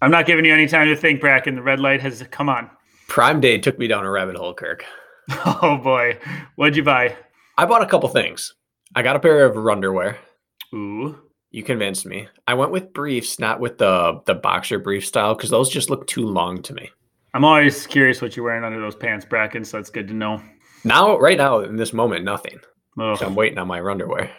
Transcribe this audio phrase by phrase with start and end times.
[0.00, 1.56] I'm not giving you any time to think, Brakken.
[1.56, 2.70] The red light has come on.
[3.08, 4.84] Prime Day took me down a rabbit hole, Kirk.
[5.44, 6.18] Oh boy.
[6.56, 7.14] What'd you buy?
[7.58, 8.54] I bought a couple things.
[8.94, 10.16] I got a pair of underwear.
[10.74, 11.18] Ooh.
[11.50, 12.28] You convinced me.
[12.46, 16.06] I went with briefs, not with the the boxer brief style, because those just look
[16.06, 16.90] too long to me.
[17.34, 20.42] I'm always curious what you're wearing under those pants, Brakken, so it's good to know.
[20.84, 22.58] Now, right now, in this moment, nothing.
[22.96, 24.30] So I'm waiting on my underwear.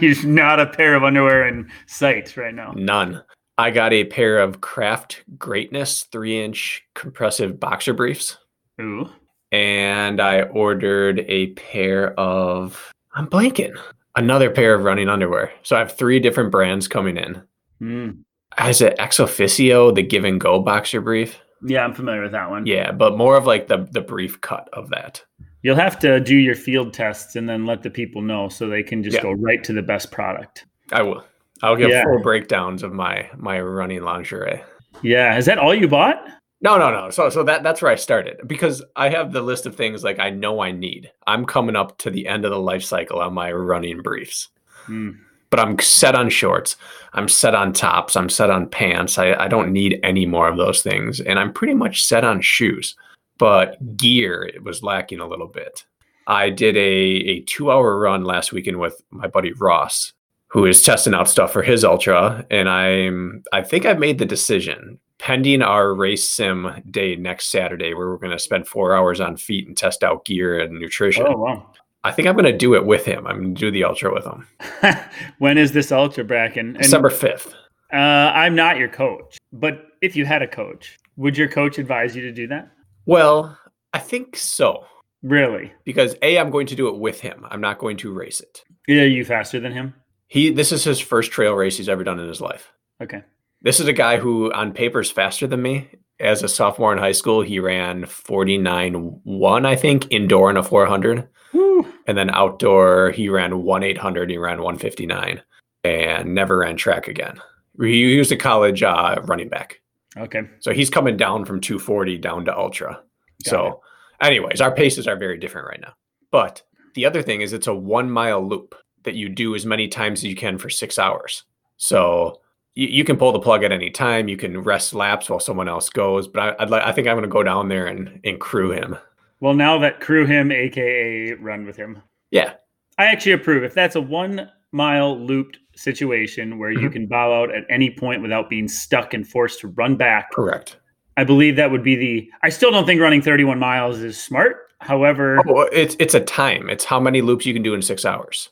[0.00, 2.72] You're not a pair of underwear in sight right now.
[2.74, 3.22] None.
[3.58, 8.36] I got a pair of Craft Greatness three inch compressive boxer briefs.
[8.80, 9.08] Ooh.
[9.52, 13.74] And I ordered a pair of, I'm blanking,
[14.16, 15.52] another pair of running underwear.
[15.62, 17.42] So I have three different brands coming in.
[17.80, 18.18] Mm.
[18.66, 21.40] Is it ExOfficio, the Give and Go boxer brief?
[21.64, 22.66] Yeah, I'm familiar with that one.
[22.66, 25.24] Yeah, but more of like the the brief cut of that.
[25.62, 28.82] You'll have to do your field tests and then let the people know so they
[28.82, 29.22] can just Yeah.
[29.22, 30.66] go right to the best product.
[30.92, 31.24] I will.
[31.62, 32.04] I'll give Yeah.
[32.04, 34.62] full breakdowns of my my running lingerie.
[35.02, 35.36] Yeah.
[35.36, 36.22] Is that all you bought?
[36.62, 37.10] No, no, no.
[37.10, 40.18] So so that that's where I started because I have the list of things like
[40.18, 41.10] I know I need.
[41.26, 44.48] I'm coming up to the end of the life cycle on my running briefs.
[44.86, 45.10] Hmm.
[45.50, 46.76] But I'm set on shorts.
[47.12, 48.16] I'm set on tops.
[48.16, 49.16] I'm set on pants.
[49.16, 51.20] I, I don't need any more of those things.
[51.20, 52.96] And I'm pretty much set on shoes.
[53.38, 55.84] But gear, it was lacking a little bit.
[56.26, 60.12] I did a, a two hour run last weekend with my buddy Ross,
[60.56, 62.46] who is testing out stuff for his ultra.
[62.50, 67.92] And I'm I think I've made the decision, pending our race sim day next Saturday,
[67.92, 71.26] where we're gonna spend four hours on feet and test out gear and nutrition.
[71.28, 71.70] Oh, wow.
[72.04, 73.26] I think I'm gonna do it with him.
[73.26, 74.46] I'm gonna do the ultra with him.
[75.38, 76.56] when is this ultra Brakken?
[76.56, 77.52] And, December 5th.
[77.92, 82.16] Uh, I'm not your coach, but if you had a coach, would your coach advise
[82.16, 82.70] you to do that?
[83.04, 83.58] Well,
[83.92, 84.86] I think so.
[85.22, 85.70] Really?
[85.84, 87.44] Because A, I'm going to do it with him.
[87.50, 88.64] I'm not going to race it.
[88.88, 89.92] Yeah, you faster than him?
[90.28, 92.72] He this is his first trail race he's ever done in his life.
[93.02, 93.22] Okay.
[93.62, 95.88] This is a guy who on paper is faster than me.
[96.18, 101.28] As a sophomore in high school, he ran 49-1, I think, indoor in a 400.
[101.52, 101.86] Woo.
[102.06, 105.42] And then outdoor, he ran 1 800, he ran 159
[105.84, 107.40] and never ran track again.
[107.78, 109.80] He was a college uh, running back.
[110.16, 110.42] Okay.
[110.60, 113.02] So he's coming down from 240 down to ultra.
[113.44, 113.82] Got so,
[114.22, 115.92] anyways, our paces are very different right now.
[116.30, 116.62] But
[116.94, 118.74] the other thing is, it's a one mile loop
[119.06, 121.44] that you do as many times as you can for six hours.
[121.78, 122.40] So
[122.74, 124.28] you, you can pull the plug at any time.
[124.28, 126.28] You can rest laps while someone else goes.
[126.28, 128.70] But I, I'd like, I think I'm going to go down there and, and crew
[128.72, 128.96] him.
[129.40, 132.54] Well, now that crew him, aka run with him, Yeah.
[132.98, 133.62] I actually approve.
[133.64, 136.92] If that's a one mile looped situation where you Mhm.
[136.92, 140.76] can bow out at any point without being stuck and forced to run back, Correct.
[141.18, 142.30] I believe that would be the.
[142.42, 144.56] I still don't think running 31 miles is smart.
[144.80, 146.68] However, Oh, it's it's a time.
[146.70, 148.48] It's how many loops you can do in six hours.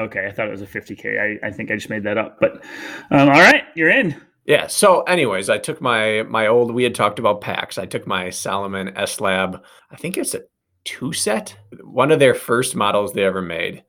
[0.00, 1.40] Okay, I thought it was a 50K.
[1.42, 2.38] I, I think I just made that up.
[2.40, 2.64] But
[3.10, 4.20] um, all right, you're in.
[4.44, 4.68] Yeah.
[4.68, 6.72] So, anyways, I took my my old.
[6.72, 7.78] We had talked about packs.
[7.78, 9.62] I took my Salomon S Lab.
[9.90, 10.42] I think it's a
[10.84, 11.56] two set.
[11.82, 13.82] One of their first models they ever made.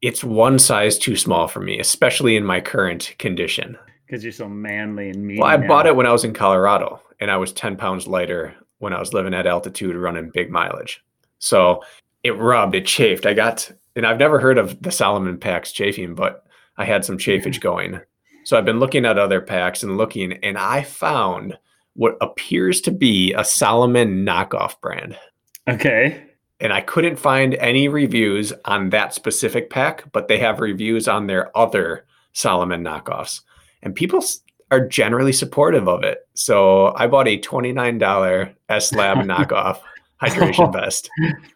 [0.00, 3.76] It's one size too small for me, especially in my current condition.
[4.06, 5.40] Because you're so manly and mean.
[5.40, 5.66] Well, I now.
[5.66, 9.00] bought it when I was in Colorado, and I was ten pounds lighter when I
[9.00, 11.02] was living at altitude, running big mileage.
[11.38, 11.82] So
[12.22, 13.26] it rubbed, it chafed.
[13.26, 16.44] I got, and I've never heard of the Salomon packs chafing, but
[16.76, 18.00] I had some chafage going.
[18.44, 21.58] So I've been looking at other packs and looking, and I found
[21.94, 25.18] what appears to be a Salomon knockoff brand.
[25.66, 26.22] Okay.
[26.60, 31.26] And I couldn't find any reviews on that specific pack, but they have reviews on
[31.26, 32.04] their other
[32.34, 33.40] Salomon knockoffs.
[33.82, 34.22] And people
[34.70, 36.28] are generally supportive of it.
[36.34, 39.80] So I bought a $29 S Lab knockoff
[40.22, 41.10] hydration vest.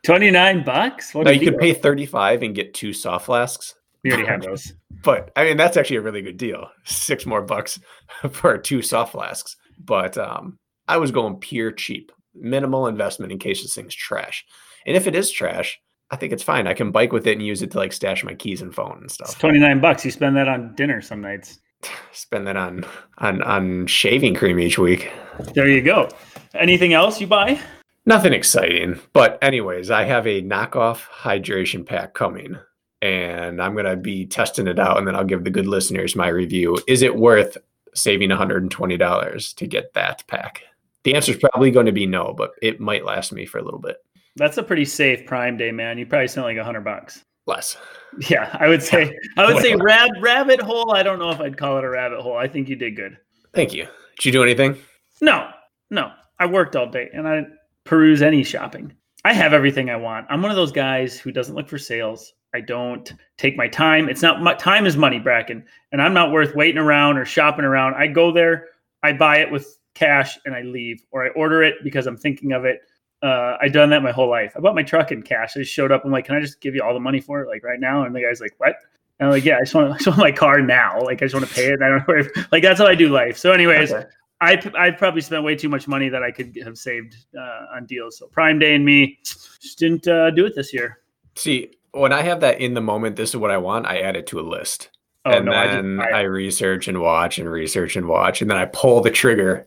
[0.05, 1.15] 29 bucks?
[1.15, 3.75] What Now a you could pay 35 and get two soft flasks.
[4.03, 4.73] We already have those.
[5.03, 6.69] But I mean, that's actually a really good deal.
[6.85, 7.81] Six more bucks
[8.33, 9.57] for two soft flasks.
[9.83, 10.59] But um,
[10.89, 14.45] I was going pure cheap, minimal investment in case this thing's trash.
[14.87, 15.81] And if it is trash,
[16.11, 16.67] I think it's fine.
[16.67, 18.97] I can bike with it and use it to like stash my keys and phone
[18.97, 19.39] and It's stuff.
[19.39, 20.05] 29 bucks.
[20.05, 21.59] You spend that on dinner some nights.
[22.13, 22.85] Spend that on
[23.19, 25.11] on on shaving cream each week.
[25.55, 26.11] There you go.
[26.55, 27.59] Anything else you buy?
[28.07, 28.99] Nothing exciting.
[29.13, 32.57] But anyways, I have a knockoff hydration pack coming.
[33.03, 36.29] And I'm gonna be testing it out, and then I'll give the good listeners my
[36.29, 36.79] review.
[36.87, 37.57] Is it worth
[37.95, 40.63] saving $120 to get that pack?
[41.05, 43.63] The answer is probably going to be no, but it might last me for a
[43.63, 43.97] little bit.
[44.37, 45.99] That's a pretty safe Prime Day, man.
[45.99, 47.25] You probably spent like a hundred bucks.
[47.47, 47.77] Less.
[48.29, 49.19] Yeah, I would say.
[49.37, 50.95] I would say rab, rabbit hole.
[50.95, 52.37] I don't know if I'd call it a rabbit hole.
[52.37, 53.17] I think you did good.
[53.55, 53.87] Thank you.
[54.17, 54.77] Did you do anything?
[55.21, 55.51] No,
[55.91, 56.13] no.
[56.39, 57.45] I worked all day and I
[57.85, 58.93] peruse any shopping.
[59.25, 60.27] I have everything I want.
[60.31, 62.33] I'm one of those guys who doesn't look for sales.
[62.55, 64.09] I don't take my time.
[64.09, 65.63] It's not my time is money, Brakken,
[65.93, 67.95] and I'm not worth waiting around or shopping around.
[67.95, 68.69] I go there,
[69.03, 72.53] I buy it with cash, and I leave, or I order it because I'm thinking
[72.53, 72.81] of it.
[73.23, 74.55] Uh, I've done that my whole life.
[74.57, 75.57] I bought my truck in cash.
[75.57, 76.05] I just showed up.
[76.05, 78.05] I'm like, can I just give you all the money for it, like right now?
[78.05, 78.77] And the guy's like, what?
[79.19, 81.01] And I'm like, yeah, I just want, I just want my car now.
[81.03, 81.83] Like, I just want to pay it.
[81.83, 82.15] I don't know.
[82.15, 83.37] If, like, that's how I do life.
[83.37, 84.09] So, anyways, okay.
[84.41, 87.87] I I probably spent way too much money that I could have saved uh, on
[87.87, 88.19] deals.
[88.19, 91.01] So Prime Day and me just didn't uh, do it this year.
[91.37, 93.87] See, when I have that in the moment, this is what I want.
[93.87, 94.91] I add it to a list,
[95.27, 98.51] oh, and no, then I, I, I, research and watch and research and watch, and
[98.51, 99.67] then I pull the trigger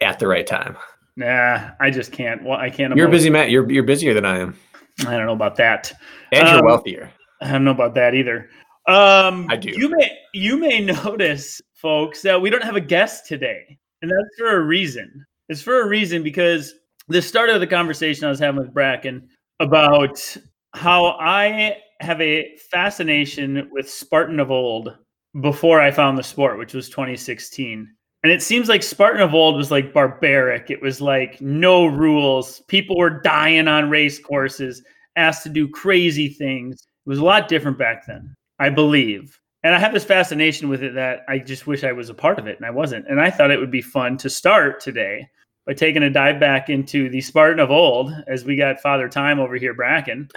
[0.00, 0.76] at the right time.
[1.16, 2.42] Nah, I just can't.
[2.42, 2.96] Well, I can't.
[2.96, 3.50] You're busy, Matt.
[3.50, 4.56] You're you're busier than I am.
[5.00, 5.92] I don't know about that.
[6.32, 7.10] And um, you're wealthier.
[7.42, 8.48] I don't know about that either.
[8.86, 9.70] Um, I do.
[9.70, 13.78] You may you may notice, folks, that we don't have a guest today.
[14.02, 15.24] And that's for a reason.
[15.48, 16.74] It's for a reason because
[17.08, 19.22] the start of the conversation I was having with Brakken
[19.58, 20.36] about
[20.74, 24.96] how I have a fascination with Spartan of old
[25.40, 27.88] before I found the sport, which was 2016.
[28.22, 30.70] And it seems like Spartan of old was like barbaric.
[30.70, 32.60] It was like no rules.
[32.68, 34.82] People were dying on race courses,
[35.16, 36.74] asked to do crazy things.
[36.74, 40.82] It was a lot different back then, I believe and I have this fascination with
[40.82, 43.06] it that I just wish I was a part of it, and I wasn't.
[43.08, 45.28] And I thought it would be fun to start today
[45.66, 49.38] by taking a dive back into the Spartan of old, as we got Father Time
[49.38, 50.30] over here, Brakken.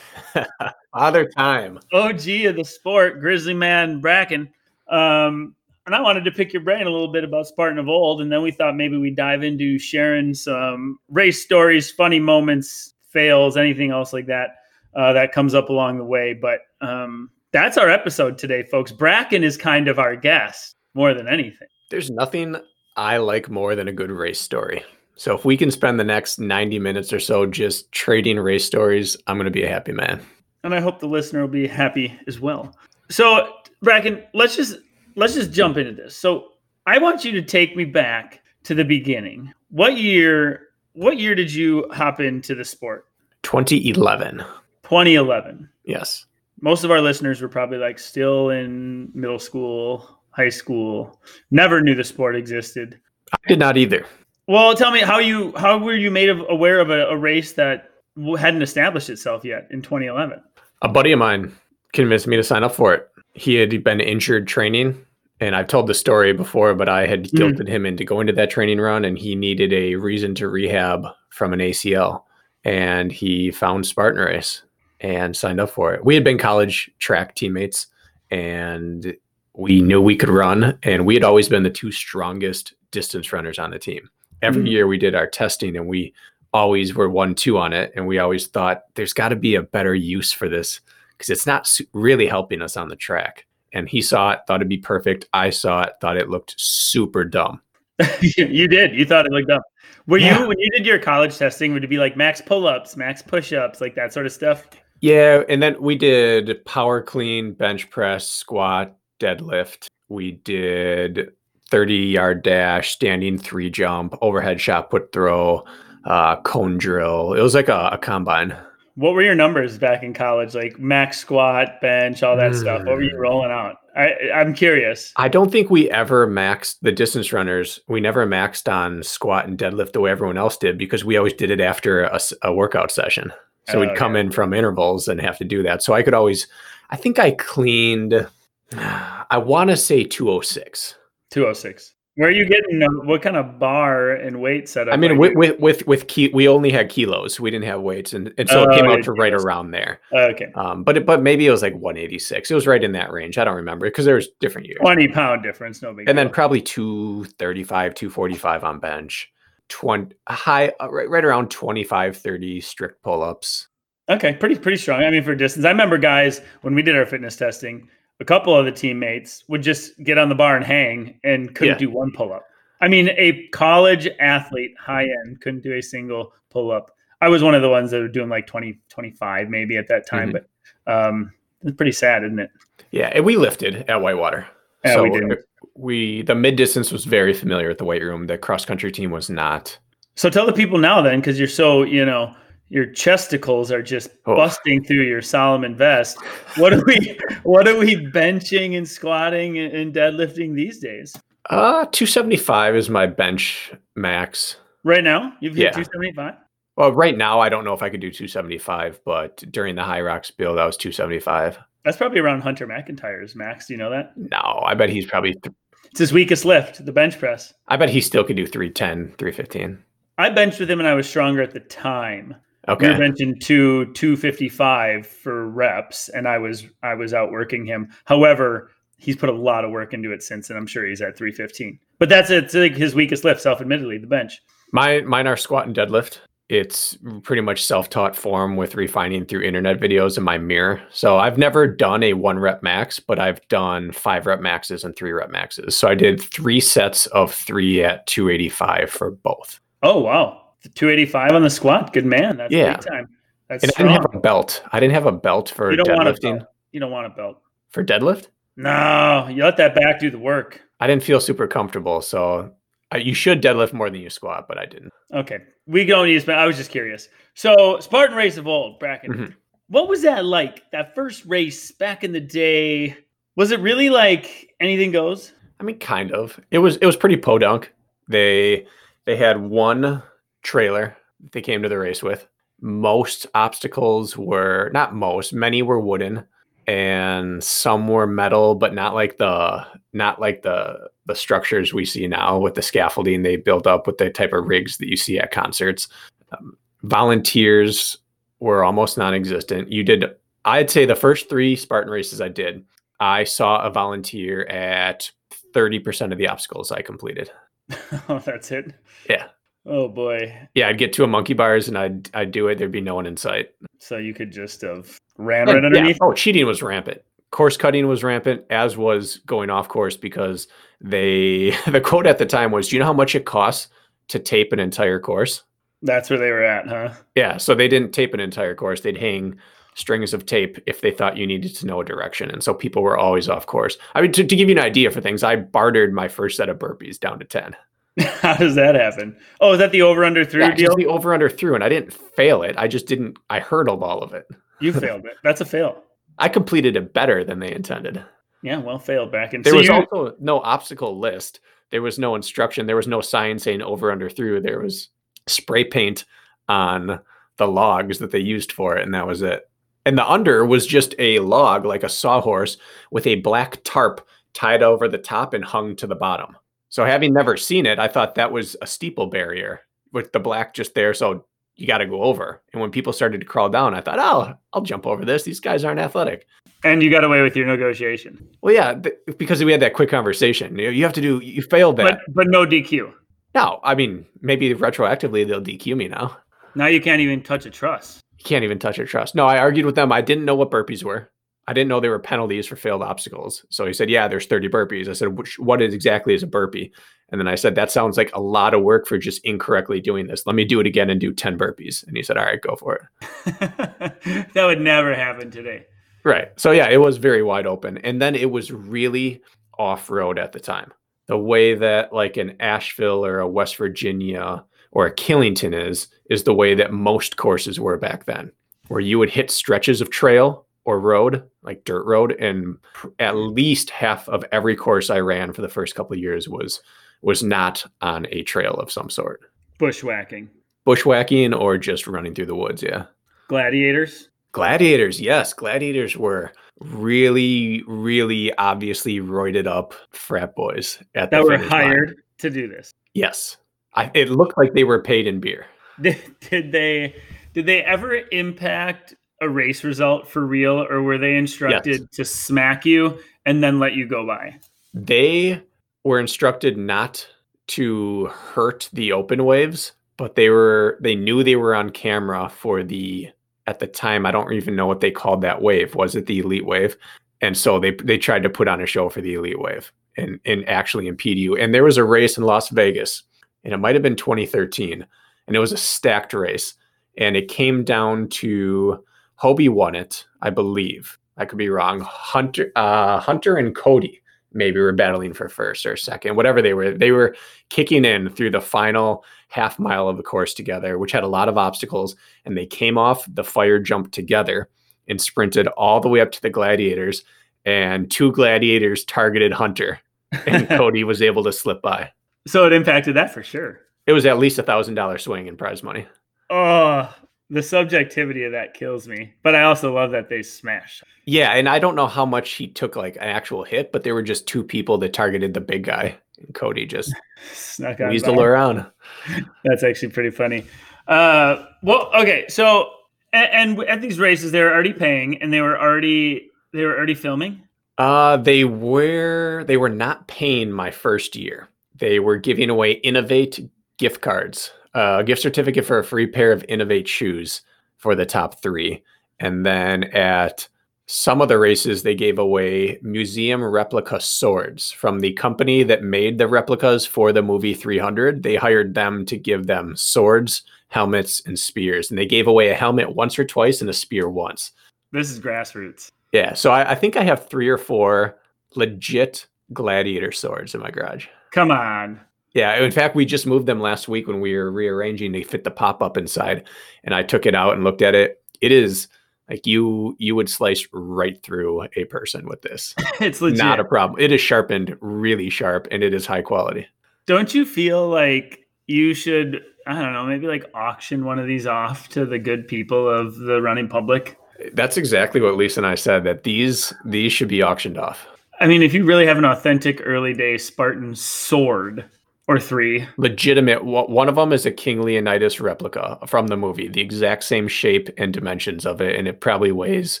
[0.92, 4.48] Father Time, OG of the sport, Grizzly Man Brakken.
[4.88, 5.54] Um,
[5.86, 8.30] and I wanted to pick your brain a little bit about Spartan of old, and
[8.30, 13.90] then we thought maybe we'd dive into sharing some race stories, funny moments, fails, anything
[13.90, 14.58] else like that
[14.94, 16.34] uh, that comes up along the way.
[16.34, 18.92] But um, that's our episode today, folks.
[18.92, 21.68] Brakken is kind of our guest more than anything.
[21.90, 22.56] There's nothing
[22.96, 24.84] I like more than a good race story.
[25.16, 29.16] So if we can spend the next 90 minutes or so just trading race stories,
[29.26, 30.24] I'm going to be a happy man.
[30.62, 32.74] And I hope the listener will be happy as well.
[33.08, 33.54] So,
[33.84, 34.76] Brakken, let's just
[35.16, 36.16] let's just jump into this.
[36.16, 36.52] So,
[36.86, 39.52] I want you to take me back to the beginning.
[39.70, 43.06] What year what year did you hop into the sport?
[43.42, 44.38] 2011.
[44.82, 45.68] 2011.
[45.84, 46.26] Yes
[46.60, 51.20] most of our listeners were probably like still in middle school, high school,
[51.50, 52.98] never knew the sport existed.
[53.32, 54.06] I did not either.
[54.46, 57.52] Well, tell me how you how were you made of, aware of a, a race
[57.52, 57.90] that
[58.38, 60.42] hadn't established itself yet in 2011?
[60.82, 61.54] A buddy of mine
[61.92, 63.08] convinced me to sign up for it.
[63.34, 65.04] He had been injured training,
[65.38, 67.36] and I've told the story before, but I had mm-hmm.
[67.36, 67.68] guilted mm.
[67.68, 71.52] him into going to that training run, and he needed a reason to rehab from
[71.52, 72.24] an ACL,
[72.64, 74.62] and he found Spartan Race
[75.00, 76.04] and signed up for it.
[76.04, 77.86] We had been college track teammates
[78.30, 79.16] and
[79.54, 83.58] we knew we could run and we had always been the two strongest distance runners
[83.58, 84.08] on the team.
[84.42, 84.72] Every mm-hmm.
[84.72, 86.14] year we did our testing and we
[86.52, 89.62] always were one two on it and we always thought there's got to be a
[89.62, 90.80] better use for this
[91.16, 93.46] because it's not really helping us on the track.
[93.72, 95.28] And he saw it, thought it'd be perfect.
[95.32, 97.60] I saw it, thought it looked super dumb.
[98.20, 98.94] you did.
[98.94, 99.60] You thought it looked dumb.
[100.06, 100.40] Were yeah.
[100.40, 101.72] you when you did your college testing?
[101.72, 104.66] Would it be like max pull ups, max push ups, like that sort of stuff?
[105.00, 109.86] Yeah, and then we did power clean, bench press, squat, deadlift.
[110.08, 111.30] We did
[111.70, 115.64] 30 yard dash, standing three jump, overhead shot put throw,
[116.04, 117.34] uh, cone drill.
[117.34, 118.56] It was like a, a, combine.
[118.96, 120.54] What were your numbers back in college?
[120.54, 122.60] Like max squat, bench, all that mm.
[122.60, 122.84] stuff.
[122.84, 123.76] What were you rolling out?
[123.96, 125.12] I, I'm curious.
[125.16, 127.80] I don't think we ever maxed the distance runners.
[127.88, 131.32] We never maxed on squat and deadlift the way everyone else did because we always
[131.32, 133.32] did it after a, a workout session.
[133.70, 134.22] So oh, we'd come yeah.
[134.22, 135.82] in from intervals and have to do that.
[135.82, 136.46] So I could always,
[136.90, 138.26] I think I cleaned,
[138.72, 140.94] I want to say 206.
[141.30, 141.94] 206.
[142.16, 142.82] Where are you getting?
[142.82, 144.92] Uh, what kind of bar and weight setup?
[144.92, 147.38] I mean, with, with, with with key, we only had kilos.
[147.38, 150.00] We didn't have weights, and, and so oh, it came out to right around there.
[150.12, 150.52] okay.
[150.54, 152.50] Um, but it, but maybe it was like 186.
[152.50, 153.38] It was right in that range.
[153.38, 154.80] I don't remember because there was different years.
[154.80, 156.08] 20 pound difference, no big.
[156.08, 156.24] And deal.
[156.24, 159.32] then probably 235, 245 on bench.
[159.70, 163.68] 20 high uh, right, right around 25 30 strict pull-ups.
[164.08, 165.02] Okay pretty pretty strong.
[165.02, 165.64] I mean for distance.
[165.64, 167.88] I remember guys when we did our fitness testing
[168.20, 171.74] a couple of the teammates would just get on the bar and hang and couldn't
[171.74, 171.78] yeah.
[171.78, 172.44] do one pull-up.
[172.82, 176.90] I mean a college athlete high end couldn't do a single pull-up.
[177.22, 180.06] I was one of the ones that were doing like 20 25 maybe at that
[180.06, 180.44] time mm-hmm.
[180.84, 182.50] but um it's pretty sad isn't it?
[182.90, 184.46] Yeah and we lifted at whitewater.
[184.84, 185.38] Yeah, so we did
[185.80, 188.26] we the mid distance was very familiar with the weight room.
[188.26, 189.76] The cross country team was not.
[190.16, 192.34] So tell the people now then, because you're so, you know,
[192.68, 194.36] your chesticles are just Oh.
[194.36, 196.18] busting through your Salomon vest.
[196.56, 201.14] What are we what are we benching and squatting and and deadlifting these days?
[201.48, 204.56] Uh, 275 is my bench max.
[204.84, 205.32] Right now?
[205.40, 205.70] You've hit Yeah.
[205.72, 206.34] 275?
[206.76, 210.34] Well, right now, I don't know if I could do 275, but during the Hyrox
[210.34, 211.58] build, that was 275.
[211.84, 213.66] That's probably around Hunter McIntyre's max.
[213.66, 214.12] Do you know that?
[214.16, 215.54] No, I bet he's probably, th-
[215.90, 217.52] It's his weakest lift, the bench press.
[217.68, 219.82] I bet he still could do 310, 315.
[220.18, 222.34] I benched with him and I was stronger at the time.
[222.68, 222.88] We Okay.
[222.88, 227.88] were benching two 255 for reps, and I was I was outworking him.
[228.04, 231.16] However, he's put a lot of work into it since, and I'm sure he's at
[231.16, 231.78] 315.
[231.98, 234.40] But that's it's like his weakest lift, self-admittedly, the bench.
[234.72, 236.20] My, mine are squat and deadlift.
[236.50, 240.82] It's pretty much self taught form with refining through internet videos in my mirror.
[240.90, 244.96] So I've never done a one rep max, but I've done five rep maxes and
[244.96, 245.76] three rep maxes.
[245.76, 249.60] So I did three sets of three at 285 for both.
[249.84, 250.42] Oh wow,
[250.74, 251.92] 285 on the squat.
[251.92, 252.36] Good man.
[252.38, 252.72] That's Yeah.
[252.76, 253.08] big time.
[253.46, 254.62] That's And I didn't have a belt.
[254.72, 256.44] I didn't have a belt for you don't want a deadlifting.
[256.72, 257.40] You don't want a belt.
[257.70, 258.26] For deadlift?
[258.56, 260.60] No, you let that back do the work.
[260.80, 262.00] I didn't feel super comfortable.
[262.02, 262.52] So
[262.92, 264.92] I, you should deadlift more than you squat, but I didn't.
[265.14, 266.40] Okay, we don't need to spend.
[266.40, 267.08] I was just curious.
[267.34, 269.06] So Spartan race of old, Brakken.
[269.08, 269.34] Mhm.
[269.68, 270.68] What was that like?
[270.72, 272.96] That first race back in the day.
[273.36, 275.32] Was it really like anything goes?
[275.60, 276.38] I mean, kind of.
[276.50, 277.72] It was it was pretty podunk.
[278.08, 278.66] They
[279.04, 280.02] they had one
[280.42, 280.96] trailer
[281.32, 282.26] they came to the race with.
[282.60, 286.26] Most obstacles were not most, many were wooden
[286.66, 292.06] and some were metal, but not like the not like the the structures we see
[292.06, 295.18] now with the scaffolding they built up with the type of rigs that you see
[295.18, 295.88] at concerts.
[296.32, 297.98] Um, volunteers
[298.38, 299.70] were almost non-existent.
[299.70, 300.04] You did
[300.44, 302.64] I'd say the first 3 Spartan races I did,
[302.98, 305.10] I saw a volunteer at
[305.54, 307.30] 30% of the obstacles I completed.
[308.08, 308.74] oh, that's it.
[309.08, 309.26] Yeah.
[309.66, 310.48] Oh boy.
[310.54, 312.56] Yeah, I'd get to a monkey bars and I'd I'd do it.
[312.56, 313.50] There'd be no one in sight.
[313.78, 315.66] So you could just have ran Like, right yeah.
[315.66, 315.98] underneath.
[316.00, 317.02] Oh, cheating was rampant.
[317.30, 320.48] Course cutting was rampant, as was going off course because
[320.80, 323.68] they the quote at the time was, "Do you know how much it costs
[324.08, 325.42] to tape an entire course?"
[325.82, 326.92] That's where they were at, huh?
[327.14, 328.82] Yeah, so they didn't tape an entire course.
[328.82, 329.38] They'd hang
[329.74, 332.82] strings of tape if they thought you needed to know a direction, and so people
[332.82, 333.78] were always off course.
[333.94, 336.48] I mean, to, to give you an idea for things, I bartered my first set
[336.50, 337.56] of burpees down to ten.
[338.20, 339.16] How does that happen?
[339.40, 340.76] Oh, is that the over under through Yeah, deal?
[340.76, 342.56] the over under through, and I didn't fail it.
[342.58, 343.18] I just didn't.
[343.30, 344.26] I hurdled all of it.
[344.60, 345.14] You failed it.
[345.24, 345.82] That's a fail.
[346.18, 348.04] I completed it better than they intended.
[348.42, 349.42] Yeah, well, failed back in.
[349.42, 351.40] There so was you, also no obstacle list.
[351.70, 352.66] There was no instruction.
[352.66, 354.40] There was no sign saying over under through.
[354.40, 354.88] There was
[355.26, 356.04] spray paint
[356.48, 357.00] on
[357.36, 359.48] the logs that they used for it, and that was it.
[359.86, 362.58] And the under was just a log, like a sawhorse,
[362.90, 366.36] with a black tarp tied over the top and hung to the bottom.
[366.68, 369.60] So, having never seen it, I thought that was a steeple barrier
[369.92, 370.94] with the black just there.
[370.94, 371.24] So,
[371.56, 372.42] you got to go over.
[372.52, 375.24] And when people started to crawl down, I thought, oh, I'll jump over this.
[375.24, 376.26] These guys aren't athletic.
[376.64, 378.74] And you got away with your negotiation, Well, yeah,
[379.18, 380.58] because we had that quick conversation.
[380.58, 381.20] You, have to do.
[381.20, 382.00] You failed that.
[382.06, 382.92] but but no DQ.
[383.34, 386.16] no, I mean, maybe retroactively they'll DQ me now.
[386.54, 388.00] Now you can't even touch a truss.
[388.18, 389.14] You can't even touch a trust.
[389.14, 389.92] No, I argued with them.
[389.92, 391.10] I didn't know what burpees were.
[391.46, 393.44] I didn't know they were penalties for failed obstacles.
[393.50, 396.26] So he said, "Yeah, there's 30 burpees." I said, Which, "What is exactly is a
[396.26, 396.70] burpee?"
[397.10, 400.06] And then I said, "That sounds like a lot of work for just incorrectly doing
[400.06, 400.26] this.
[400.26, 402.54] Let me do it again and do 10 burpees." And he said, "All right, go
[402.56, 402.82] for it."
[404.34, 405.66] that would never happen today.
[406.04, 406.28] Right.
[406.36, 407.78] So yeah, it was very wide open.
[407.78, 409.22] And then it was really
[409.58, 410.72] off road at the time.
[411.06, 416.24] The way that like an Asheville or a West Virginia or a Killington is, is
[416.24, 418.30] the way that most courses were back then,
[418.68, 423.16] where you would hit stretches of trail or road, like dirt road, and pr- at
[423.16, 426.62] least half of every course I ran for the first couple of years was
[427.02, 429.22] was not on a trail of some sort.
[429.58, 430.28] Bushwhacking,
[430.64, 432.84] Bushwhacking or just running through the woods, yeah.
[433.28, 434.09] gladiators.
[434.32, 441.36] Gladiators, yes, gladiators were really, really obviously roided up frat boys at that the were
[441.36, 441.66] finish line.
[441.66, 442.72] hired to do this.
[442.94, 443.36] Yes,
[443.74, 445.46] I, it looked like they were paid in beer.
[445.80, 446.94] Did, did they
[447.32, 452.66] did they ever impact a race result for real, or were they instructed to smack
[452.66, 454.38] you and then let you go by?
[454.74, 455.42] They
[455.84, 457.06] were instructed not
[457.48, 462.62] to hurt the open waves, but they were they knew they were on camera for
[462.62, 463.10] the
[463.46, 465.74] at the time I don't even know what they called that wave.
[465.74, 466.76] Was it the elite wave?
[467.20, 470.20] And so they they tried to put on a show for the elite wave and
[470.24, 471.36] and actually impede you.
[471.36, 473.02] And there was a race in Las Vegas,
[473.44, 474.86] and it might have been 2013,
[475.26, 476.54] and it was a stacked race,
[476.98, 478.84] and it came down to
[479.22, 480.98] Hobie won it, I believe.
[481.16, 481.80] I could be wrong.
[481.80, 484.00] Hunter, uh, Hunter and Cody
[484.32, 486.72] maybe were battling for first or second, whatever they were.
[486.72, 487.14] They were
[487.50, 491.28] kicking in through the final half mile of the course together, which had a lot
[491.28, 491.96] of obstacles.
[492.24, 494.48] And they came off the fire jump together
[494.88, 497.04] and sprinted all the way up to the gladiators.
[497.46, 499.80] And two gladiators targeted Hunter,
[500.26, 501.90] and Cody was able to slip by.
[502.26, 503.60] So it impacted that for sure.
[503.86, 505.86] It was at least a thousand dollar swing in prize money.
[506.28, 506.94] Oh,
[507.30, 509.14] the subjectivity of that kills me.
[509.22, 510.82] But I also love that they smashed.
[511.06, 513.94] Yeah, and I don't know how much he took like an actual hit, but there
[513.94, 515.96] were just two people that targeted the big guy,
[516.34, 516.94] Cody just
[517.32, 518.66] Snuck weaseled around.
[519.44, 520.44] That's actually pretty funny.
[520.86, 522.70] Uh, well, okay, so
[523.12, 526.76] and, and at these races, they were already paying, and they were already they were
[526.76, 527.42] already filming.
[527.78, 531.48] Uh, they were they were not paying my first year.
[531.76, 533.48] They were giving away Inov-8
[533.78, 537.40] gift cards, uh, a gift certificate for a free pair of Inov-8 shoes
[537.78, 538.82] for the top three,
[539.18, 540.46] and then at
[540.92, 546.18] some of the races they gave away museum replica swords from the company that made
[546.18, 551.38] the replicas for the movie 300 they hired them to give them swords helmets and
[551.38, 554.50] spears and they gave away a helmet once or twice and a spear once.
[554.90, 555.92] This is grassroots.
[556.10, 558.18] Yeah so i, I think i have three or four
[558.56, 561.06] legit gladiator swords in my garage.
[561.30, 562.00] Come on.
[562.34, 565.44] Yeah in fact we just moved them last week when we were rearranging to fit
[565.44, 566.48] the pop-up inside
[566.82, 568.20] and i took it out and looked at it.
[568.40, 568.88] It is
[569.30, 572.74] like you you would slice right through a person with this.
[573.00, 573.38] it's legit.
[573.38, 574.00] not a problem.
[574.00, 576.66] It is sharpened really sharp and it is high quality.
[577.06, 581.46] Don't you feel like you should I don't know, maybe like auction one of these
[581.46, 584.18] off to the good people of the running public?
[584.52, 588.06] That's exactly what Lisa and I said that these these should be auctioned off.
[588.40, 591.84] I mean, if you really have an authentic early day Spartan sword,
[592.30, 592.86] or three.
[592.96, 593.64] Legitimate.
[593.64, 597.90] One of them is a King Leonidas replica from the movie, the exact same shape
[597.98, 600.00] and dimensions of it, and it probably weighs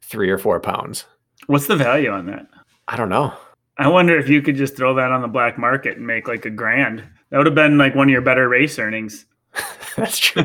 [0.00, 1.04] three or four pounds.
[1.48, 2.46] What's the value on that?
[2.86, 3.32] I don't know.
[3.78, 6.44] I wonder if you could just throw that on the black market and make like
[6.44, 7.02] a grand.
[7.30, 9.26] That would have been like one of your better race earnings.
[9.96, 10.44] That's true.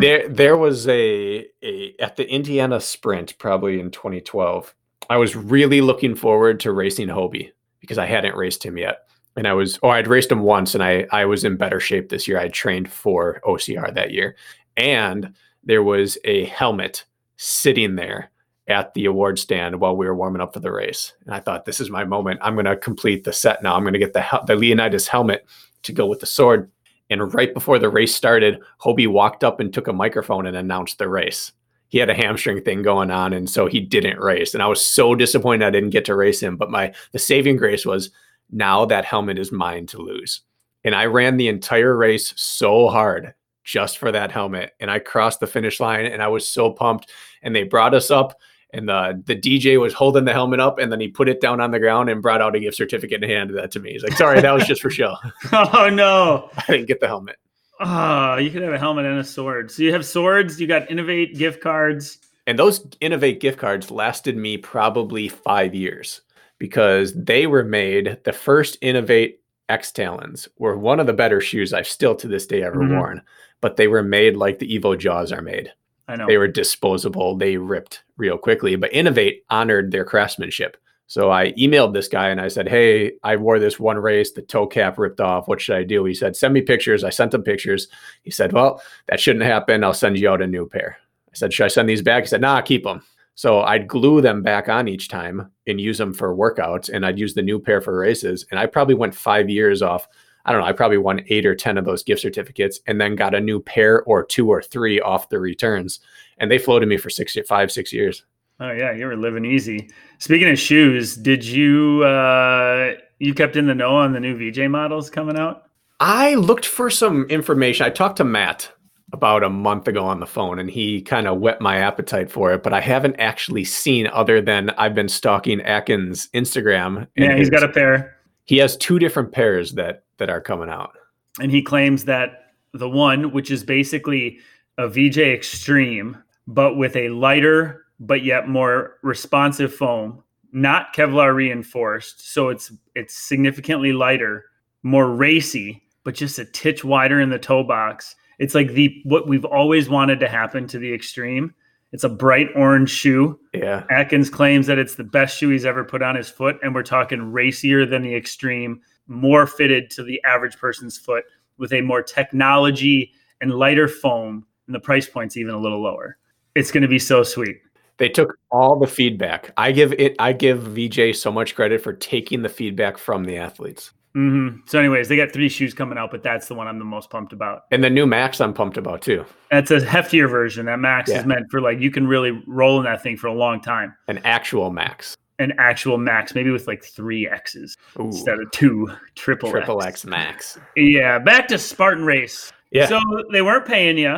[0.00, 4.74] there, there was a, a at the Indiana Sprint, probably in 2012.
[5.10, 9.05] I was really looking forward to racing Hobie because I hadn't raced him yet
[9.36, 12.08] and I was, oh, I'd raced him once, and I I was in better shape
[12.08, 12.38] this year.
[12.38, 14.36] I trained for OCR that year,
[14.76, 17.04] and there was a helmet
[17.36, 18.30] sitting there
[18.68, 21.12] at the award stand while we were warming up for the race.
[21.24, 22.40] And I thought, this is my moment.
[22.42, 23.76] I'm going to complete the set now.
[23.76, 25.46] I'm going to get the the Leonidas helmet
[25.82, 26.70] to go with the sword.
[27.08, 30.98] And right before the race started, Hobie walked up and took a microphone and announced
[30.98, 31.52] the race.
[31.88, 34.54] He had a hamstring thing going on, and so he didn't race.
[34.54, 36.56] And I was so disappointed I didn't get to race him.
[36.56, 38.10] But my the saving grace was
[38.50, 40.42] now that helmet is mine to lose.
[40.84, 44.72] And I ran the entire race so hard just for that helmet.
[44.78, 47.10] And I crossed the finish line and I was so pumped.
[47.42, 48.38] And they brought us up
[48.72, 51.60] and the the DJ was holding the helmet up and then he put it down
[51.60, 53.92] on the ground and brought out a gift certificate and handed that to me.
[53.92, 55.16] He's like, sorry, that was just for show.
[55.52, 56.50] oh no.
[56.56, 57.36] I didn't get the helmet.
[57.80, 59.70] Oh, you could have a helmet and a sword.
[59.70, 62.18] So you have swords, you got Inov-8 gift cards.
[62.46, 66.22] And those Inov-8 gift cards lasted me probably five years
[66.58, 69.34] because they were made the first Inov-8
[69.68, 72.96] X Talons were one of the better shoes I've still to this day ever mm-hmm.
[72.96, 73.22] worn,
[73.60, 75.72] but they were made like the Evo Jaws are made.
[76.08, 76.26] I know.
[76.26, 80.76] They were disposable, they ripped real quickly, but Inov-8 honored their craftsmanship.
[81.08, 84.42] So I emailed this guy and I said, Hey, I wore this one race, the
[84.42, 85.46] toe cap ripped off.
[85.46, 86.04] What should I do?
[86.04, 87.04] He said, Send me pictures.
[87.04, 87.88] I sent him pictures.
[88.22, 89.84] He said, Well, that shouldn't happen.
[89.84, 90.98] I'll send you out a new pair.
[91.30, 92.24] I said, Should I send these back?
[92.24, 93.02] He said, Nah, keep them.
[93.36, 97.18] So I'd glue them back on each time and use them for workouts, and I'd
[97.18, 98.46] use the new pair for races.
[98.50, 100.08] And I probably went five years off.
[100.46, 100.66] I don't know.
[100.66, 103.60] I probably won eight or ten of those gift certificates, and then got a new
[103.60, 106.00] pair or two or three off the returns,
[106.38, 108.24] and they floated me for six, five, six years.
[108.58, 109.90] Oh yeah, you were living easy.
[110.18, 114.70] Speaking of shoes, did you uh, you kept in the know on the new VJ
[114.70, 115.64] models coming out?
[116.00, 117.84] I looked for some information.
[117.84, 118.70] I talked to Matt
[119.16, 122.52] about a month ago on the phone and he kind of whet my appetite for
[122.52, 127.06] it, but I haven't actually seen other than I've been stalking Atkins Instagram.
[127.16, 128.16] Yeah, he's got a pair.
[128.44, 130.92] He has two different pairs that that are coming out.
[131.40, 134.38] And he claims that the one, which is basically
[134.76, 142.32] a VJ Extreme, but with a lighter but yet more responsive foam, not Kevlar reinforced,
[142.32, 144.44] so it's it's significantly lighter,
[144.82, 149.28] more racy, but just a titch wider in the toe box it's like the what
[149.28, 151.54] we've always wanted to happen to the extreme.
[151.92, 153.38] It's a bright orange shoe.
[153.54, 153.84] Yeah.
[153.90, 156.82] Atkins claims that it's the best shoe he's ever put on his foot, and we're
[156.82, 161.24] talking racier than the extreme, more fitted to the average person's foot
[161.58, 166.18] with a more technology and lighter foam, and the price point's even a little lower.
[166.54, 167.60] It's going to be so sweet.
[167.98, 169.52] They took all the feedback.
[169.56, 170.16] I give it.
[170.18, 173.92] I give VJ so much credit for taking the feedback from the athletes.
[174.16, 174.60] Mm-hmm.
[174.64, 177.10] So, anyways, they got three shoes coming out, but that's the one I'm the most
[177.10, 177.64] pumped about.
[177.70, 179.26] And the new Max, I'm pumped about too.
[179.50, 180.66] That's a heftier version.
[180.66, 181.20] That Max Yeah.
[181.20, 183.94] is meant for like you can really roll in that thing for a long time.
[184.08, 185.16] An actual Max.
[185.38, 189.88] An actual Max, maybe with like three X's Ooh, instead of two triple triple X.
[189.88, 190.58] X Max.
[190.76, 192.54] Yeah, back to Spartan Race.
[192.70, 192.86] Yeah.
[192.86, 193.00] So
[193.32, 194.16] they weren't paying you.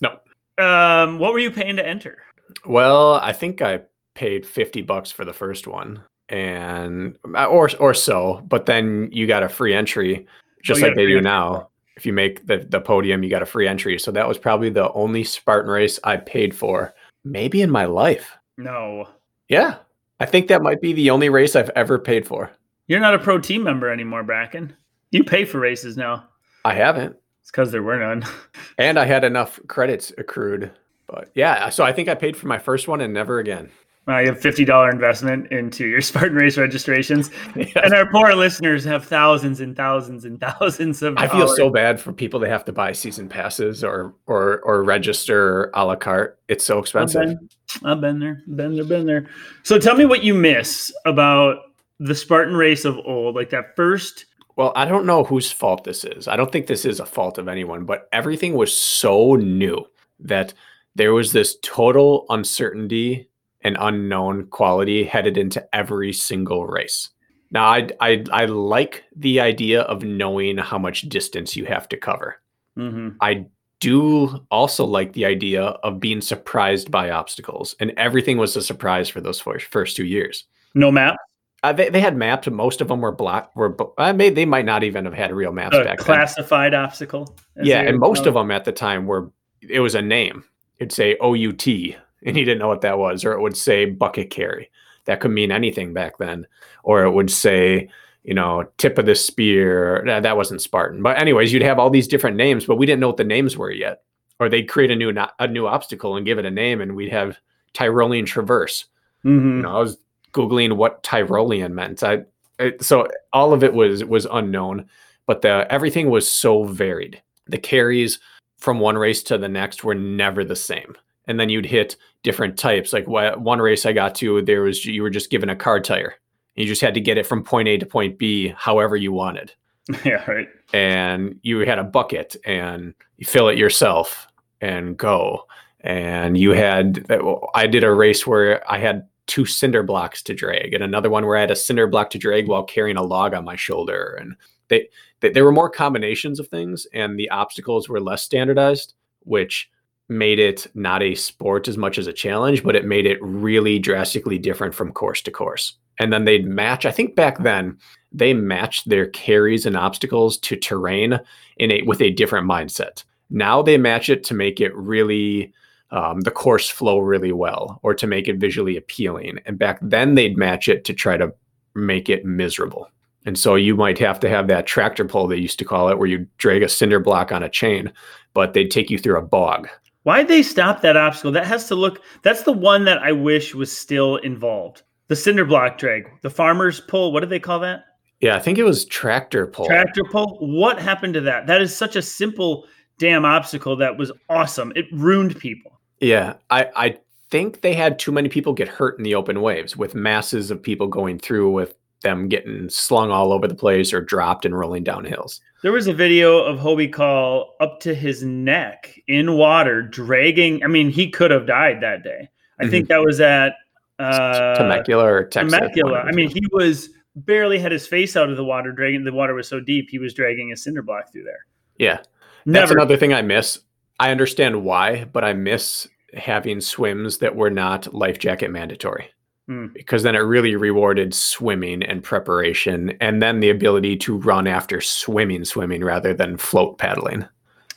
[0.00, 0.20] No.
[0.64, 2.18] Um, what were you paying to enter?
[2.64, 3.80] Well, I think I
[4.14, 9.26] paid 50 bucks for the first one and uh, or or so, but then you
[9.26, 10.26] got a free entry
[10.62, 11.22] just Oh, like they do entry.
[11.22, 11.68] now.
[11.96, 13.98] If you make the the podium, you got a free entry.
[13.98, 18.36] So that was probably the only Spartan race I paid for maybe in my life.
[18.56, 19.08] No,
[19.48, 19.76] Yeah.
[20.22, 22.50] I think that might be the only race I've ever paid for.
[22.88, 24.72] you're not a pro team member anymore, Brakken.
[25.12, 26.26] You pay for races now.
[26.64, 27.16] I haven't.
[27.40, 28.24] It's because there were none.
[28.78, 30.70] And I had enough credits accrued.
[31.06, 33.70] But yeah, so I think I paid for my first one and never again.
[34.10, 38.84] Uh, you have fifty dollar investment into your Spartan Race registrations, and our poor listeners
[38.84, 41.16] have thousands and thousands and thousands of.
[41.16, 44.82] I feel so bad for people that have to buy season passes or or or
[44.82, 46.38] register a la carte.
[46.48, 47.26] It's so I've expensive.
[47.26, 47.48] been,
[47.84, 49.28] I've been there, been there, been there.
[49.62, 51.58] So tell me what you miss about
[52.00, 54.26] the Spartan race of old, like that first.
[54.56, 56.26] Well, I don't know whose fault this is.
[56.26, 59.86] I don't think this is a fault of anyone, but everything was so new
[60.18, 60.52] that
[60.96, 63.29] there was this total uncertainty
[63.62, 67.10] and unknown quality headed into every single race.
[67.50, 71.96] Now, I I I like the idea of knowing how much distance you have to
[71.96, 72.36] cover.
[72.78, 73.16] Mhm.
[73.20, 73.46] I
[73.80, 79.08] do also like the idea of being surprised by obstacles, and everything was a surprise
[79.08, 80.44] for those first, first two years.
[80.74, 81.16] No map,
[81.62, 83.54] Uh, they, they had maps, most of them were black.
[83.56, 86.04] Were I may they might not even have had real maps a back then.
[86.04, 87.36] classified obstacle.
[87.62, 90.44] Yeah, and most of them at the time were it was a name.
[90.78, 94.30] It'd say OUT, and he didn't know what that was, or it would say bucket
[94.30, 94.70] carry.
[95.06, 96.46] That could mean anything back then,
[96.84, 97.88] or it would say
[98.24, 100.02] you know tip of the spear.
[100.06, 103.08] That wasn't Spartan, but anyways, you'd have all these different names, but we didn't know
[103.08, 104.02] what the names were yet.
[104.38, 107.12] Or they'd create a new a new obstacle and give it a name, and we'd
[107.12, 107.38] have
[107.74, 108.86] Tyrolean Traverse.
[109.24, 109.56] Mhm.
[109.56, 109.98] You know, I was
[110.32, 112.02] googling what Tyrolean meant.
[112.02, 112.24] I
[112.58, 114.86] it, so all of it was was unknown,
[115.26, 117.20] but the everything was so varied.
[117.46, 118.18] The carries
[118.58, 120.94] from one race to the next were never the same.
[121.30, 122.92] And then you'd hit different types.
[122.92, 126.16] Like one race I got to, there was you were just given a car tire.
[126.56, 129.54] You just had to get it from point A to point B, however you wanted.
[130.04, 130.48] yeah, right.
[130.72, 134.26] And you had a bucket, and you fill it yourself
[134.60, 135.46] and go.
[135.82, 137.06] And you had,
[137.54, 141.24] I did a race where I had two cinder blocks to drag, and another one
[141.24, 144.18] where I had a cinder block to drag while carrying a log on my shoulder.
[144.20, 144.34] And
[144.66, 144.88] they,
[145.20, 149.70] they there were more combinations of things, and the obstacles were less standardized, which
[150.10, 153.78] made it not a sport as much as a challenge, but it made it really
[153.78, 155.74] drastically different from course to course.
[155.98, 156.84] And then they'd match.
[156.84, 157.78] I think back then
[158.12, 161.20] they matched their carries and obstacles to terrain
[161.58, 163.04] in a with a different mindset.
[163.30, 165.52] Now they match it to make it really
[165.92, 169.38] um, the course flow really well or to make it visually appealing.
[169.46, 171.32] And back then they'd match it to try to
[171.74, 172.88] make it miserable.
[173.26, 175.98] And so you might have to have that tractor pull they used to call it,
[175.98, 177.92] where you drag a cinder block on a chain,
[178.32, 179.68] but they'd take you through a bog.
[180.02, 181.32] Why'd they stop that obstacle?
[181.32, 182.00] That has to look.
[182.22, 184.82] That's the one that I wish was still involved.
[185.08, 187.12] The cinder block drag, the farmer's pull.
[187.12, 187.84] What do they call that?
[188.20, 189.66] Yeah, I think it was tractor pull.
[189.66, 190.38] Tractor pull.
[190.40, 191.46] What happened to that?
[191.46, 192.66] That is such a simple
[192.98, 194.72] damn obstacle that was awesome.
[194.76, 195.80] It ruined people.
[196.00, 196.98] Yeah, I, I
[197.30, 200.62] think they had too many people get hurt in the open waves with masses of
[200.62, 204.84] people going through with them getting slung all over the place or dropped and rolling
[204.84, 205.40] down hills.
[205.62, 210.64] There was a video of Hobie Call up to his neck in water, dragging.
[210.64, 212.30] I mean, he could have died that day.
[212.58, 213.54] I think that was at
[213.98, 215.58] uh, Temecula or Texas.
[215.58, 215.98] Temecula.
[216.00, 219.04] I mean, he was barely had his face out of the water, dragging.
[219.04, 221.46] The water was so deep, he was dragging a cinder block through there.
[221.78, 222.00] yeah,
[222.46, 223.60] that's another thing I miss.
[223.98, 229.10] I understand why, but I miss having swims that were not life jacket mandatory.
[229.50, 229.66] Hmm.
[229.74, 234.80] Because then it really rewarded swimming and preparation, and then the ability to run after
[234.80, 237.26] swimming, swimming rather than float paddling.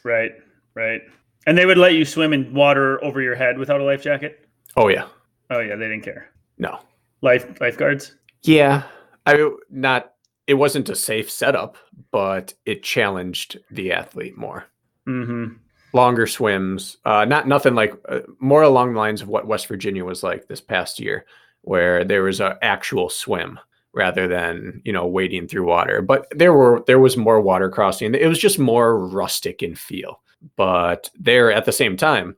[0.04, 0.34] Right,
[0.76, 1.02] right.
[1.48, 4.48] And they would let you swim in water over your head without a life jacket.
[4.78, 5.08] Oh yeah,
[5.50, 6.30] Oh yeah, they didn't care.
[6.60, 6.80] no,
[7.22, 8.18] Life lifeguards.
[8.44, 8.84] Yeah,
[9.26, 10.14] I not.
[10.46, 11.78] It wasn't a safe setup,
[12.12, 14.66] but it challenged the athlete more.
[15.08, 15.56] Mm-hmm.
[15.94, 20.06] Longer swims, uh, not nothing like uh, more along the lines of what West Virginia
[20.06, 21.26] was like this past year,
[21.64, 23.60] where there was an actual swim
[23.94, 26.02] rather than you know wading through water.
[26.02, 28.16] But there were there was more water crossing.
[28.16, 30.22] It was just more rustic in feel.
[30.56, 32.36] But there at the same time,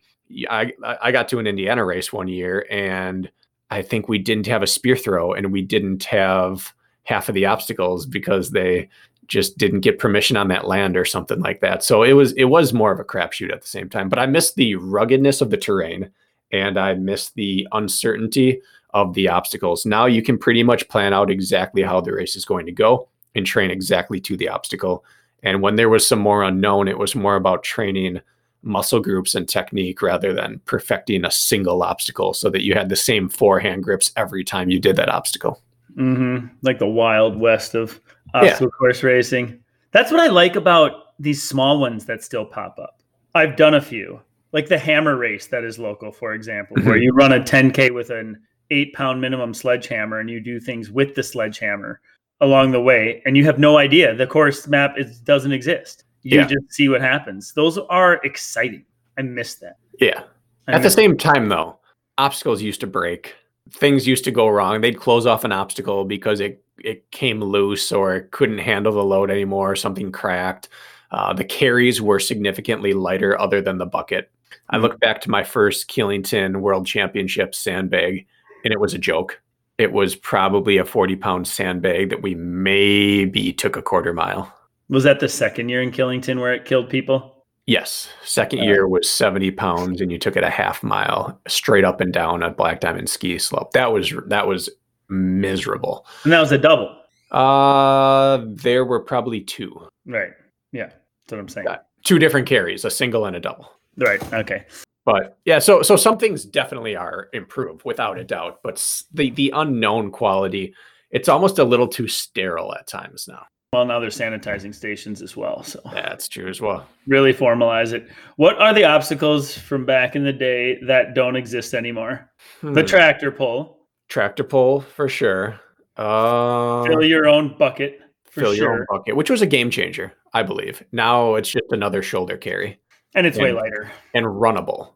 [0.49, 3.29] I I got to an Indiana race one year, and
[3.71, 7.45] I think we didn't have a spear throw, and we didn't have half of the
[7.45, 8.89] obstacles because they
[9.27, 11.83] just didn't get permission on that land or something like that.
[11.83, 14.09] So it was it was more of a crapshoot at the same time.
[14.09, 16.11] But I missed the ruggedness of the terrain,
[16.51, 18.61] and I missed the uncertainty
[18.95, 19.85] of the obstacles.
[19.85, 23.09] Now you can pretty much plan out exactly how the race is going to go
[23.35, 25.03] and train exactly to the obstacle.
[25.43, 28.21] And when there was some more unknown, it was more about training
[28.63, 32.95] muscle groups and technique rather than perfecting a single obstacle so that you had the
[32.95, 35.61] same forehand grips every time you did that obstacle.
[35.97, 36.47] Mm-hmm.
[36.61, 37.99] Like the wild west of
[38.33, 38.79] obstacle yeah.
[38.79, 39.59] course racing.
[39.91, 43.01] That's what I like about these small ones that still pop up.
[43.35, 44.21] I've done a few,
[44.53, 48.09] like the hammer race that is local, for example, where you run a 10K with
[48.09, 52.01] an eight pound minimum sledgehammer and you do things with the sledgehammer
[52.41, 56.39] along the way and you have no idea the course map is, doesn't exist you
[56.39, 56.47] yeah.
[56.47, 57.53] just see what happens.
[57.53, 58.83] Those are exciting.
[59.15, 59.77] I miss that.
[59.99, 60.23] Yeah.
[60.67, 61.77] I At the same time, though,
[62.17, 63.35] obstacles used to break.
[63.69, 64.81] Things used to go wrong.
[64.81, 69.03] They'd close off an obstacle because it it came loose or it couldn't handle the
[69.03, 69.71] load anymore.
[69.71, 70.69] Or something cracked.
[71.11, 74.31] Uh, the carries were significantly lighter, other than the bucket.
[74.71, 78.25] I look back to my first Killington World Championship sandbag,
[78.65, 79.39] and it was a joke.
[79.77, 84.51] It was probably a 40 pound sandbag that we maybe took a quarter mile.
[84.89, 87.45] Was that the second year in Killington where it killed people?
[87.67, 88.09] Yes.
[88.23, 92.01] Second uh, year was 70 pounds and you took it a half mile straight up
[92.01, 93.71] and down a black diamond ski slope.
[93.71, 94.69] That was that was
[95.09, 96.05] miserable.
[96.23, 96.95] And that was a double.
[97.31, 99.87] Uh there were probably two.
[100.05, 100.31] Right.
[100.71, 100.87] Yeah.
[100.87, 101.67] That's what I'm saying.
[101.69, 101.77] Yeah.
[102.03, 103.71] Two different carries, a single and a double.
[103.97, 104.21] Right.
[104.33, 104.65] Okay.
[105.05, 109.51] But yeah, so so some things definitely are improved without a doubt, but the the
[109.55, 110.73] unknown quality,
[111.11, 113.45] it's almost a little too sterile at times now.
[113.71, 115.61] Well, now they're sanitizing stations as well.
[115.61, 116.87] So that's true as well.
[117.07, 118.09] Really formalize it.
[118.37, 122.31] What are the obstacles from back in the day that don't exist anymore?
[122.61, 122.73] Hmm.
[122.73, 123.79] The tractor pull.
[124.07, 125.59] Tractor pull for sure.
[125.97, 127.99] Uh, fill your own bucket.
[128.29, 128.63] fill sure.
[128.63, 130.81] your own bucket, which was a game changer, I believe.
[130.91, 132.79] Now it's just another shoulder carry,
[133.15, 134.91] and it's and, way lighter and runnable.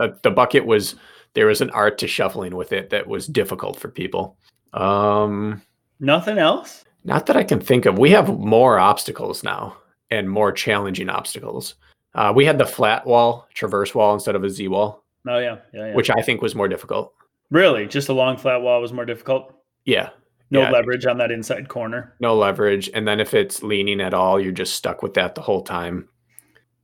[0.00, 0.94] Uh, the bucket was
[1.34, 4.38] there was an art to shuffling with it that was difficult for people.
[4.72, 5.60] Um,
[6.00, 6.84] Nothing else.
[7.04, 7.98] Not that I can think of.
[7.98, 9.76] We have more obstacles now
[10.10, 11.74] and more challenging obstacles.
[12.14, 15.04] Uh, we had the flat wall, traverse wall instead of a Z wall.
[15.28, 15.58] Oh yeah.
[15.74, 15.94] yeah, yeah.
[15.94, 17.12] Which I think was more difficult.
[17.50, 19.52] Really, just a long flat wall was more difficult.
[19.84, 20.10] Yeah.
[20.50, 22.14] No yeah, leverage on that inside corner.
[22.20, 25.42] No leverage, and then if it's leaning at all, you're just stuck with that the
[25.42, 26.08] whole time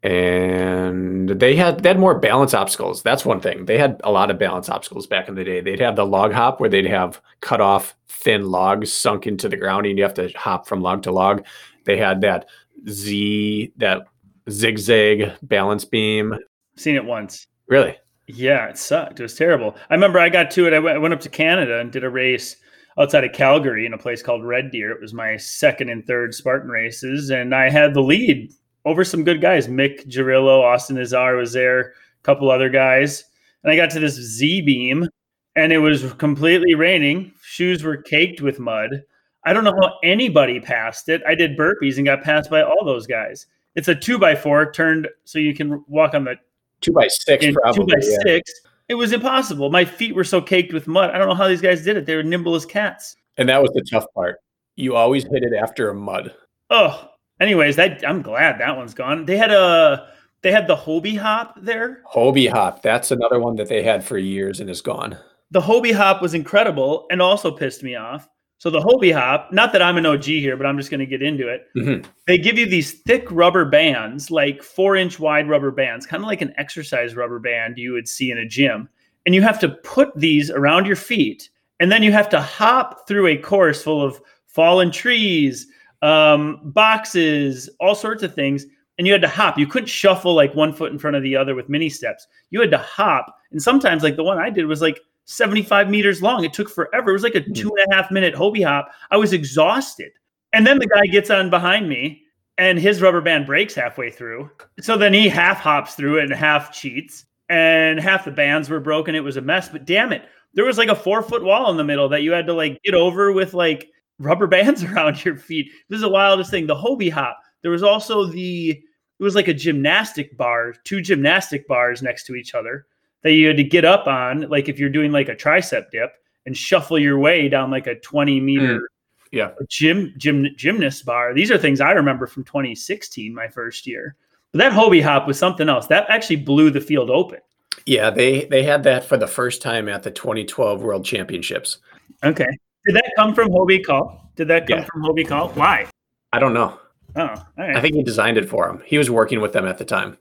[0.02, 3.02] and they had they had more balance obstacles.
[3.02, 3.66] That's one thing.
[3.66, 5.60] They had a lot of balance obstacles back in the day.
[5.60, 9.56] They'd have the log hop where they'd have cut off thin logs sunk into the
[9.56, 11.44] ground, and you have to hop from log to log.
[11.84, 12.46] They had that
[12.88, 14.02] Z that
[14.50, 16.36] zigzag balance beam.
[16.76, 17.46] Seen it once.
[17.68, 17.96] Really?
[18.26, 19.20] Yeah, it sucked.
[19.20, 19.76] It was terrible.
[19.88, 20.72] I remember I got to it.
[20.72, 22.56] I went, I went up to Canada and did a race
[22.98, 24.90] outside of Calgary in a place called Red Deer.
[24.90, 28.52] It was my second and third Spartan races, and I had the lead
[28.84, 29.68] over some good guys.
[29.68, 33.24] Mick Girillo, Austin Azar was there, a couple other guys.
[33.62, 35.08] And I got to this Z beam
[35.56, 37.32] and it was completely raining.
[37.42, 39.02] Shoes were caked with mud.
[39.44, 41.22] I don't know how anybody passed it.
[41.26, 43.46] I did burpees and got passed by all those guys.
[43.74, 46.36] It's a two by four turned so you can walk on the
[46.80, 48.16] two by six, probably, two by yeah.
[48.22, 48.52] six.
[48.88, 49.70] It was impossible.
[49.70, 51.10] My feet were so caked with mud.
[51.10, 52.06] I don't know how these guys did it.
[52.06, 53.16] They were nimble as cats.
[53.38, 54.40] And that was the tough part.
[54.76, 56.34] You always hit it after a mud.
[56.70, 57.08] Oh,
[57.42, 59.26] anyways, that I'm glad that one's gone.
[59.26, 60.08] They had a
[60.42, 62.02] they had the Hobie Hop there.
[62.12, 65.16] Hobie Hop, that's another one that they had for years and is gone.
[65.50, 68.28] The Hobie Hop was incredible and also pissed me off.
[68.58, 71.06] So the Hobie Hop, not that I'm an OG here, but I'm just going to
[71.06, 71.66] get into it.
[71.76, 72.08] Mm-hmm.
[72.28, 76.28] They give you these thick rubber bands, like four inch wide rubber bands, kind of
[76.28, 78.88] like an exercise rubber band you would see in a gym.
[79.26, 81.50] And you have to put these around your feet,
[81.80, 85.66] and then you have to hop through a course full of fallen trees,
[86.02, 88.66] um, boxes, all sorts of things.
[88.98, 89.58] And you had to hop.
[89.58, 92.26] You couldn't shuffle like one foot in front of the other with mini steps.
[92.50, 93.34] You had to hop.
[93.50, 96.44] And sometimes, like the one I did was like 75 meters long.
[96.44, 97.10] It took forever.
[97.10, 97.52] It was like a hmm.
[97.52, 98.90] two and a half minute Hobie hop.
[99.10, 100.12] I was exhausted.
[100.52, 102.22] And then the guy gets on behind me
[102.58, 104.50] and his rubber band breaks halfway through.
[104.80, 107.24] So then he half hops through it and half cheats.
[107.48, 109.14] And half the bands were broken.
[109.14, 109.68] It was a mess.
[109.68, 112.32] But damn it, there was like a four foot wall in the middle that you
[112.32, 113.90] had to like get over with like
[114.22, 115.70] rubber bands around your feet.
[115.88, 116.66] This is the wildest thing.
[116.66, 117.38] The Hobie hop.
[117.62, 122.34] There was also the it was like a gymnastic bar, two gymnastic bars next to
[122.34, 122.86] each other
[123.22, 126.12] that you had to get up on, like if you're doing like a tricep dip
[126.44, 128.86] and shuffle your way down like a 20 meter mm.
[129.30, 131.34] yeah gym gym gymnast bar.
[131.34, 134.16] These are things I remember from 2016, my first year.
[134.50, 135.86] But that Hobie hop was something else.
[135.86, 137.38] That actually blew the field open.
[137.86, 141.78] Yeah, they they had that for the first time at the 2012 World Championships.
[142.22, 142.58] Okay.
[142.86, 144.30] Did that come from Hobie Call?
[144.36, 144.86] Did that come Yeah.
[144.92, 145.48] from Hobie Call?
[145.50, 145.86] Why?
[146.32, 146.78] I don't know.
[147.14, 147.76] Oh, all right.
[147.76, 148.82] I think he designed it for him.
[148.86, 150.16] He was working with them at the time.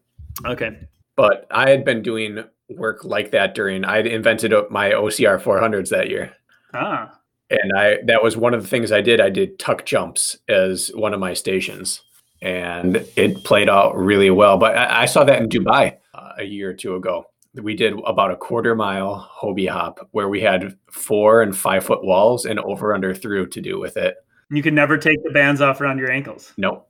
[0.45, 0.77] okay.
[1.15, 5.89] But I had been doing work like that during I had invented my OCR 400s
[5.89, 6.33] that year.
[6.73, 7.17] Ah,
[7.49, 9.19] and I that was one of the things I did.
[9.19, 12.01] I did tuck jumps as one of my stations,
[12.41, 14.57] and it played out really well.
[14.57, 17.25] But I, I saw that in Dubai uh, a year or two ago.
[17.55, 22.03] We did about a quarter mile Hobie hop where we had four and five foot
[22.03, 24.15] walls and over under through to do with it.
[24.49, 26.53] you can never take the bands off around your ankles.
[26.57, 26.87] Nope.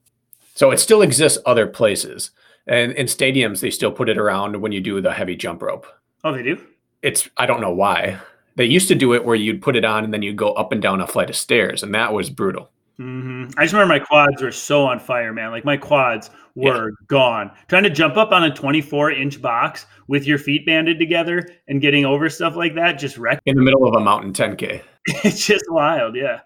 [0.54, 2.32] So it still exists other places,
[2.67, 5.88] and in stadiums they still put it around when you do the heavy jump rope.
[6.24, 6.62] Oh, they do.
[7.02, 8.19] It's I don't know why.
[8.56, 10.71] They used to do it where you'd put it on and then you'd go up
[10.71, 12.69] and down a flight of stairs, and that was brutal.
[13.01, 15.51] Hmm I just remember my quads were so on fire, man.
[15.51, 17.49] Like my quads were gone.
[17.67, 21.81] Trying to jump up on a 24 inch box with your feet banded together and
[21.81, 23.41] getting over stuff like that just wrecked.
[23.45, 24.81] in the middle of a mountain 10k.
[25.23, 26.15] It's just wild.
[26.15, 26.41] Yeah.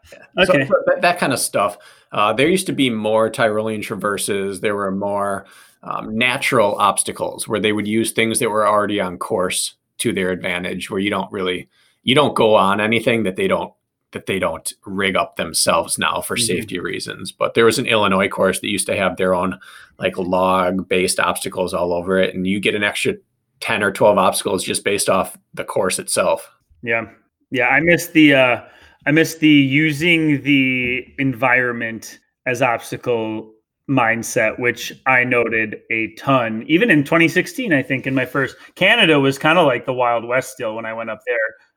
[0.45, 0.65] So, Okay.
[0.65, 1.77] so that, that kind of stuff.
[2.13, 4.61] Uh, there used to be more Tyrolean traverses.
[4.61, 5.45] There were more
[5.83, 10.29] um, natural obstacles where they would use things that were already on course to their
[10.29, 10.89] advantage.
[10.89, 11.67] Where you don't really,
[12.03, 13.73] you don't go on anything that they don't
[14.15, 16.47] that they don't rig up themselves now for Mhm.
[16.47, 17.31] safety reasons.
[17.31, 19.59] But there was an Illinois course that used to have their own
[19.99, 23.13] like log based obstacles all over it, and you get an extra
[23.59, 26.49] ten or twelve obstacles just based off the course itself.
[26.81, 27.05] Yeah.
[27.51, 27.67] Yeah.
[27.67, 28.61] I miss the, uh,
[29.05, 33.51] I miss the using the environment as obstacle
[33.89, 36.63] mindset, which I noted a ton.
[36.67, 40.25] Even in 2016, I think in my first Canada was kind of like the Wild
[40.25, 41.35] West still when I went up there.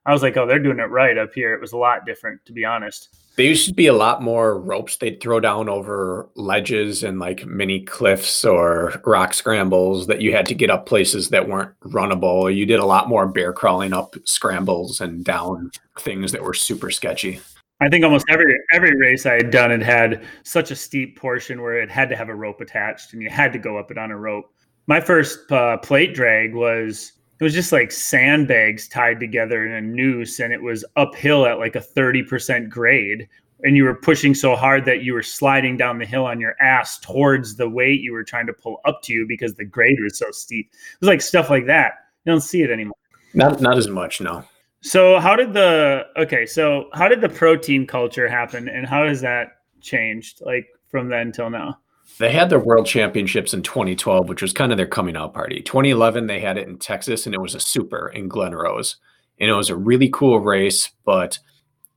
[0.09, 1.53] I was like, oh, they're doing it right up here.
[1.53, 3.15] It was a lot different, to be honest.
[3.37, 7.45] There used to be a lot more ropes they'd throw down over ledges and like
[7.45, 12.53] mini cliffs or rock scrambles that you had to get up places that weren't runnable.
[12.53, 16.91] You did a lot more bear crawling up scrambles and down things that were super
[16.91, 17.39] sketchy.
[17.83, 21.61] I think almost every every race I had done had had such a steep portion
[21.61, 23.99] where it had to have a rope attached, and you had to go up it
[23.99, 24.47] on a rope.
[24.87, 29.81] My first uh, plate drag was it was just like sandbags tied together in a
[29.81, 33.29] noose, and it was uphill at like a thirty percent grade,
[33.63, 36.55] and you were pushing so hard that you were sliding down the hill on your
[36.61, 39.99] ass towards the weight you were trying to pull up to you because the grade
[40.03, 40.69] was so steep.
[40.73, 41.93] It was like stuff like that.
[42.25, 42.97] You don't see it anymore.
[43.35, 44.45] Not not as much, no.
[44.81, 46.47] So how did the okay?
[46.47, 51.09] So how did the pro team culture happen, and how has that changed, like from
[51.09, 51.79] then till now?
[52.19, 55.61] They had their world championships in 2012, which was kind of their coming out party.
[55.61, 58.97] 2011, they had it in Texas, and it was a super in Glen Rose.
[59.39, 61.39] And it was a really cool race, but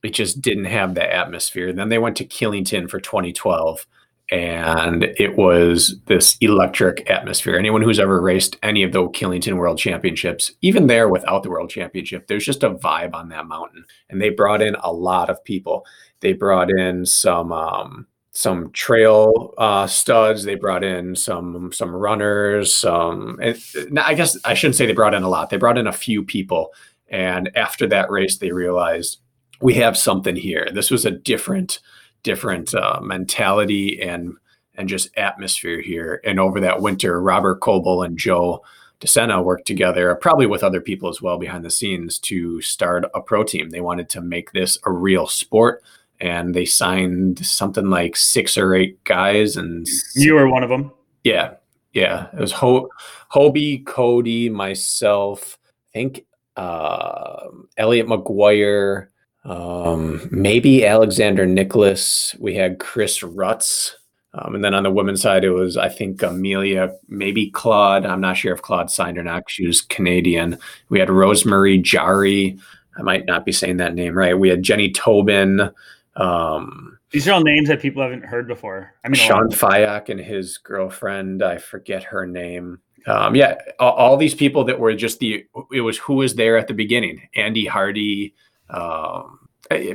[0.03, 1.73] it just didn't have the atmosphere.
[1.73, 3.87] Then they went to Killington for 2012,
[4.31, 7.55] and it was this electric atmosphere.
[7.55, 11.69] Anyone who's ever raced any of the Killington World Championships, even there without the World
[11.69, 13.85] Championship, there's just a vibe on that mountain.
[14.09, 15.85] And they brought in a lot of people.
[16.21, 20.43] They brought in some um, some trail uh, studs.
[20.43, 22.73] They brought in some some runners.
[22.73, 25.49] Some, and I guess I shouldn't say they brought in a lot.
[25.49, 26.73] They brought in a few people.
[27.09, 29.19] And after that race, they realized
[29.61, 30.67] we have something here.
[30.73, 31.79] This was a different
[32.23, 34.33] different uh, mentality and
[34.75, 36.21] and just atmosphere here.
[36.23, 38.63] And over that winter, Robert Coble and Joe
[39.01, 43.21] DeSena worked together, probably with other people as well behind the scenes, to start a
[43.21, 43.69] pro team.
[43.69, 45.83] They wanted to make this a real sport,
[46.21, 49.57] and they signed something like six or eight guys.
[49.57, 50.91] And You were one of them.
[51.23, 51.55] yeah,
[51.93, 52.89] yeah, it was Ho-
[53.33, 59.07] Hobie, Cody, myself, I think uh, Elliot McGuire,
[59.43, 62.35] um, maybe Alexander Nicholas.
[62.39, 63.91] We had Chris Rutz.
[64.33, 68.05] Um, and then on the women's side, it was, I think, Amelia, maybe Claude.
[68.05, 69.49] I'm not sure if Claude signed or not.
[69.49, 70.57] She was Canadian.
[70.87, 72.57] We had Rosemary Jari.
[72.97, 74.37] I might not be saying that name right.
[74.39, 75.69] We had Jenny Tobin.
[76.15, 78.93] Um, These are all names that people haven't heard before.
[79.03, 79.49] I mean, Sean.
[79.49, 82.79] Fyack and his girlfriend, I forget her name.
[83.07, 86.57] Um, yeah, all, all these people that were just the it was who was there
[86.57, 87.27] at the beginning.
[87.35, 88.35] Andy Hardy,
[88.69, 89.39] um,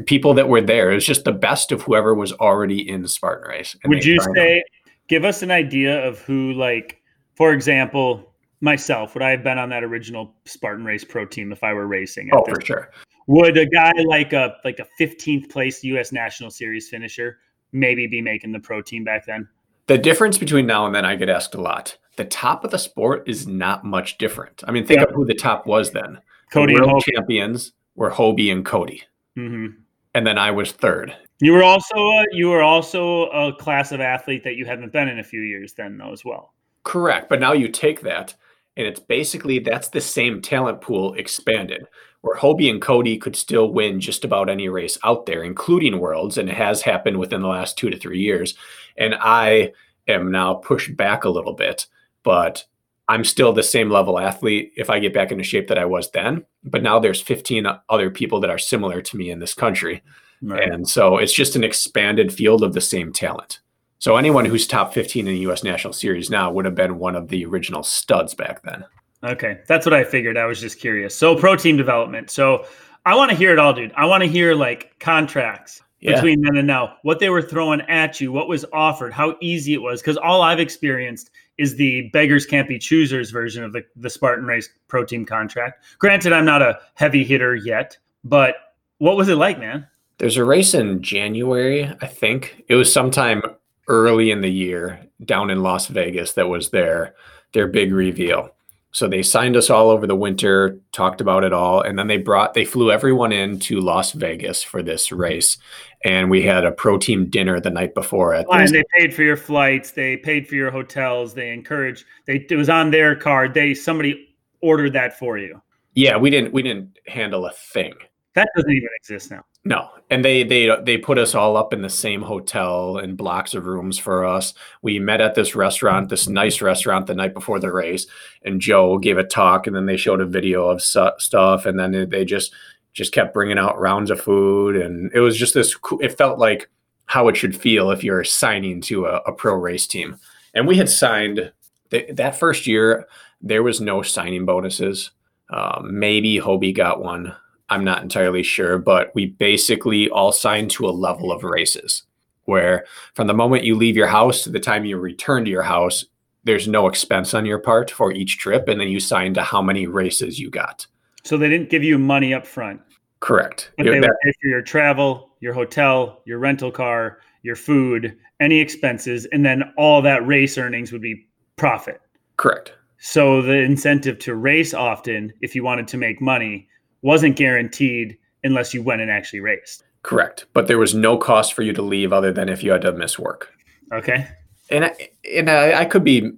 [0.06, 0.90] people that were there.
[0.90, 3.76] It was just the best of whoever was already in the Spartan race.
[3.84, 4.64] Would you say,
[5.08, 7.00] give us an idea of who, like,
[7.34, 11.62] for example, myself, would I have been on that original Spartan race pro team if
[11.62, 12.30] I were racing?
[12.30, 12.90] at Oh, for sure.
[13.26, 16.12] Would a guy like a like a 15th place U.S.
[16.12, 17.38] National Series finisher
[17.72, 19.48] maybe be making the pro team back then?
[19.86, 21.96] The difference between now and then, I get asked a lot.
[22.16, 24.64] The top of the sport is not much different.
[24.66, 25.06] I mean, think Yeah.
[25.08, 26.20] of who the top was then.
[26.52, 29.02] Cody the world champions were Hobie and Cody,
[29.34, 29.66] hmm
[30.14, 31.14] and then I was third.
[31.40, 35.08] You were also a, you were also a class of athlete that you haven't been
[35.08, 36.54] in a few years then though as well.
[36.84, 37.28] Correct.
[37.28, 38.34] But now you take that
[38.76, 41.86] And it's basically that's the same talent pool expanded,
[42.20, 46.38] where Hobie and Cody could still win just about any race out there, including worlds,
[46.38, 48.54] and it has happened within the last two to three years.
[48.98, 49.72] And I
[50.08, 51.86] am now pushed back a little bit,
[52.22, 52.64] but
[53.08, 56.10] I'm still the same level athlete if I get back into shape that I was
[56.10, 56.44] then.
[56.64, 60.02] But now there's 15 other people that are similar to me in this country.
[60.42, 60.70] Right.
[60.70, 63.60] And so it's just an expanded field of the same talent.
[63.98, 67.16] So anyone who's top 15 in the US National Series now would have been one
[67.16, 68.84] of the original studs back then.
[69.24, 69.60] Okay.
[69.66, 70.36] That's what I figured.
[70.36, 71.16] I was just curious.
[71.16, 72.30] So pro team development.
[72.30, 72.66] So
[73.04, 73.92] I want to hear it all, dude.
[73.96, 76.14] I want to hear like contracts yeah.
[76.14, 79.74] between then and now, what they were throwing at you, what was offered, how easy
[79.74, 80.00] it was.
[80.00, 84.46] Because all I've experienced is the beggars can't be choosers version of the, the Spartan
[84.46, 85.84] Race Pro Team contract.
[85.98, 88.56] Granted, I'm not a heavy hitter yet, but
[88.98, 89.86] what was it like, man?
[90.18, 92.64] There's a race in January, I think.
[92.68, 93.42] It was sometime
[93.88, 97.14] early in the year down in Las Vegas that was their
[97.52, 98.50] their big reveal.
[98.92, 102.16] So they signed us all over the winter, talked about it all, and then they
[102.16, 105.58] brought they flew everyone in to Las Vegas for this race,
[106.02, 108.32] and we had a pro team dinner the night before.
[108.32, 112.06] At and they paid for your flights, they paid for your hotels, they encouraged.
[112.26, 113.52] They it was on their card.
[113.52, 115.60] They somebody ordered that for you.
[115.94, 117.94] Yeah, we didn't we didn't handle a thing.
[118.34, 119.44] That doesn't even exist now.
[119.66, 123.52] No, and they they they put us all up in the same hotel and blocks
[123.52, 124.54] of rooms for us.
[124.80, 128.06] We met at this restaurant, this nice restaurant, the night before the race,
[128.44, 131.80] and Joe gave a talk, and then they showed a video of su- stuff, and
[131.80, 132.54] then they just
[132.92, 135.74] just kept bringing out rounds of food, and it was just this.
[136.00, 136.70] It felt like
[137.06, 140.16] how it should feel if you're signing to a, a pro race team.
[140.54, 141.52] And we had signed
[141.90, 143.06] th- that first year.
[143.42, 145.10] There was no signing bonuses.
[145.50, 147.34] Uh, maybe Hobie got one.
[147.68, 152.04] I'm not entirely sure, but we basically all signed to a level of races
[152.44, 155.62] where from the moment you leave your house to the time you return to your
[155.62, 156.04] house,
[156.44, 158.68] there's no expense on your part for each trip.
[158.68, 160.86] And then you sign to how many races you got.
[161.24, 162.80] So they didn't give you money up front.
[163.18, 163.72] Correct.
[163.76, 168.60] But they would pay for your travel, your hotel, your rental car, your food, any
[168.60, 172.00] expenses, and then all that race earnings would be profit.
[172.36, 172.74] Correct.
[172.98, 176.68] So the incentive to race often, if you wanted to make money,
[177.06, 179.84] wasn't guaranteed unless you went and actually raced.
[180.02, 180.46] Correct.
[180.52, 182.92] But there was no cost for you to leave other than if you had to
[182.92, 183.52] miss work.
[183.92, 184.26] Okay.
[184.70, 186.32] And I, and I, I could be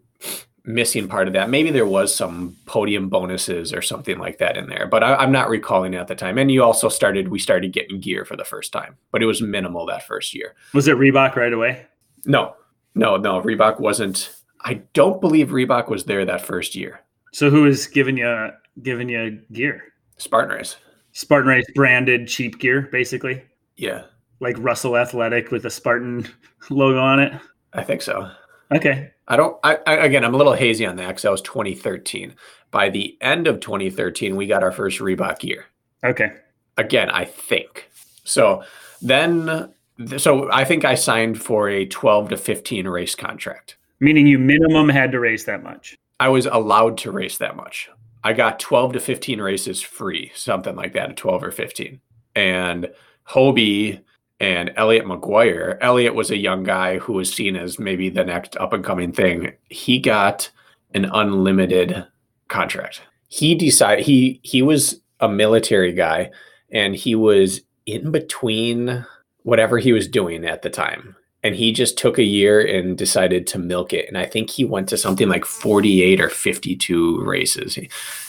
[0.64, 1.48] missing part of that.
[1.48, 5.32] Maybe there was some podium bonuses or something like that in there, but I, am
[5.32, 6.36] not recalling it at the time.
[6.36, 9.40] And you also started, we started getting gear for the first time, but it was
[9.40, 10.54] minimal that first year.
[10.74, 11.86] Was it Reebok right away?
[12.26, 12.54] No,
[12.94, 13.40] no, no.
[13.40, 14.34] Reebok wasn't.
[14.60, 17.00] I don't believe Reebok was there that first year.
[17.32, 18.50] So who was giving you
[18.82, 19.82] giving you gear?
[20.18, 20.76] Spartan Race.
[21.12, 23.42] Spartan Race branded cheap gear, basically.
[23.76, 24.04] Yeah.
[24.40, 26.28] Like Russell Athletic with a Spartan
[26.70, 27.32] logo on it.
[27.72, 28.30] I think so.
[28.72, 29.10] Okay.
[29.28, 29.56] I don't.
[29.64, 32.34] I, I again, I'm a little hazy on that because that was 2013.
[32.70, 35.66] By the end of 2013, we got our first Reebok gear.
[36.04, 36.32] Okay.
[36.76, 37.90] Again, I think
[38.24, 38.62] so.
[39.00, 39.72] Then,
[40.16, 43.76] so I think I signed for a 12 to 15 race contract.
[44.00, 45.96] Meaning you minimum had to race that much.
[46.20, 47.90] I was allowed to race that much.
[48.28, 51.98] I got 12 to 15 races free, something like that, at 12 or 15.
[52.34, 52.90] And
[53.26, 54.02] Hobie
[54.38, 58.54] and Elliot McGuire, Elliot was a young guy who was seen as maybe the next
[58.58, 59.54] up and coming thing.
[59.70, 60.50] He got
[60.92, 62.06] an unlimited
[62.48, 63.00] contract.
[63.28, 66.30] He decided he he was a military guy
[66.70, 69.06] and he was in between
[69.42, 73.46] whatever he was doing at the time and he just took a year and decided
[73.48, 74.08] to milk it.
[74.08, 77.78] And I think he went to something like 48 or 52 races.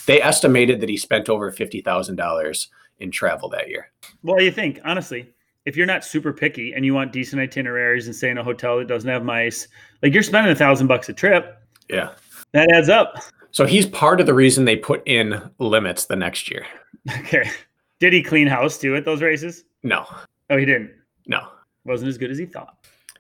[0.06, 2.68] They estimated that he spent over $50,000
[3.00, 3.92] in travel that year.
[4.24, 5.28] Well, you think, honestly,
[5.66, 8.78] if you're not super picky and you want decent itineraries and stay in a hotel
[8.78, 9.68] that doesn't have mice,
[10.04, 11.58] like you're spending a thousand bucks a trip.
[11.90, 12.12] Yeah.
[12.52, 13.24] That adds up.
[13.52, 16.66] So he's part of the reason they put in limits the next year.
[17.20, 17.50] Okay.
[18.00, 19.64] Did he clean house too at those races?
[19.84, 20.06] No.
[20.50, 20.92] Oh, he didn't.
[21.28, 21.48] No.
[21.86, 22.79] Wasn't as good as he thought.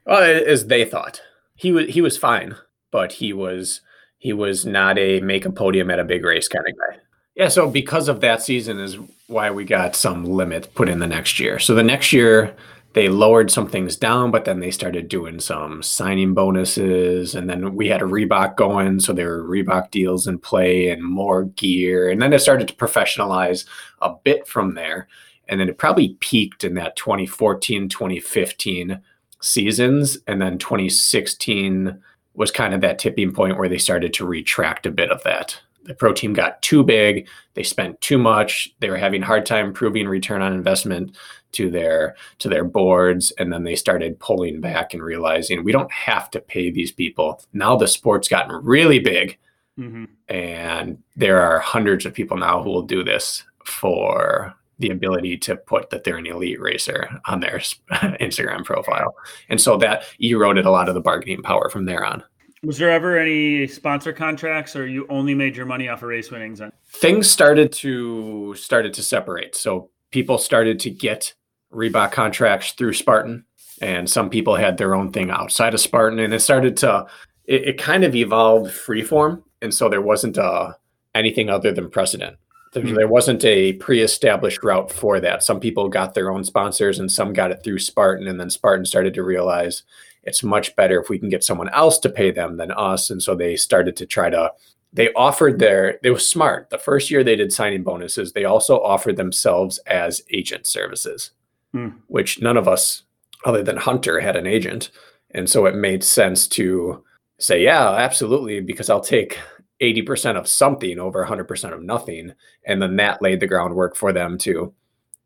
[0.10, 1.22] Well, as they thought,
[1.55, 2.55] he was he was fine,
[2.89, 3.82] but he was
[4.18, 6.99] he was not a make a podium at a big race kind of guy.
[7.36, 8.97] Yeah, so because of that season is
[9.28, 11.60] why we got some limit put in the next year.
[11.60, 12.55] So the next year
[12.93, 17.76] they lowered some things down, but then they started doing some signing bonuses, and then
[17.76, 22.10] we had a Reebok going, so there were Reebok deals in play and more gear,
[22.10, 23.66] and then it started to professionalize
[24.01, 25.07] a bit from there,
[25.47, 28.99] and then it probably peaked in that 2014, 2015
[29.42, 30.18] seasons.
[30.28, 32.00] And then 2016
[32.34, 35.60] was kind of that tipping point where they started to retract a bit of that.
[35.84, 39.46] The pro team got too big, they spent too much, they were having a hard
[39.46, 41.16] time proving return on investment
[41.54, 45.92] to their to their boards and then they started pulling back and realizing we don't
[45.92, 47.42] have to pay these people.
[47.54, 49.38] Now the sport's gotten really big
[49.80, 55.38] hmm And there are hundreds of people now who will do this for the ability
[55.38, 57.60] to put that they're an elite racer on their
[57.92, 59.16] Instagram profile.
[59.50, 62.24] And so that eroded a lot of the bargaining power from there on.
[62.64, 66.30] Was there ever any sponsor contracts, or you only made your money off of race
[66.30, 66.62] winnings?
[66.90, 69.56] Things started to started to separate.
[69.56, 71.34] So people started to get
[71.74, 73.46] Reebok contracts through Spartan,
[73.82, 77.08] and some people had their own thing outside of Spartan, and it started to
[77.46, 80.74] it, it kind of evolved freeform, and so there wasn't uh,
[81.16, 82.36] anything other than precedent.
[82.74, 82.94] There, Hmm.
[82.94, 85.44] there wasn't a pre-established route for that.
[85.44, 88.86] Some people got their own sponsors, and some got it through Spartan, and then Spartan
[88.86, 89.84] started to realize
[90.24, 93.24] it's much better if we can get someone else to pay them than us, and
[93.24, 94.52] so they started to try to.
[94.94, 96.00] They offered their.
[96.04, 96.70] They were smart.
[96.70, 98.34] The first year they did signing bonuses.
[98.34, 101.32] They also offered themselves as agent services,
[101.74, 101.90] Hmm.
[102.08, 103.04] which none of us,
[103.46, 104.92] other than Hunter, had an agent,
[105.32, 107.04] and so it made sense to
[107.40, 109.40] say, yeah, absolutely, because I'll take
[109.82, 112.34] 80% of something over 100% of nothing
[112.66, 114.74] and then that laid the groundwork for them to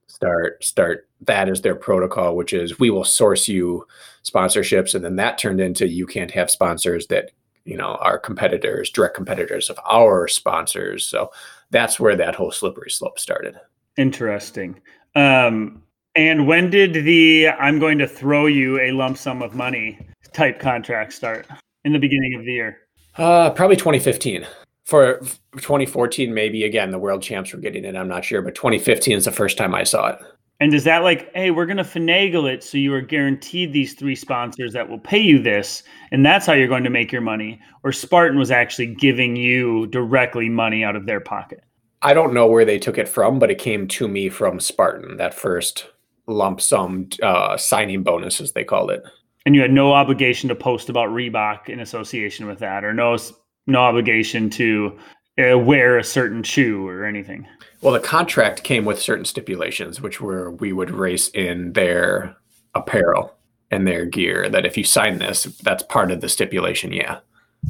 [0.07, 3.87] start start that is their protocol which is we will source you
[4.23, 7.31] sponsorships and then that turned into you can't have sponsors that
[7.65, 11.31] you know are competitors direct competitors of our sponsors so
[11.71, 13.57] that's where that whole slippery slope started
[13.97, 14.79] Interesting.
[15.15, 15.83] Um,
[16.15, 19.99] and when did the "I'm going to throw you a lump sum of money"
[20.31, 21.47] type contract start?
[21.85, 22.82] In the beginning of the year.
[23.17, 24.45] Uh probably 2015
[24.85, 25.19] for
[25.57, 29.25] 2014 maybe again the world champs were getting it i'm not sure but 2015 is
[29.25, 30.19] the first time i saw it
[30.59, 33.95] And is that like, hey, we're going to finagle it so you are guaranteed these
[33.95, 37.21] three sponsors that will pay you this, and that's how you're going to make your
[37.21, 37.59] money?
[37.83, 41.63] Or Spartan was actually giving you directly money out of their pocket?
[42.01, 45.17] I don't know where they took it from, but it came to me from Spartan,
[45.17, 45.87] that first
[46.27, 49.03] lump sum uh, signing bonus, as they called it.
[49.45, 53.17] And you had no obligation to post about Reebok in association with that, or no
[53.67, 54.97] no obligation to
[55.37, 57.47] uh, wear a certain shoe or anything.
[57.81, 62.35] Well, the contract came with certain stipulations, which were we would race in their
[62.75, 63.35] apparel
[63.71, 64.47] and their gear.
[64.49, 66.93] That if you sign this, that's part of the stipulation.
[66.93, 67.19] Yeah.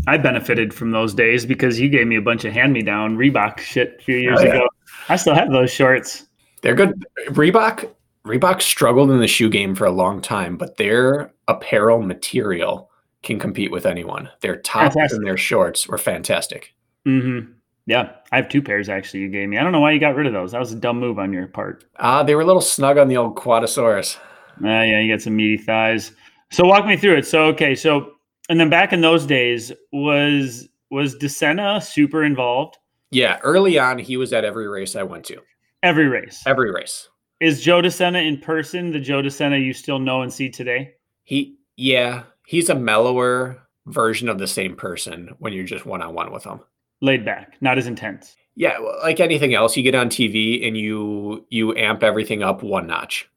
[0.08, 3.16] I benefited from those days because you gave me a bunch of hand me down
[3.18, 4.54] Reebok shit a few years Oh, yeah.
[4.56, 4.68] ago.
[5.10, 6.28] I still have those shorts.
[6.62, 7.06] They're good.
[7.30, 7.90] Reebok
[8.26, 12.90] Reebok struggled in the shoe game for a long time, but their apparel material
[13.22, 14.30] can compete with anyone.
[14.42, 15.18] Their tops Fantastic.
[15.18, 16.74] and their shorts were fantastic.
[17.06, 17.40] hmm
[17.86, 19.22] Yeah, I have two pairs actually.
[19.22, 19.58] You gave me.
[19.58, 20.52] I don't know why you got rid of those.
[20.52, 21.86] That was a dumb move on your part.
[22.00, 24.18] Ah, they were a little snug on the old Quadosaurus.
[24.64, 26.12] Uh, yeah, you got some meaty thighs.
[26.52, 27.26] So walk me through it.
[27.26, 28.12] So okay, so
[28.50, 32.78] and then back in those days was was DeSena super involved
[33.10, 35.42] Yeah, early on, he was at every race I went to.
[35.82, 36.44] every race.
[36.46, 37.10] Every race.
[37.40, 40.94] Is Joe DeSena in person the Joe DeSena you still know and see today?
[41.24, 46.14] He, yeah, he's a mellower version of the same person when you're just one on
[46.14, 46.60] one with him.
[47.02, 48.36] Laid back, not as intense.
[48.56, 52.88] Yeah, like anything else, you get on TV and you you amp everything up one
[52.88, 53.28] notch.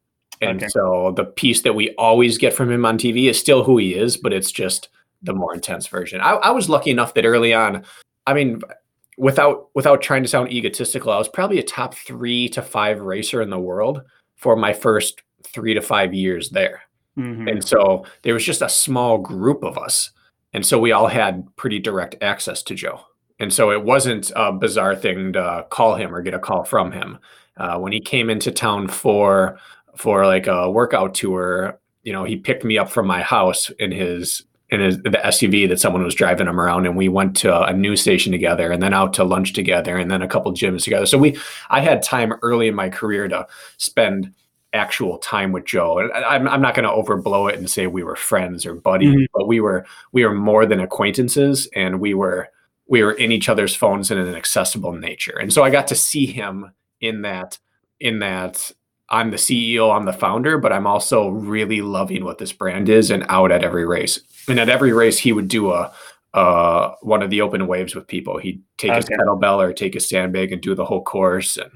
[0.42, 0.68] And Okay.
[0.68, 3.94] so the piece that we always get from him on TV is still who he
[3.94, 4.90] is, but it's just
[5.22, 6.20] the more intense version.
[6.20, 7.82] I, I was lucky enough that early on,
[8.26, 8.60] I mean,
[9.16, 13.40] without without trying to sound egotistical, I was probably a top three to five racer
[13.40, 14.02] in the world
[14.36, 16.82] for my first three to five years there.
[17.18, 17.50] Mhm.
[17.50, 20.10] And so there was just a small group of us.
[20.52, 23.00] And so we all had pretty direct access to Joe.
[23.38, 26.92] And so it wasn't a bizarre thing to call him or get a call from
[26.92, 27.18] him.
[27.58, 29.58] Uh, when he came into town for
[29.96, 33.90] for like a workout tour, you know, he picked me up from my house in
[33.92, 37.64] his in his the SUV that someone was driving him around, and we went to
[37.66, 40.84] a news station together, and then out to lunch together, and then a couple gyms
[40.84, 41.06] together.
[41.06, 41.36] So we,
[41.70, 43.46] I had time early in my career to
[43.78, 44.32] spend
[44.76, 45.98] actual time with Joe.
[45.98, 49.14] And I'm, I'm not going to overblow it and say we were friends or buddies,
[49.14, 49.26] Mhm.
[49.34, 52.48] but we were we were more than acquaintances, and we were
[52.86, 55.36] we were in each other's phones in an accessible nature.
[55.40, 56.70] And so I got to see him
[57.00, 57.58] in that
[57.98, 58.70] in that
[59.08, 63.10] I'm the CEO, I'm the founder, but I'm also really loving what this brand is
[63.10, 64.20] and out at every race.
[64.48, 65.92] And at every race, he would do a
[66.34, 68.36] uh, one of the open waves with people.
[68.36, 71.56] He'd take his kettlebell or take his sandbag and do the whole course.
[71.56, 71.70] And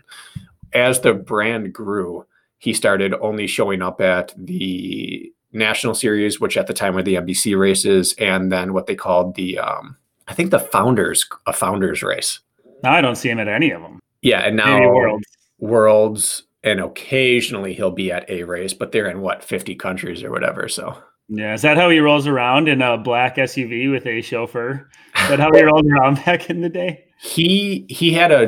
[0.75, 2.27] as the brand grew,
[2.61, 7.17] he started only showing up at the national series, which at the time were the
[7.17, 9.97] NBC races, and then what they called the um,
[10.29, 12.39] I think the founders a founders race.
[12.85, 13.99] Now I don't see him at any of them.
[14.23, 15.27] Yeah, and now Worlds.
[15.59, 20.31] worlds and occasionally he'll be at a race but they're in what 50 countries or
[20.31, 20.95] whatever so
[21.31, 24.89] Yeah, is that how he rolls around in a black SUV with a chauffeur?
[25.23, 27.05] Is that how he rolled around back in the day?
[27.23, 28.47] he he had a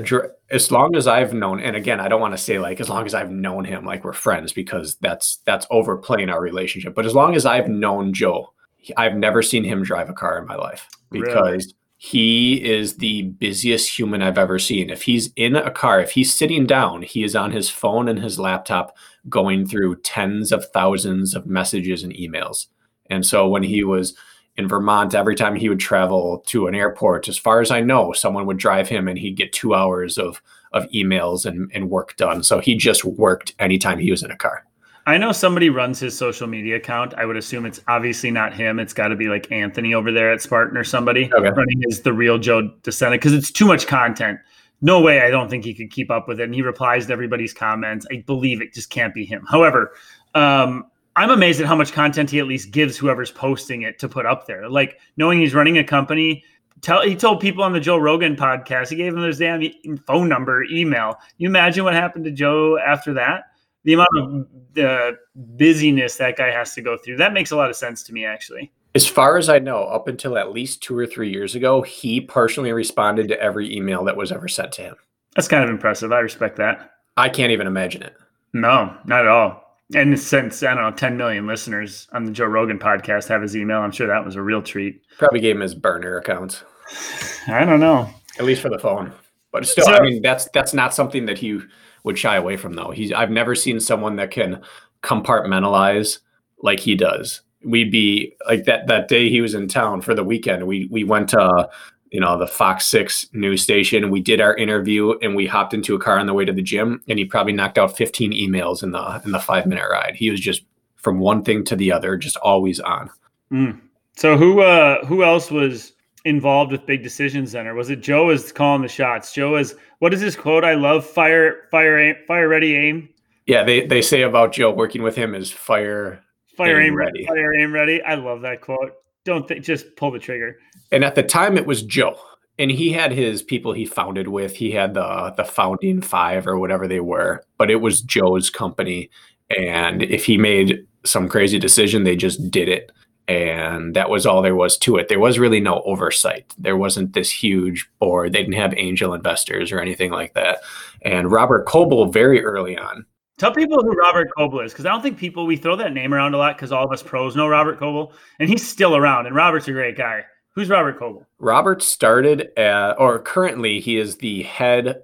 [0.52, 3.04] as long as i've known and again i don't want to say like as long
[3.06, 7.14] as i've known him like we're friends because that's that's overplaying our relationship but as
[7.14, 8.52] long as i've known joe
[8.96, 11.26] i've never seen him drive a car in my life Really?
[11.26, 11.74] because
[12.04, 14.90] he is the busiest human I've ever seen.
[14.90, 18.18] If he's in a car, if he's sitting down, he is on his phone and
[18.18, 18.96] his laptop
[19.28, 22.66] going through tens of thousands of messages and emails.
[23.08, 24.16] And so when he was
[24.56, 28.12] in Vermont, every time he would travel to an airport, as far as I know,
[28.12, 30.42] someone would drive him and he'd get two hours of
[30.72, 32.42] of emails and, and work done.
[32.42, 34.64] So he just worked anytime he was in a car.
[35.06, 37.12] I know somebody runs his social media account.
[37.14, 38.78] I would assume it's obviously not him.
[38.78, 41.50] It's got to be like Anthony over there at Spartan or somebody okay.
[41.50, 44.38] running is the real Joe DeSena because it's too much content.
[44.80, 45.20] No way.
[45.20, 46.44] I don't think he could keep up with it.
[46.44, 48.06] And he replies to everybody's comments.
[48.12, 49.44] I believe it just can't be him.
[49.48, 49.92] However,
[50.34, 50.86] um,
[51.16, 54.26] I'm amazed at how much content he at least gives whoever's posting it to put
[54.26, 54.68] up there.
[54.68, 56.44] Like knowing he's running a company.
[56.80, 58.88] Tell he told people on the Joe Rogan podcast.
[58.88, 59.62] He gave them his damn
[60.06, 61.16] phone number, email.
[61.38, 63.44] You imagine what happened to Joe after that?
[63.84, 65.18] the amount of the
[65.56, 67.16] busyness that guy has to go through.
[67.16, 68.72] That makes a lot of sense to me, actually.
[68.94, 72.20] As far as I know, up until at least two or three years ago, he
[72.20, 74.96] personally responded to every email that was ever sent to him.
[75.34, 76.12] That's kind of impressive.
[76.12, 76.90] I respect that.
[77.16, 78.14] I can't even imagine it.
[78.52, 79.71] No, not at all.
[79.94, 83.56] And since I don't know, 10 million listeners on the Joe Rogan podcast have his
[83.56, 85.02] email, I'm sure that was a real treat.
[85.18, 86.64] Probably gave him his burner account.
[87.48, 88.08] I don't know.
[88.38, 89.12] At least for the phone.
[89.50, 91.60] But still, so, I mean, that's that's not something that he
[92.04, 92.90] would shy away from though.
[92.90, 94.62] He's I've never seen someone that can
[95.02, 96.18] compartmentalize
[96.62, 97.42] like he does.
[97.64, 100.66] We'd be like that that day he was in town for the weekend.
[100.66, 101.68] We we went to
[102.12, 104.10] you know the Fox Six news station.
[104.10, 106.62] We did our interview and we hopped into a car on the way to the
[106.62, 107.02] gym.
[107.08, 110.14] And he probably knocked out 15 emails in the in the five minute ride.
[110.14, 110.62] He was just
[110.96, 113.10] from one thing to the other, just always on.
[113.50, 113.80] Mm.
[114.14, 115.94] So who uh who else was
[116.24, 119.74] involved with big decisions then or was it joe is calling the shots joe is
[119.98, 123.08] what is his quote i love fire fire aim, fire ready aim
[123.46, 126.22] yeah they, they say about joe working with him is fire
[126.56, 128.92] fire aim, aim ready fire aim ready i love that quote
[129.24, 130.58] don't think just pull the trigger
[130.90, 132.18] and at the time it was joe
[132.58, 136.58] and he had his people he founded with he had the the founding five or
[136.58, 139.10] whatever they were but it was joe's company
[139.56, 142.92] and if he made some crazy decision they just did it
[143.28, 145.08] and that was all there was to it.
[145.08, 146.52] There was really no oversight.
[146.58, 148.32] There wasn't this huge board.
[148.32, 150.58] They didn't have angel investors or anything like that.
[151.02, 153.06] And Robert Coble, very early on.
[153.42, 156.14] Tell people who Robert Coble is, because I don't think people we throw that name
[156.14, 159.26] around a lot because all of us pros know Robert Coble, and he's still around.
[159.26, 160.22] And Robert's a great guy.
[160.54, 161.26] Who's Robert Coble?
[161.40, 165.02] Robert started, at, or currently, he is the head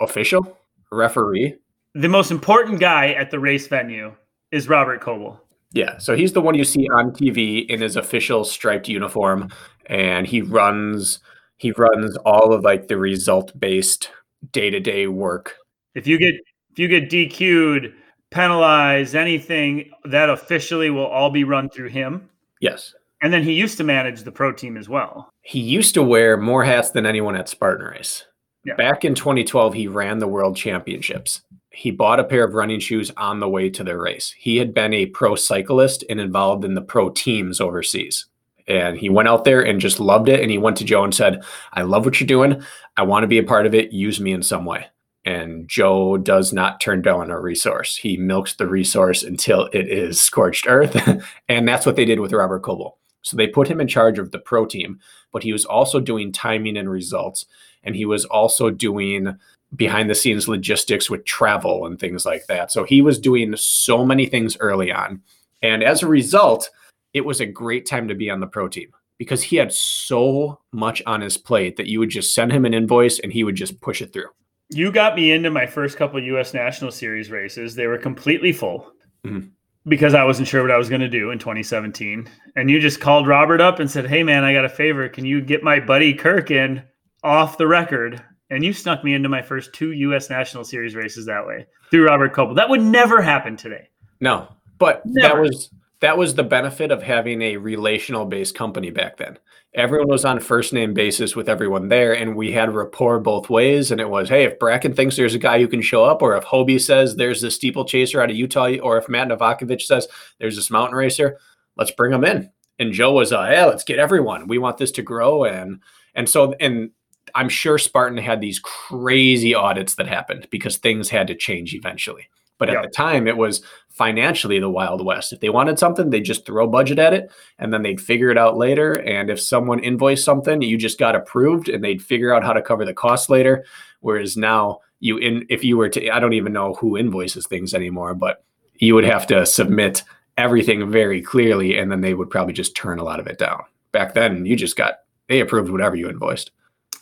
[0.00, 0.58] official
[0.90, 1.54] referee.
[1.94, 4.12] The most important guy at the race venue
[4.50, 5.40] is Robert Coble.
[5.70, 9.50] Yeah, so he's the one you see on TV in his official striped uniform,
[9.86, 11.20] and he runs
[11.58, 14.10] he runs all of like the result based
[14.50, 15.54] day to day work.
[15.94, 16.34] If you get
[16.78, 17.92] if you get DQ'd,
[18.30, 22.28] penalized, anything that officially will all be run through him.
[22.60, 22.94] Yes.
[23.20, 25.30] And then he used to manage the pro team as well.
[25.42, 28.24] He used to wear more hats than anyone at Spartan Race.
[28.64, 28.74] Yeah.
[28.74, 31.42] Back in 2012, he ran the world championships
[31.78, 34.34] he bought a pair of running shoes on the way to the race.
[34.36, 38.26] He had been a pro cyclist and involved in the pro teams overseas.
[38.66, 40.40] And he went out there and just loved it.
[40.40, 42.62] And he went to Joe and said, I love what you're doing.
[42.96, 43.92] I want to be a part of it.
[43.92, 44.88] Use me in some way.
[45.28, 47.94] And Joe does not turn down a resource.
[47.96, 50.96] He milks the resource until it is scorched earth.
[51.50, 52.96] and that's what they did with Robert Coble.
[53.20, 55.00] So they put him in charge of the pro team,
[55.30, 57.44] but he was also doing timing and results.
[57.84, 59.36] And he was also doing
[59.76, 62.72] behind the scenes logistics with travel and things like that.
[62.72, 65.20] So he was doing so many things early on.
[65.60, 66.70] And as a result,
[67.12, 70.58] it was a great time to be on the pro team because he had so
[70.72, 73.56] much on his plate that you would just send him an invoice and he would
[73.56, 74.30] just push it through.
[74.70, 77.74] You got me into my first couple US National Series races.
[77.74, 78.92] They were completely full.
[79.24, 79.48] Mm-hmm.
[79.86, 82.28] Because I wasn't sure what I was going to do in 2017.
[82.56, 85.08] And you just called Robert up and said, Hey, man, I got a favor.
[85.08, 86.82] Can you get my buddy Kirk in
[87.22, 88.22] off the record?
[88.50, 90.28] And you snuck me into my first two U.S.
[90.28, 92.54] National Series races that way through Robert Coble.
[92.54, 93.88] That would never happen today.
[94.20, 94.48] No,
[94.78, 95.36] but never.
[95.36, 95.70] that was
[96.00, 99.38] that was the benefit of having a relational based company back then.
[99.74, 103.90] Everyone was on first name basis with everyone there, and we had rapport both ways.
[103.90, 106.36] And it was, hey, if Brakken thinks there's a guy who can show up, or
[106.36, 110.56] if Hobie says there's a steeplechaser out of Utah, or if Matt Novakovich says there's
[110.56, 111.38] this mountain racer,
[111.76, 112.50] let's bring them in.
[112.78, 114.46] And Joe was, uh, yeah, let's get everyone.
[114.46, 115.80] We want this to grow, and
[116.14, 116.90] and so and
[117.34, 122.28] I'm sure Spartan had these crazy audits that happened because things had to change eventually.
[122.58, 123.62] But at the time, it was
[123.98, 125.32] financially the Wild West.
[125.32, 128.38] If they wanted something, they'd just throw budget at it and then they'd figure it
[128.38, 128.92] out later.
[128.92, 132.62] And if someone invoiced something, you just got approved and they'd figure out how to
[132.62, 133.64] cover the cost later.
[134.00, 137.74] Whereas now, you in if you were to, I don't even know who invoices things
[137.74, 138.44] anymore, but
[138.76, 140.04] you would have to submit
[140.36, 143.62] everything very clearly and then they would probably just turn a lot of it down.
[143.90, 144.94] Back then, you just got
[145.28, 146.52] they approved whatever you invoiced.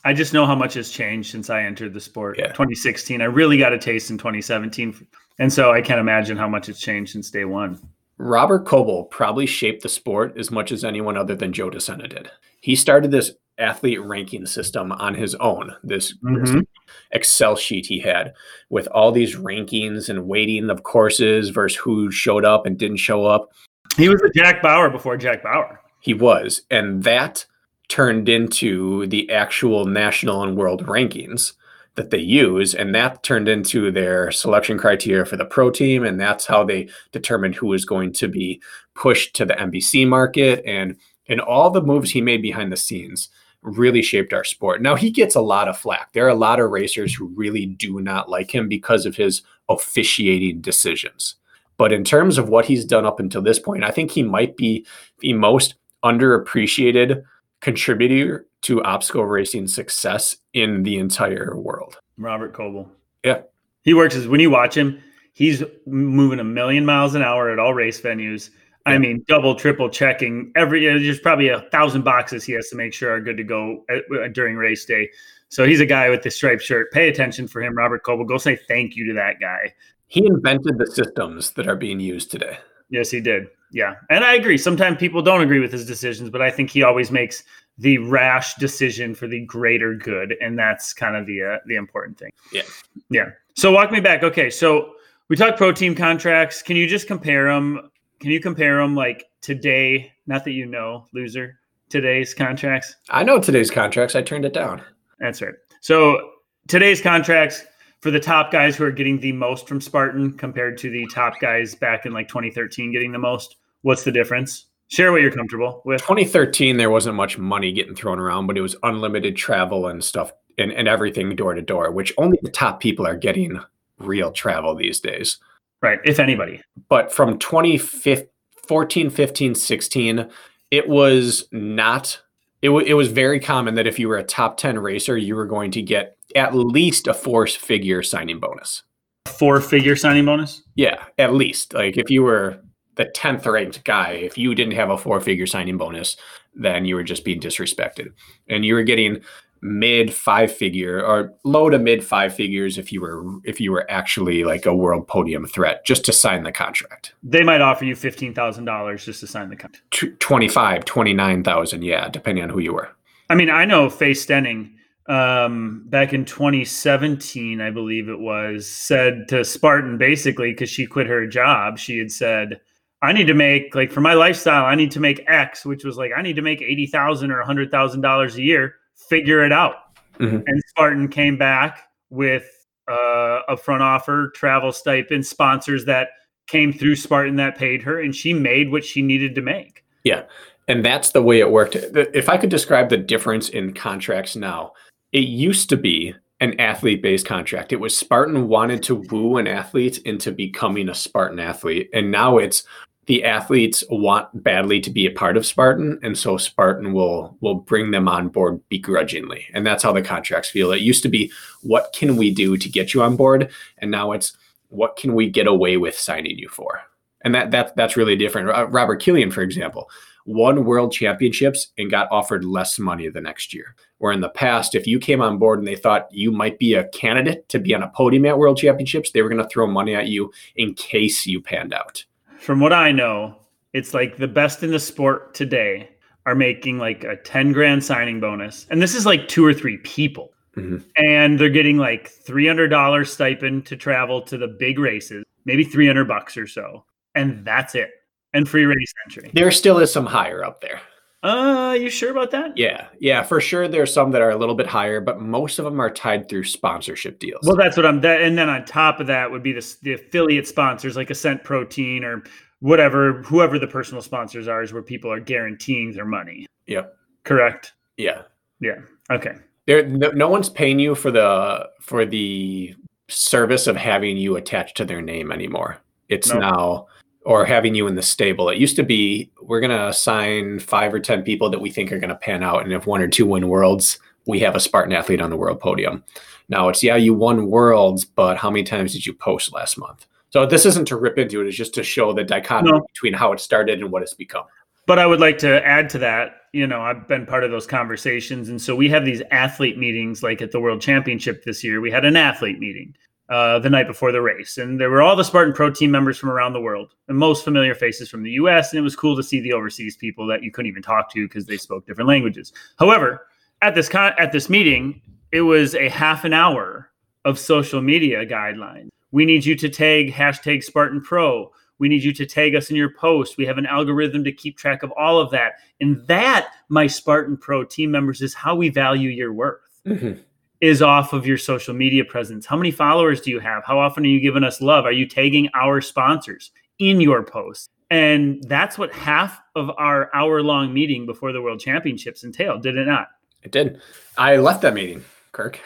[0.05, 2.39] I just know how much has changed since I entered the sport.
[2.39, 2.49] Yeah.
[2.49, 3.21] 2016.
[3.21, 5.07] I really got a taste in 2017.
[5.39, 7.79] And so I can't imagine how much it's changed since day one.
[8.19, 12.31] Robert Coble probably shaped the sport as much as anyone other than Joe DeSena did.
[12.61, 16.67] He started this athlete ranking system on his own, this, Mhm.
[17.11, 18.33] Excel sheet he had
[18.71, 23.25] with all these rankings and weighting of courses versus who showed up and didn't show
[23.25, 23.51] up.
[23.97, 25.81] He was a Jack Bauer before Jack Bauer.
[26.01, 26.63] He was.
[26.71, 27.47] And that
[27.89, 31.53] turned into the actual national and world rankings
[31.97, 32.75] that they use.
[32.75, 36.05] And that turned into their selection criteria for the pro team.
[36.05, 38.63] And that's how they determined who was going to be
[38.95, 40.63] pushed to the NBC market.
[40.65, 40.97] And
[41.29, 43.29] and all the moves he made behind the scenes
[43.63, 44.81] really shaped our sport.
[44.81, 46.13] Now he gets a lot of flack.
[46.13, 49.43] There are a lot of racers who really do not like him because of his
[49.69, 51.35] officiating decisions.
[51.77, 54.57] But in terms of what he's done up until this point, I think he might
[54.57, 54.87] be
[55.19, 55.75] the most
[56.05, 57.23] underappreciated
[57.61, 61.99] contributor to obstacle racing success in the entire world.
[62.19, 62.91] Robert Coble.
[63.25, 63.43] Yeah.
[63.83, 65.03] He works as when you watch him,
[65.33, 68.51] he's moving a million miles an hour at all race venues.
[68.87, 70.85] I mean, double, triple checking every.
[70.85, 74.05] There's probably a thousand boxes he has to make sure are good to go at,
[74.17, 75.11] uh, during race day.
[75.49, 76.93] So he's a guy with the striped shirt.
[76.93, 78.25] Pay attention for him, Robert Coble.
[78.25, 79.75] Go say thank you to that guy.
[80.07, 82.59] He invented the systems that are being used today.
[82.89, 83.49] Yes, he did.
[83.73, 84.57] Yeah, and I agree.
[84.57, 87.43] Sometimes people don't agree with his decisions, but I think he always makes
[87.79, 92.19] the rash decision for the greater good, and that's kind of the uh, the important
[92.19, 92.33] thing.
[92.53, 92.63] Yeah.
[93.11, 93.31] yeah.
[93.55, 94.23] So walk me back.
[94.23, 94.93] Okay, so
[95.29, 96.63] we talked pro team contracts.
[96.63, 97.91] Can you just compare them?
[98.21, 100.13] Can you compare them like today?
[100.27, 101.59] Not that you know, loser.
[101.89, 102.97] Today's contracts.
[103.11, 104.17] I know today's contracts.
[104.17, 104.83] I turned it down.
[105.21, 105.55] That's right.
[105.81, 106.31] So
[106.67, 107.65] today's contracts
[108.01, 111.35] for the top guys who are getting the most from Spartan compared to the top
[111.41, 113.57] guys back in like 2013 getting the most.
[113.83, 114.67] What's the difference?
[114.89, 116.01] Share what you're comfortable with.
[116.03, 120.33] 2013, there wasn't much money getting thrown around, but it was unlimited travel and stuff
[120.59, 123.61] and, and everything door to door, which only the top people are getting
[123.99, 125.39] real travel these days.
[125.83, 125.99] Right.
[126.05, 126.63] If anybody.
[126.89, 130.31] But from 2014, 15, 16,
[130.71, 132.21] it was not,
[132.63, 135.35] it, w- it was very common that if you were a top 10 racer, you
[135.35, 138.83] were going to get at least a four figure signing bonus.
[139.27, 140.63] Four figure signing bonus.
[140.77, 141.75] Yeah, at least.
[141.75, 142.61] Like if you were
[142.97, 146.17] the 10th ranked guy, if you didn't have a four figure signing bonus,
[146.55, 148.13] then you were just being disrespected.
[148.49, 149.21] And you were getting
[149.63, 153.91] mid five figure or low to mid five figures if you were if you were
[153.91, 157.15] actually like a world podium threat just to sign the contract.
[157.23, 159.91] They might offer you $15,000 just to sign the contract.
[159.91, 162.91] Tw- 25, 29,000, yeah, depending on who you were.
[163.29, 164.73] I mean, I know Faye Stenning
[165.09, 171.07] um, back in 2017, I believe it was, said to Spartan basically because she quit
[171.07, 171.79] her job.
[171.79, 172.61] She had said,
[173.03, 175.97] "I need to make like for my lifestyle, I need to make X, which was
[175.97, 178.77] like I need to make eighty thousand or a hundred thousand dollars a year.
[179.09, 179.77] Figure it out."
[180.19, 180.43] Mhm.
[180.47, 182.51] And Spartan came back with
[182.89, 186.11] uh, a front offer, travel stipend, sponsors that
[186.47, 189.85] came through Spartan that paid her, and she made what she needed to make.
[190.05, 190.23] Yeah,
[190.69, 191.75] and that's the way it worked.
[191.75, 194.73] If I could describe the difference in contracts now,
[195.13, 197.73] it used to be an athlete based contract.
[197.73, 201.89] It was Spartan wanted to woo an athlete into becoming a Spartan athlete.
[201.93, 202.65] And now it's
[203.07, 205.99] the athletes want badly to be a part of Spartan.
[206.03, 209.47] And so Spartan will will bring them on board begrudgingly.
[209.55, 210.73] And that's how the contracts feel.
[210.73, 211.33] It used to be
[211.63, 213.51] what can we do to get you on board?
[213.79, 214.37] And now it's
[214.69, 216.83] what can we get away with signing you for?
[217.23, 218.51] And that, that that's really different.
[218.51, 219.89] Uh, Robert Killian, for example,
[220.27, 223.75] won world championships and got offered less money the next year.
[223.99, 226.75] Where in the past, if you came on board and they thought you might be
[226.75, 229.67] a candidate to be on a podium at world championships, they were going to throw
[229.67, 232.05] money at you in case you panned out.
[232.39, 233.37] From what I know,
[233.73, 235.89] it's like the best in the sport today
[236.27, 238.67] are making like a 10 grand signing bonus.
[238.69, 240.33] And this is like two or three people.
[240.57, 240.83] Mhm.
[240.97, 246.37] And they're getting like $300 stipend to travel to the big races, maybe 300 bucks
[246.37, 246.85] or so.
[247.15, 247.91] And that's it.
[248.37, 249.31] And free race entry.
[249.35, 250.81] There still is some higher up there.
[251.23, 252.57] Uh, you sure about that?
[252.57, 253.67] Yeah, yeah, for sure.
[253.67, 256.45] There's some that are a little bit higher, but most of them are tied through
[256.45, 257.41] sponsorship deals.
[257.45, 258.01] Well, that's what I'm.
[258.03, 261.43] That, and then on top of that would be the, the affiliate sponsors like Ascent
[261.43, 262.23] Protein or
[262.61, 266.47] whatever, whoever the personal sponsors are, is where people are guaranteeing their money.
[266.67, 266.95] Yep.
[267.25, 267.73] Correct.
[267.97, 268.23] yeah,
[268.61, 268.77] Yeah.
[269.11, 269.35] Okay.
[269.67, 272.75] there no, no one's paying you for the for the
[273.09, 275.79] service of having you attached to their name anymore.
[276.09, 276.41] It's Nope.
[276.41, 276.87] now
[277.27, 278.49] or having you in the stable.
[278.49, 281.99] It used to be we're gonna assign five or ten people that we think are
[281.99, 285.21] gonna pan out, and if one or two win worlds, we have a Spartan athlete
[285.21, 286.05] on the world podium.
[286.49, 290.07] Now it's yeah, you won worlds, but how many times did you post last month?
[290.31, 292.87] So this isn't to rip into it; it's just to show the dichotomy No.
[292.95, 294.45] between how it started and what it's become.
[294.87, 296.43] But I would like to add to that.
[296.53, 298.49] you know, I've been part of those conversations.
[298.49, 301.91] And so we have these athlete meetings, like at the World Championship this year, we
[301.91, 302.95] had an athlete meeting
[303.29, 304.59] uh, the night before the race.
[304.59, 307.45] And there were all the Spartan Pro team members from around the world and most
[307.45, 308.73] familiar faces from the US.
[308.73, 311.27] And it was cool to see the overseas people that you couldn't even talk to
[311.27, 312.53] because they spoke different languages.
[312.79, 313.27] However,
[313.63, 315.01] at this con- at this meeting,
[315.33, 316.91] it was a half an hour
[317.25, 318.91] of social media guidelines.
[319.11, 321.51] We need you to tag hashtag Spartan Pro.
[321.79, 323.37] We need you to tag us in your post.
[323.37, 325.55] We have an algorithm to keep track of all of that.
[325.81, 329.61] And that, my Spartan Pro team members, is how we value your worth.
[329.87, 330.21] Mm-hmm.
[330.61, 332.47] Is off of your social media presence.
[332.47, 333.63] How many followers do you have?
[333.65, 334.87] How often are you giving us love?
[334.87, 337.69] Are you tagging our sponsors in your posts?
[337.91, 342.77] And that's what half of our hour long meeting before the World Championships entailed, did
[342.77, 343.09] it not?
[343.43, 343.81] It did.
[344.19, 345.61] I left that meeting, Kirk.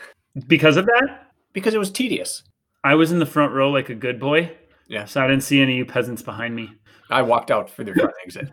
[0.48, 1.32] Because of that?
[1.52, 2.42] Because it was tedious.
[2.84, 4.52] I was in the front row like a good boy.
[4.88, 5.04] Yeah.
[5.04, 6.70] So I didn't see any of you peasants behind me.
[7.10, 8.48] I walked out for the front exit.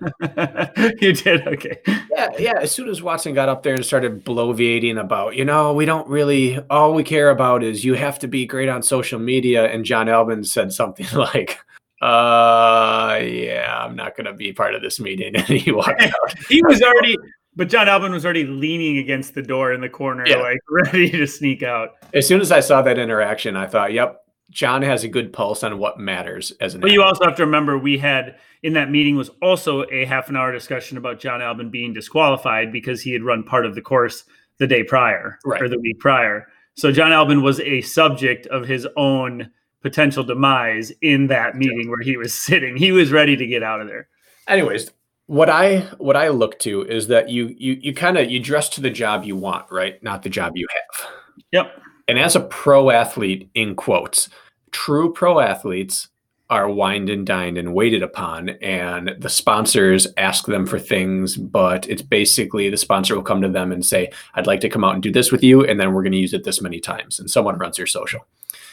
[1.01, 1.47] you did?
[1.47, 1.80] Okay.
[1.86, 2.60] Yeah, yeah.
[2.60, 6.08] As soon as Watson got up there and started bloviating about, you know, we don't
[6.08, 9.66] really, all we care about is you have to be great on social media.
[9.66, 11.60] And Jon Albon said something like,
[12.01, 15.36] uh, yeah, I'm not going to be part of this meeting.
[15.36, 16.38] And he walked out.
[16.49, 17.16] he was already,
[17.55, 20.38] but Jon Albon was already leaning against the door in the corner, yeah.
[20.38, 21.91] like ready to sneak out.
[22.14, 25.64] As soon as I saw that interaction, I thought, yep, Jon has a good pulse
[25.64, 26.82] on what matters as an.
[26.82, 30.30] But you also have to remember we had in that meeting was also a half
[30.30, 33.82] an hour discussion about Jon Albon being disqualified because he had run part of the
[33.82, 34.24] course
[34.58, 35.62] the day prior right.
[35.62, 36.48] or the week prior.
[36.76, 42.02] So Jon Albon was a subject of his own potential demise in that meeting where
[42.02, 42.78] he was sitting.
[42.78, 44.08] He was ready to get out of there.
[44.48, 44.91] Anyways,
[45.26, 48.70] what I what I look to is that you you you kind of you dress
[48.70, 50.02] to the job you want, right?
[50.02, 51.12] Not the job you have.
[51.52, 51.82] Yep.
[52.08, 54.30] And as a pro athlete, in quotes,
[54.72, 56.08] true pro athletes
[56.49, 61.88] are wined and dined and waited upon, and the sponsors ask them for things, but
[61.89, 64.93] it's basically the sponsor will come to them and say, I'd like to come out
[64.93, 67.20] and do this with you, and then we're going to use it this many times.
[67.20, 68.26] And someone runs your social.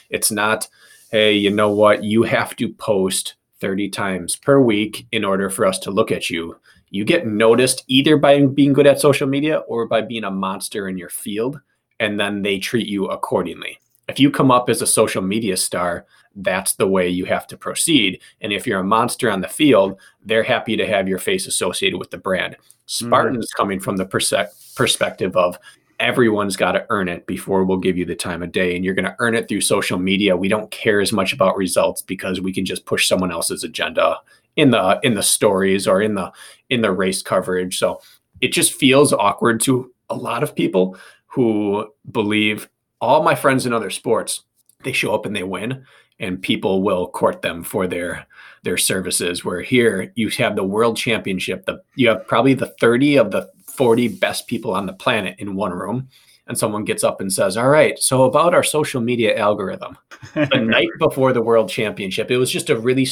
[0.09, 0.69] It's not,
[1.11, 2.05] hey, you know what?
[2.05, 6.31] You have to post 30 times per week in order for us to look at
[6.31, 6.57] you.
[6.91, 10.87] You get noticed either by being good at social media or by being a monster
[10.87, 11.61] in your field
[12.01, 13.79] and then they treat you accordingly.
[14.09, 17.57] If you come up as a social media star, that's the way you have to
[17.57, 18.21] proceed.
[18.41, 21.99] And if you're a monster on the field, they're happy to have your face associated
[21.99, 22.57] with the brand.
[22.87, 23.45] Spartan mm.
[23.57, 25.59] coming from the perse- perspective of
[26.01, 28.75] everyone's got to earn it before we'll give you the time of day.
[28.75, 30.37] And you're going to earn it through social media.
[30.37, 34.19] We don't care as much about results because we can just push someone else's agenda
[34.57, 36.33] in the in the stories or in the
[36.69, 37.79] in the race coverage.
[37.79, 38.01] So
[38.41, 40.97] it just feels awkward to a lot of people
[41.35, 42.69] who believe
[43.01, 44.43] all my friends in other sports,
[44.85, 45.85] they show up and they win
[46.21, 48.27] and people will court them for their
[48.63, 49.45] their services.
[49.45, 53.51] Where here you have the world championship the you have probably the 30 of the
[53.67, 56.09] 40 best people on the planet in one room
[56.47, 59.99] and someone gets up and says all right so about our social media algorithm.
[60.35, 63.09] The night before the world championship it was just a really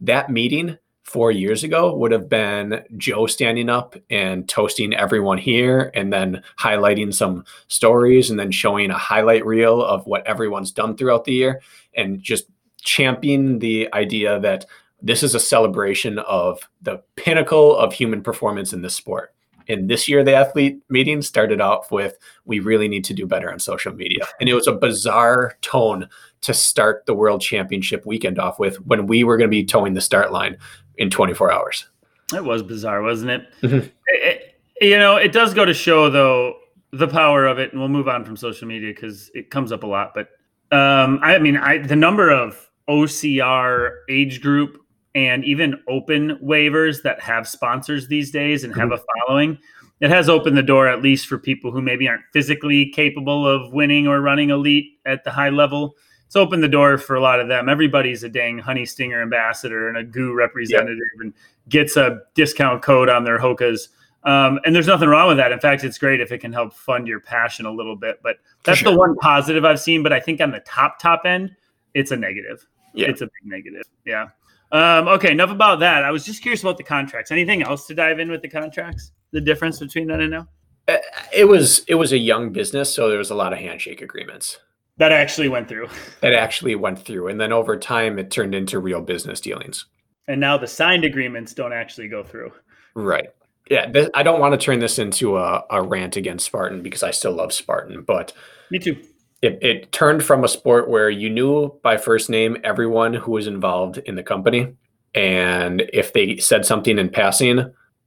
[0.00, 0.78] that meeting
[1.14, 6.42] four years ago would have been Joe standing up and toasting everyone here and then
[6.58, 11.32] highlighting some stories and then showing a highlight reel of what everyone's done throughout the
[11.32, 11.60] year
[11.94, 12.46] and just
[12.82, 14.64] championing the idea that
[15.02, 19.32] this is a celebration of the pinnacle of human performance in this sport.
[19.68, 23.50] And this year, the athlete meeting started off with, we really need to do better
[23.50, 24.26] on social media.
[24.40, 26.08] And it was a bizarre tone
[26.42, 29.94] to start the world championship weekend off with when we were going to be toeing
[29.94, 30.58] the start line
[30.98, 31.88] in 24 hours.
[32.34, 33.46] It was bizarre, wasn't it?
[33.62, 33.76] Mm-hmm.
[33.76, 36.56] it, it you know, it does go to show, though,
[36.92, 37.72] the power of it.
[37.72, 40.12] And we'll move on from social media because it comes up a lot.
[40.14, 40.28] But
[40.74, 44.78] um, I mean, I, the number of OCR age group
[45.14, 49.00] and even open waivers that have sponsors these days and have mm-hmm.
[49.00, 49.58] a following,
[50.00, 53.72] it has opened the door at least for people who maybe aren't physically capable of
[53.72, 55.94] winning or running elite at the high level.
[56.34, 57.68] It's opened the door for a lot of them.
[57.68, 61.20] Everybody's a dang honey stinger ambassador and a goo representative yep.
[61.20, 61.32] and
[61.68, 63.86] gets a discount code on their Hokas.
[64.24, 65.52] Um, and there's nothing wrong with that.
[65.52, 68.18] In fact, it's great if it can help fund your passion a little bit.
[68.20, 68.90] But that's sure.
[68.90, 70.02] the one positive I've seen.
[70.02, 71.54] But I think on the top top end,
[71.94, 72.66] it's a negative.
[72.94, 73.10] Yeah.
[73.10, 73.84] It's a big negative.
[74.04, 74.30] Yeah.
[74.72, 76.02] Um, okay, enough about that.
[76.02, 77.30] I was just curious about the contracts.
[77.30, 79.12] Anything else to dive in with the contracts?
[79.30, 80.48] The difference between then and now?
[80.88, 80.96] Uh,
[81.32, 84.58] it was it was a young business, so there was a lot of handshake agreements
[84.98, 85.88] that actually went through.
[86.20, 89.86] That actually went through, and then over time, it turned into real business dealings.
[90.26, 92.52] And now the signed agreements don't actually go through.
[92.94, 93.28] Right.
[93.70, 93.90] Yeah.
[93.90, 97.10] Th- I don't want to turn this into a, a rant against Spartan because I
[97.10, 98.32] still love Spartan, but
[98.70, 98.96] me too
[99.44, 103.46] it, it turned from a sport where you knew by first name everyone who was
[103.46, 104.74] involved in the company.
[105.14, 107.58] And if they said something in passing,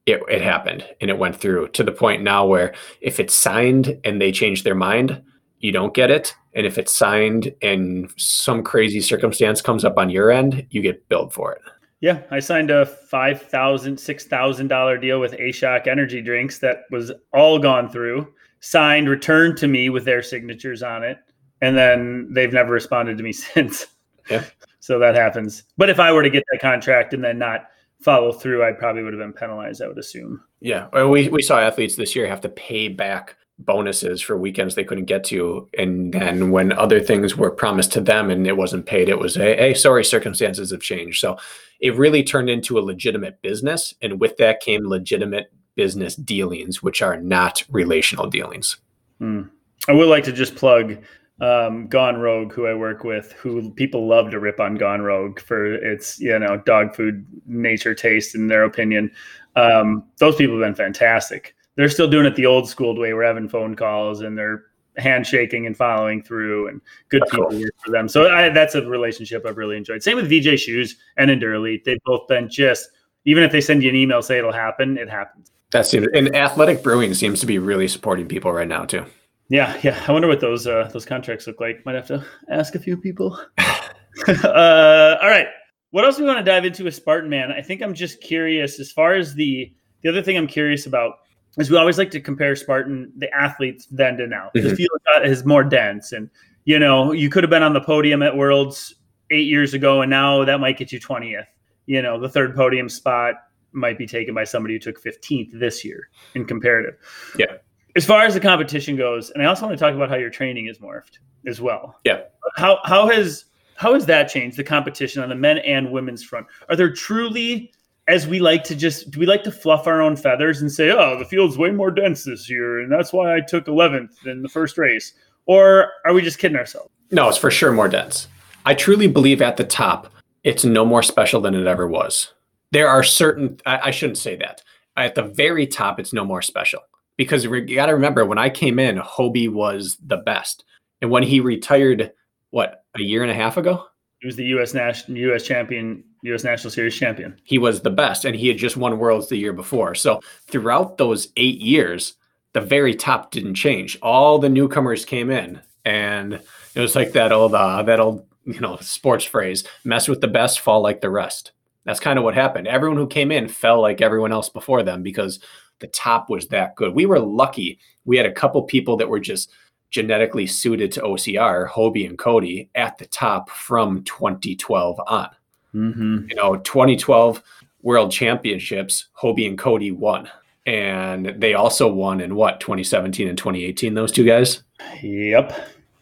[0.07, 3.99] it, it happened and it went through to the point now where if it's signed
[4.03, 5.21] and they change their mind,
[5.59, 6.35] you don't get it.
[6.53, 11.07] And if it's signed and some crazy circumstance comes up on your end, you get
[11.09, 11.61] billed for it.
[11.99, 16.59] Yeah, I signed a five thousand, six thousand dollar deal with A Shock Energy Drinks
[16.59, 18.27] that was all gone through,
[18.59, 21.17] signed, returned to me with their signatures on it,
[21.61, 23.87] and then they've never responded to me since.
[24.29, 24.43] Yeah.
[24.79, 25.63] so that happens.
[25.77, 27.67] But if I were to get that contract and then not
[28.01, 29.81] follow through, I probably would have been penalized.
[29.81, 30.43] I would assume.
[30.59, 34.83] Yeah, we we saw athletes this year have to pay back bonuses for weekends they
[34.83, 38.85] couldn't get to, and then when other things were promised to them and it wasn't
[38.85, 41.19] paid, it was a hey, sorry, circumstances have changed.
[41.19, 41.37] So
[41.79, 47.01] it really turned into a legitimate business, and with that came legitimate business dealings, which
[47.01, 48.77] are not relational dealings.
[49.21, 49.49] Mm.
[49.87, 50.97] I would like to just plug
[51.39, 55.39] um, Gone Rogue, who I work with, who people love to rip on Gone Rogue
[55.39, 59.11] for its you know dog food nature taste in their opinion.
[59.55, 61.55] Um, those people have been fantastic.
[61.77, 63.13] They're still doing it the old school way.
[63.13, 64.65] We're having phone calls and they're
[64.97, 67.59] handshaking and following through, and good That's people cool.
[67.59, 68.09] work for them.
[68.09, 70.03] So I, that's a relationship I've really enjoyed.
[70.03, 71.83] Same with VJ Shoes and Endurelite.
[71.83, 72.89] They've both been just
[73.25, 75.51] even if they send you an email say it'll happen, it happens.
[75.71, 79.05] That seems and athletic brewing seems to be really supporting people right now too.
[79.49, 80.03] Yeah, yeah.
[80.07, 81.85] I wonder what those uh, those contracts look like.
[81.85, 83.37] Might have to ask a few people.
[83.57, 85.47] uh, all right.
[85.91, 87.51] What else do we want to dive into with Spartan Man?
[87.51, 91.15] I think I'm just curious as far as the the other thing I'm curious about
[91.57, 94.51] is we always like to compare Spartan the athletes then to now.
[94.53, 94.75] The Mhm.
[94.77, 96.29] field is more dense, and
[96.65, 98.95] you know you could have been on the podium at Worlds
[99.31, 101.47] eight years ago, and now that might get you 20th.
[101.85, 103.35] You know, the third podium spot
[103.71, 106.95] might be taken by somebody who took 15th this year in comparative.
[107.37, 107.57] Yeah.
[107.95, 110.29] As far as the competition goes, and I also want to talk about how your
[110.29, 111.95] training is morphed as well.
[112.03, 112.21] Yeah.
[112.55, 113.45] How how has
[113.75, 116.47] how has that changed the competition on the men and women's front?
[116.69, 117.71] Are there truly
[118.07, 120.91] as we like to just do we like to fluff our own feathers and say,
[120.91, 124.41] "Oh, the field's way more dense this year and that's why I took 11th in
[124.41, 125.13] the first race."
[125.45, 126.89] Or are we just kidding ourselves?
[127.11, 128.27] No, it's for sure more dense.
[128.65, 130.11] I truly believe at the top,
[130.43, 132.33] it's no more special than it ever was.
[132.71, 134.61] There are certain, I, I shouldn't say that.
[134.97, 136.81] At the very top, it's no more special
[137.17, 140.65] because we got to remember when I came in, Hobie was the best.
[141.01, 142.11] And when he retired,
[142.49, 143.85] what, a year and a half ago?
[144.19, 146.03] He was the US national US champion,
[146.33, 147.39] US National Series champion.
[147.43, 149.95] he was the best and he had just won worlds the year before.
[149.95, 152.15] So throughout those eight years
[152.53, 153.99] the very top didn't change.
[154.01, 156.33] All the newcomers came in and
[156.75, 160.27] it was like that old uh, that old you know sports phrase mess with the
[160.27, 161.51] best fall like the rest.
[161.85, 162.67] That's kind of what happened.
[162.67, 165.39] Everyone who came in fell like everyone else before them because
[165.79, 166.93] the top was that good.
[166.93, 167.79] We were lucky.
[168.03, 169.51] We had a couple people that were just
[169.89, 175.29] genetically suited to ocr hobie and cody at the top from 2012 on
[175.77, 176.29] Mm-hmm.
[176.29, 177.43] you know 2012
[177.83, 180.27] world championships hobie and cody won
[180.65, 184.63] and they also won in what 2017 and 2018 those two guys
[185.03, 185.53] Yep.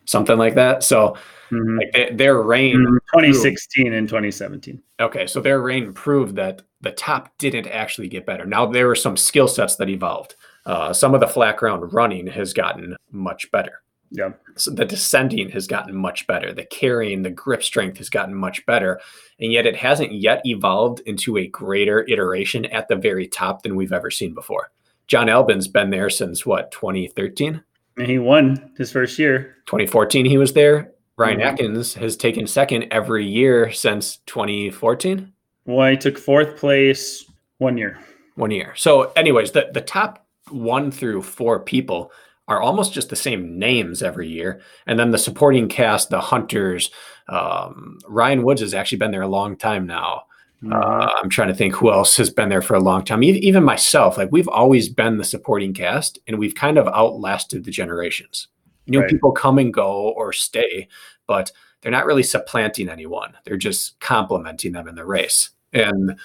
[0.05, 1.17] something like that so
[1.51, 1.78] Mhm.
[1.78, 2.97] like they, their reign Mhm.
[3.13, 4.82] 2016 and 2017.
[4.99, 8.95] okay so their reign proved that the top didn't actually get better now there were
[8.95, 13.51] some skill sets that evolved uh, some of the flat ground running has gotten much
[13.51, 13.82] better
[14.12, 14.39] Yep.
[14.56, 18.66] so the descending has gotten much better the carrying the grip strength has gotten much
[18.66, 18.99] better
[19.39, 23.76] and yet it hasn't yet evolved into a greater iteration at the very top than
[23.76, 24.72] we've ever seen before
[25.08, 27.62] Jon Albon's been there since what 2013
[27.97, 29.56] And he won his first year.
[29.66, 31.43] 2014 he was there ryan Mhm.
[31.45, 35.32] atkins has taken second every year since 2014
[35.66, 37.26] Well, he took fourth place
[37.58, 37.97] one year.
[38.36, 42.12] one year so anyways the, the top one through four people
[42.48, 44.62] are almost just the same names every year.
[44.86, 46.91] And then the supporting cast the hunters
[47.28, 50.24] um, ryan woods has actually been there a long time now.
[50.72, 53.22] Uh, i'm trying to think who else has been there for a long time.
[53.24, 57.72] Even myself like we've always been the supporting cast and we've kind of outlasted the
[57.72, 58.48] generations.
[58.88, 59.10] New Right.
[59.10, 60.88] people come and go or stay
[61.28, 63.34] but they're not really supplanting anyone.
[63.43, 65.52] They're just complementing them in the race.
[65.74, 66.18] And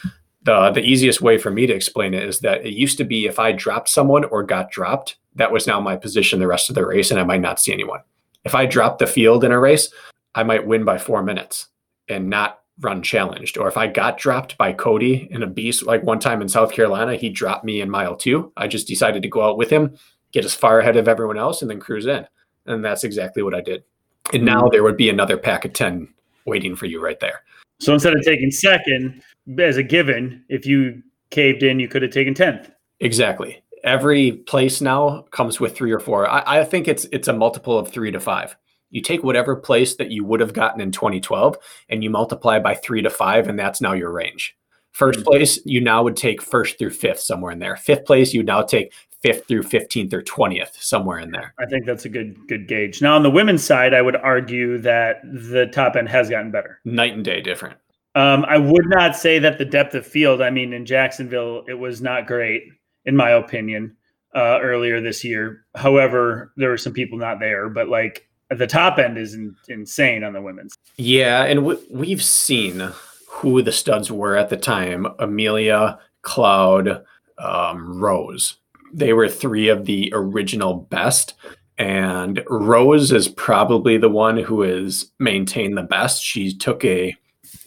[0.43, 3.27] the the easiest way for me to explain it is that it used to be
[3.27, 6.75] if I dropped someone or got dropped, that was now my position the rest of
[6.75, 8.01] the race, and I might not see anyone.
[8.45, 9.93] If I dropped the field in a race,
[10.35, 11.69] I might win by four minutes
[12.09, 13.59] and not run challenged.
[13.59, 16.73] Or if I got dropped by Cody in a beast, like one time in South
[16.73, 18.53] Carolina, he dropped me in mile two.
[18.57, 19.97] I just decided to go out with him,
[20.33, 22.27] get as far ahead of everyone else, and then cruise in.
[22.67, 23.85] And that's exactly what I did.
[24.33, 26.09] And now there would be another pack of 10
[26.47, 27.43] waiting for you right there.
[27.81, 29.23] So instead of taking second
[29.59, 32.71] as a given, if you caved in, you could have taken 10th.
[33.01, 33.63] Exactly.
[33.85, 36.29] Every place now comes with three or four.
[36.29, 38.57] I, I think it's it's a multiple of three to five.
[38.91, 41.57] You take whatever place that you would have gotten in 2012
[41.89, 44.57] and you multiply by three to five, and that's now your range.
[44.93, 47.77] First place, you now would take first through fifth somewhere in there.
[47.77, 51.55] Fifth place, you now take fifth through 15th or 20th, somewhere in there.
[51.59, 53.01] I think that's a good good gauge.
[53.01, 56.81] Now on the women's side, I would argue that the top end has gotten better.
[56.85, 57.77] Night and day different.
[58.17, 60.43] Um, I would not say that the depth of field.
[60.43, 62.65] I mean, in Jacksonville, it was not great,
[63.05, 63.97] in my opinion,
[64.35, 65.65] uh, earlier this year.
[65.75, 70.25] However, there were some people not there, but like the top end is in, insane
[70.25, 70.75] on the women's.
[70.97, 72.91] Yeah, and w- we've seen
[73.29, 77.05] who the studs were at the time: Amelia, Cloud,
[77.39, 78.57] um, Rose.
[78.93, 81.35] They were three of the original best.
[81.79, 86.23] And Rose is probably the one who has maintained the best.
[86.23, 87.17] She took a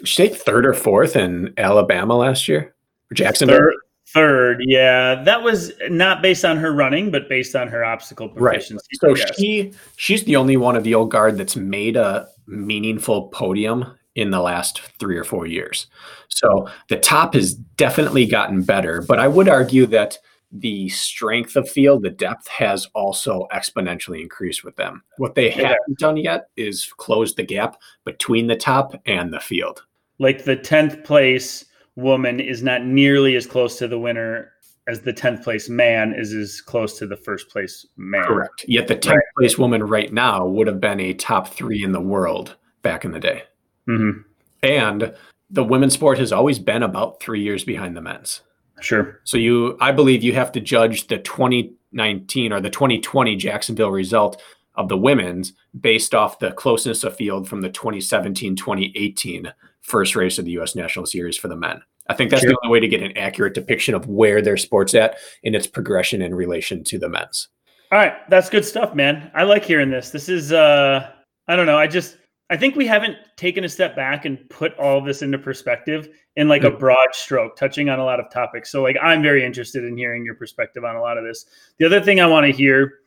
[0.04, 2.76] she take third or fourth in Alabama last year?
[3.14, 3.58] Jacksonville?
[3.58, 3.74] Third,
[4.14, 5.24] third, yeah.
[5.24, 8.88] That was not based on her running, but based on her obstacle proficiency.
[9.02, 9.18] Right.
[9.18, 13.86] So she she's the only one of the old guard that's made a meaningful podium
[14.16, 15.88] in the last three or four years.
[16.30, 20.18] So the top has definitely gotten better, but I would argue that
[20.52, 25.04] the strength of field, the depth has also exponentially increased with them.
[25.18, 25.70] What they yeah.
[25.70, 29.84] haven't done yet is close the gap between the top and the field.
[30.20, 31.66] Like the 10th place
[31.96, 34.52] woman is not nearly as close to the winner
[34.88, 38.24] as the 10th place man is as close to the first place man.
[38.24, 38.66] Correct.
[38.68, 39.24] Yet the 10th right.
[39.38, 43.12] place woman right now would have been a top three in the world back in
[43.12, 43.44] the day.
[43.88, 44.22] Mm-hmm.
[44.64, 45.14] And
[45.50, 48.42] the women's sport has always been about three years behind the men's.
[48.82, 49.22] Sure.
[49.24, 54.42] So you, I believe you have to judge the 2019 or the 2020 Jacksonville result
[54.76, 60.38] of the women's based off the closeness of field from the 2017 2018 first race
[60.38, 60.76] of the U.S.
[60.76, 61.82] National Series for the men.
[62.08, 62.52] I think that's sure.
[62.52, 65.68] the only way to get an accurate depiction of where their sport's at in its
[65.68, 67.48] progression in relation to the men's.
[67.92, 69.32] All right, that's good stuff, man.
[69.36, 70.10] I like hearing this.
[70.10, 71.12] This is, uh
[71.48, 71.78] I don't know.
[71.78, 72.18] I just,
[72.50, 76.48] I think we haven't taken a step back and put all this into perspective in
[76.48, 76.76] like mm-hmm.
[76.76, 78.72] a broad stroke, touching on a lot of topics.
[78.72, 81.46] So, like, I'm very interested in hearing your perspective on a lot of this.
[81.80, 83.00] The other thing I want to hear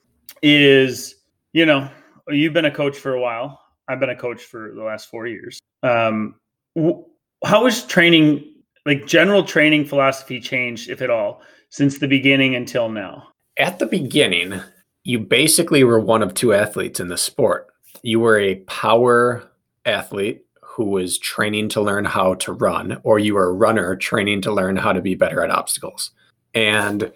[0.42, 1.16] is,
[1.52, 1.88] you know,
[2.28, 3.60] you've been a coach for a while.
[3.88, 5.60] I've been a coach for the last four years.
[5.82, 6.34] Um,
[7.44, 8.44] how has training,
[8.84, 13.28] like general training philosophy, changed, if at all, since the beginning until now?
[13.58, 14.60] At the beginning,
[15.04, 17.68] you basically were one of two athletes in the sport.
[18.02, 19.50] You were a power
[19.84, 24.42] athlete who was training to learn how to run, or you were a runner training
[24.42, 26.10] to learn how to be better at obstacles.
[26.54, 27.12] And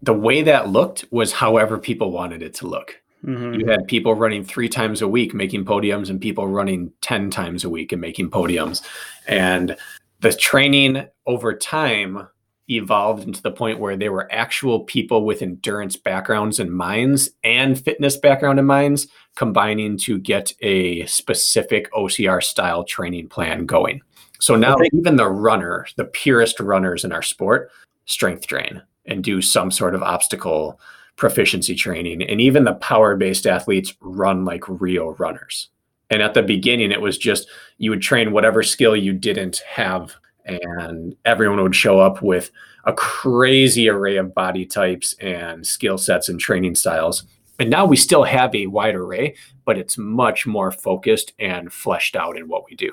[0.00, 3.02] the way that looked was however people wanted it to look.
[3.26, 3.54] Mm-hmm.
[3.54, 7.64] You had people running three times a week making podiums, and people running 10 times
[7.64, 8.82] a week and making podiums.
[9.26, 9.76] And
[10.20, 12.28] the training over time
[12.68, 17.78] evolved into the point where they were actual people with endurance backgrounds and minds and
[17.78, 19.06] fitness background and minds
[19.36, 24.00] combining to get a specific OCR style training plan going.
[24.40, 27.70] So now even the runner, the purest runners in our sport,
[28.06, 30.80] strength train and do some sort of obstacle
[31.16, 32.22] proficiency training.
[32.22, 35.68] And even the power based athletes run like real runners.
[36.10, 37.48] And at the beginning, it was just
[37.78, 40.14] you would train whatever skill you didn't have,
[40.44, 42.50] and everyone would show up with
[42.84, 47.24] a crazy array of body types and skill sets and training styles.
[47.58, 52.14] And now we still have a wide array, but it's much more focused and fleshed
[52.14, 52.92] out in what we do.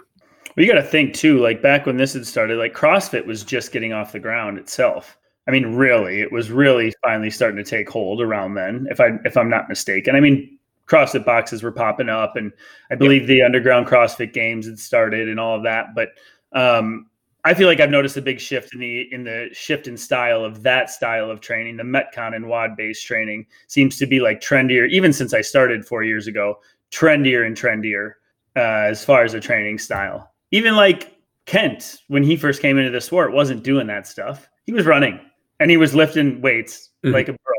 [0.55, 3.71] You got to think too, like back when this had started, like CrossFit was just
[3.71, 5.17] getting off the ground itself.
[5.47, 9.11] I mean, really, it was really finally starting to take hold around then, if I
[9.25, 10.15] if I'm not mistaken.
[10.15, 12.51] I mean, CrossFit boxes were popping up, and
[12.89, 13.27] I believe yep.
[13.27, 15.87] the underground CrossFit games had started and all of that.
[15.95, 16.09] But
[16.53, 17.07] um,
[17.43, 20.45] I feel like I've noticed a big shift in the in the shift in style
[20.45, 21.75] of that style of training.
[21.75, 25.85] The Metcon and WOD based training seems to be like trendier, even since I started
[25.85, 26.59] four years ago.
[26.91, 28.13] Trendier and trendier
[28.55, 30.31] uh, as far as a training style.
[30.51, 34.47] Even like Kent, when he first came into the sport, wasn't doing that stuff.
[34.65, 35.19] He was running
[35.59, 37.13] and he was lifting weights mm-hmm.
[37.13, 37.55] like a bro,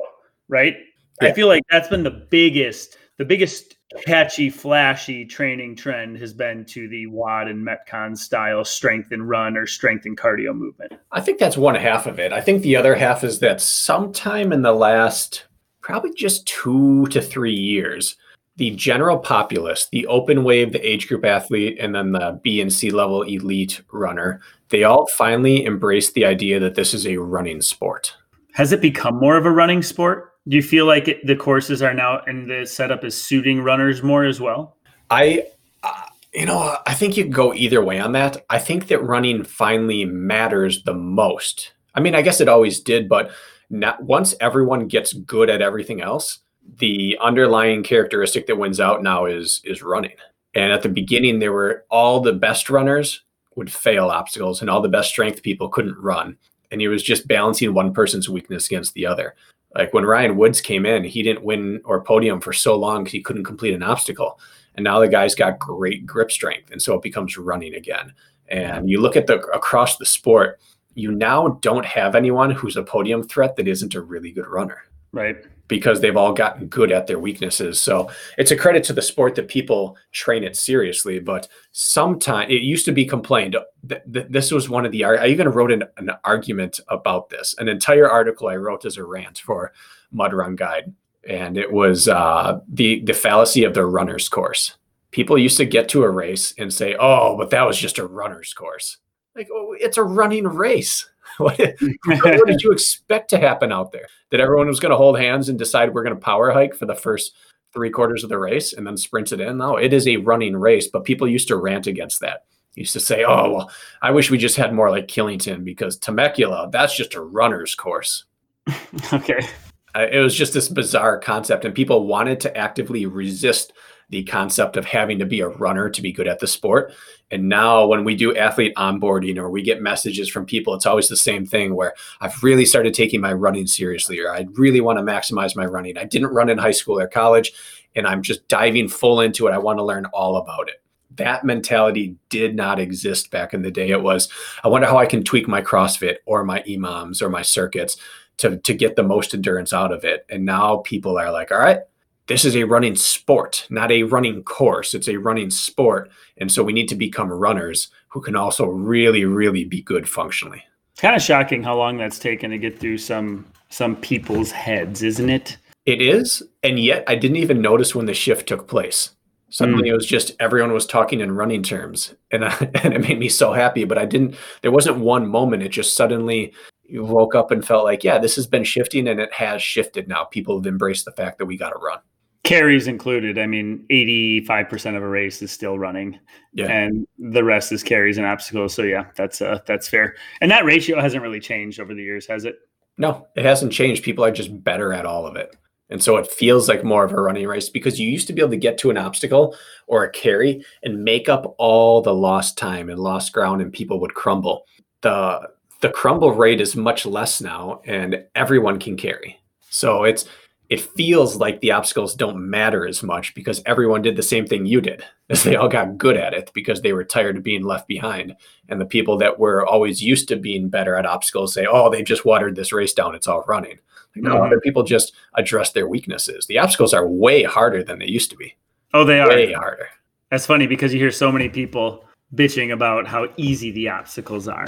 [0.49, 0.77] right?
[1.23, 1.29] Yeah.
[1.29, 6.65] I feel like that's been the biggest, the biggest catchy, flashy training trend has been
[6.67, 10.93] to the WOD and Metcon style strength and run or strength and cardio movement.
[11.13, 12.33] I think that's one half of it.
[12.33, 15.45] I think the other half is that sometime in the last
[15.81, 18.17] probably just two to three years,
[18.57, 22.73] the general populace, the open wave, the age group athlete, and then the B and
[22.73, 27.61] C level elite runner, they all finally embraced the idea that this is a running
[27.61, 28.17] sport.
[28.53, 30.33] Has it become more of a running sport?
[30.47, 34.03] Do you feel like it, the courses are now and the setup is suiting runners
[34.03, 34.77] more as well?
[35.11, 35.47] I,
[35.83, 36.03] uh,
[36.33, 38.45] you know, I think you go either way on that.
[38.51, 41.73] I think that running finally matters the most.
[41.95, 43.33] I mean, I guess it always did, but
[43.71, 46.39] not, once everyone gets good at everything else,
[46.79, 50.17] the underlying characteristic that wins out now is is running.
[50.55, 53.23] And at the beginning, there were all the best runners
[53.57, 56.37] would fail obstacles and all the best strength people couldn't run.
[56.71, 59.35] And it was just balancing one person's weakness against the other.
[59.75, 63.13] Like when Ryan Woods came in, he didn't win or podium for so long because
[63.13, 64.39] he couldn't complete an obstacle.
[64.77, 66.71] And now the guy's got great grip strength.
[66.71, 68.13] And so it becomes running again.
[68.49, 70.61] And you look at the across the sport,
[70.95, 74.83] you now don't have anyone who's a podium threat that isn't a really good runner.
[75.13, 75.37] Right.
[75.67, 77.81] Because they've all gotten good at their weaknesses.
[77.81, 81.19] So it's a credit to the sport that people train it seriously.
[81.21, 83.57] But sometimes it used to be complained.
[83.85, 87.69] That this was one of the, I even wrote an, an argument about this, an
[87.69, 89.73] entire article I wrote as a rant for
[90.13, 90.93] Mud Run Guide.
[91.27, 94.77] And it was uh, the, the fallacy of the runner's course.
[95.13, 98.07] People used to get to a race and say, oh, but that was just a
[98.07, 98.99] runner's course.
[99.35, 101.09] Like, oh, it's a running race.
[101.39, 104.07] what, what did you expect to happen out there?
[104.31, 106.87] That everyone was going to hold hands and decide we're going to power hike for
[106.87, 107.33] the first
[107.73, 109.59] three quarters of the race and then sprint it in?
[109.59, 110.89] No, it is a running race.
[110.89, 112.45] But people used to rant against that.
[112.75, 113.71] Used to say, "Oh, well,
[114.03, 118.25] I wish we just had more like Killington because Temecula, that's just a runner's course."
[119.13, 119.47] okay.
[119.95, 123.73] Uh, it was just this bizarre concept, and people wanted to actively resist
[124.15, 126.95] the concept of having to be a runner to be good at the sport.
[127.33, 131.09] And now when we do athlete onboarding or we get messages from people, it's always
[131.09, 134.99] the same thing where I've really started taking my running seriously or I really want
[134.99, 135.99] to maximize my running.
[135.99, 137.53] I didn't run in high school or college
[137.97, 139.53] and I'm just diving full into it.
[139.53, 140.81] I want to learn all about it.
[141.17, 143.91] That mentality did not exist back in the day.
[143.91, 144.29] It was,
[144.63, 147.97] I wonder how I can tweak my CrossFit or my EMOMs or my circuits
[148.37, 150.25] to, to get the most endurance out of it.
[150.31, 151.81] And now people are like, all right,
[152.27, 154.95] this is a running sport, not a running course.
[154.95, 156.11] It's a running sport.
[156.39, 160.63] And so we need to become runners who can also really, really be good functionally.
[160.93, 165.03] It's kind of shocking how long that's taken to get through some some people's heads,
[165.03, 165.57] isn't it?
[165.85, 166.43] It is.
[166.63, 169.11] And yet I didn't even notice when the shift took place.
[169.51, 169.93] Suddenly mm.
[169.93, 172.15] it was just everyone was talking in running terms.
[172.31, 173.85] And, I, and it made me so happy.
[173.85, 175.65] But I didn't, there wasn't one moment.
[175.65, 179.21] It just suddenly you woke up and felt like, yeah, this has been shifting and
[179.21, 180.25] it has shifted now.
[180.25, 181.99] People have embraced the fact that we got to run
[182.45, 183.39] carries included.
[183.39, 186.19] I mean, 85% of a race is still running.
[186.53, 186.67] Yeah.
[186.67, 188.75] And the rest is carries and obstacles.
[188.75, 190.15] So yeah, that's uh that's fair.
[190.41, 192.57] And that ratio hasn't really changed over the years, has it?
[192.97, 194.05] No, it hasn't changed.
[194.05, 195.57] People are just better at all of it.
[195.91, 198.41] And so it feels like more of a running race because you used to be
[198.41, 199.57] able to get to an obstacle
[199.87, 204.01] or a carry and make up all the lost time and lost ground and people
[204.01, 204.65] would crumble.
[205.01, 205.49] The
[205.81, 209.39] the crumble rate is much less now and everyone can carry.
[209.69, 210.27] So it's
[210.71, 214.65] it feels like the obstacles don't matter as much because everyone did the same thing
[214.65, 215.05] you did.
[215.29, 218.35] As they all got good at it because they were tired of being left behind.
[218.69, 222.05] And the people that were always used to being better at obstacles say oh they've
[222.05, 223.15] just watered this race down.
[223.15, 223.79] It's all running.
[224.15, 224.47] Like, no mm-hmm.
[224.47, 226.47] other people just address their weaknesses.
[226.47, 228.57] The obstacles are way harder than they used to be.
[228.95, 229.29] Oh they are.
[229.29, 229.89] Way harder.
[230.31, 232.05] That's funny because you hear so many people
[232.35, 234.67] bitching about how easy the obstacles are.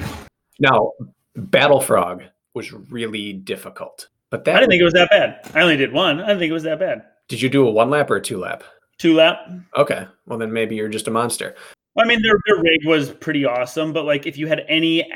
[0.60, 0.92] Now
[1.34, 2.24] battle frog
[2.54, 5.40] was really difficult but that I didn't think it was that bad.
[5.54, 6.20] I only did one.
[6.20, 7.04] I didn't think it was that bad.
[7.28, 8.64] Did you do a one lap or a two lap?
[8.98, 9.38] Two lap.
[9.76, 10.06] Okay.
[10.26, 11.54] Well, then maybe you're just a monster.
[11.98, 15.10] I mean, their, their rig was pretty awesome, but like if you had any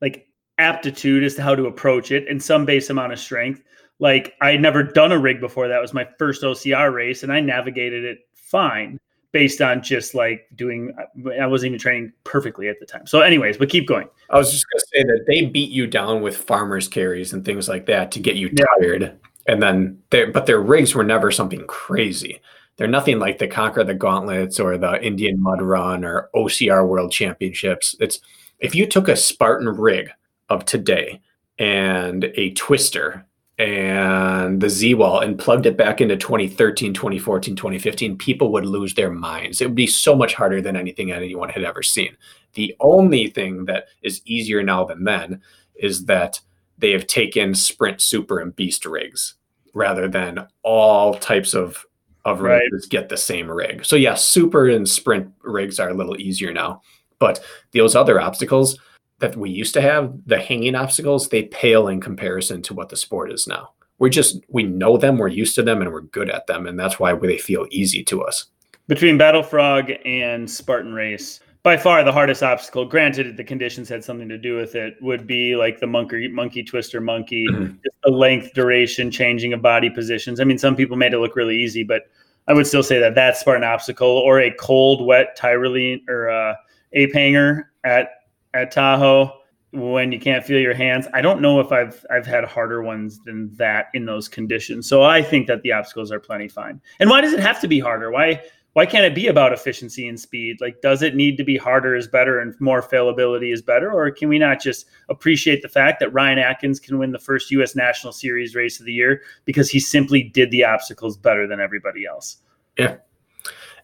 [0.00, 0.26] like
[0.58, 3.62] aptitude as to how to approach it and some base amount of strength,
[3.98, 5.68] like I had never done a rig before.
[5.68, 8.98] That was my first OCR race, and I navigated it fine
[9.32, 10.94] based on just like doing
[11.38, 13.06] i wasn't even training perfectly at the time.
[13.06, 14.08] So anyways but keep going.
[14.30, 17.44] I was just going to say that they beat you down with farmers carries and
[17.44, 19.18] things like that to get you tired.
[19.46, 22.40] And then but their rigs were never something crazy.
[22.76, 27.12] They're nothing like the conquer the gauntlets or the indian mud run or ocr world
[27.12, 27.96] championships.
[28.00, 28.20] It's
[28.58, 30.10] if you took a spartan rig
[30.48, 31.20] of today
[31.58, 33.26] and a twister
[33.58, 38.94] and the Z wall and plugged it back into 2013, 2014, 2015, people would lose
[38.94, 39.60] their minds.
[39.60, 42.16] It would be so much harder than anything anyone had ever seen.
[42.54, 45.40] The only thing that is easier now than then
[45.74, 46.40] is that
[46.78, 49.34] they have taken Sprint Super and Beast rigs
[49.72, 51.84] rather than all types of
[52.26, 52.90] of rigs right.
[52.90, 53.84] get the same rig.
[53.84, 56.82] So yeah, Super and Sprint rigs are a little easier now,
[57.20, 57.42] but
[57.72, 58.76] those other obstacles
[59.18, 62.96] that we used to have, the hanging obstacles, they pale in comparison to what the
[62.96, 63.70] sport is now.
[63.98, 66.78] We're just we know them, we're used to them, and we're good at them, and
[66.78, 68.46] that's why they feel easy to us.
[68.88, 74.04] Between Battle Frog and Spartan Race, by far the hardest obstacle, granted the conditions had
[74.04, 77.64] something to do with it, would be like the monkey monkey twister monkey, mm-hmm.
[77.84, 80.40] just the length, duration, changing of body positions.
[80.40, 82.02] I mean, some people made it look really easy, but
[82.48, 86.54] I would still say that that Spartan obstacle or a cold, wet Tyrolean or uh,
[86.92, 88.10] ape hanger at
[88.56, 89.32] at Tahoe
[89.72, 91.06] when you can't feel your hands.
[91.12, 94.88] I don't know if I've I've had harder ones than that in those conditions.
[94.88, 96.80] So I think that the obstacles are plenty fine.
[97.00, 98.10] And why does it have to be harder?
[98.10, 98.40] Why
[98.76, 100.60] why can't it be about efficiency and speed?
[100.60, 103.90] Like, does it need to be harder is better and more failability is better?
[103.90, 107.50] Or can we not just appreciate the fact that Ryan Atkins can win the first
[107.52, 107.74] U.S.
[107.74, 112.04] National Series race of the year because he simply did the obstacles better than everybody
[112.04, 112.36] else?
[112.76, 112.96] Yeah.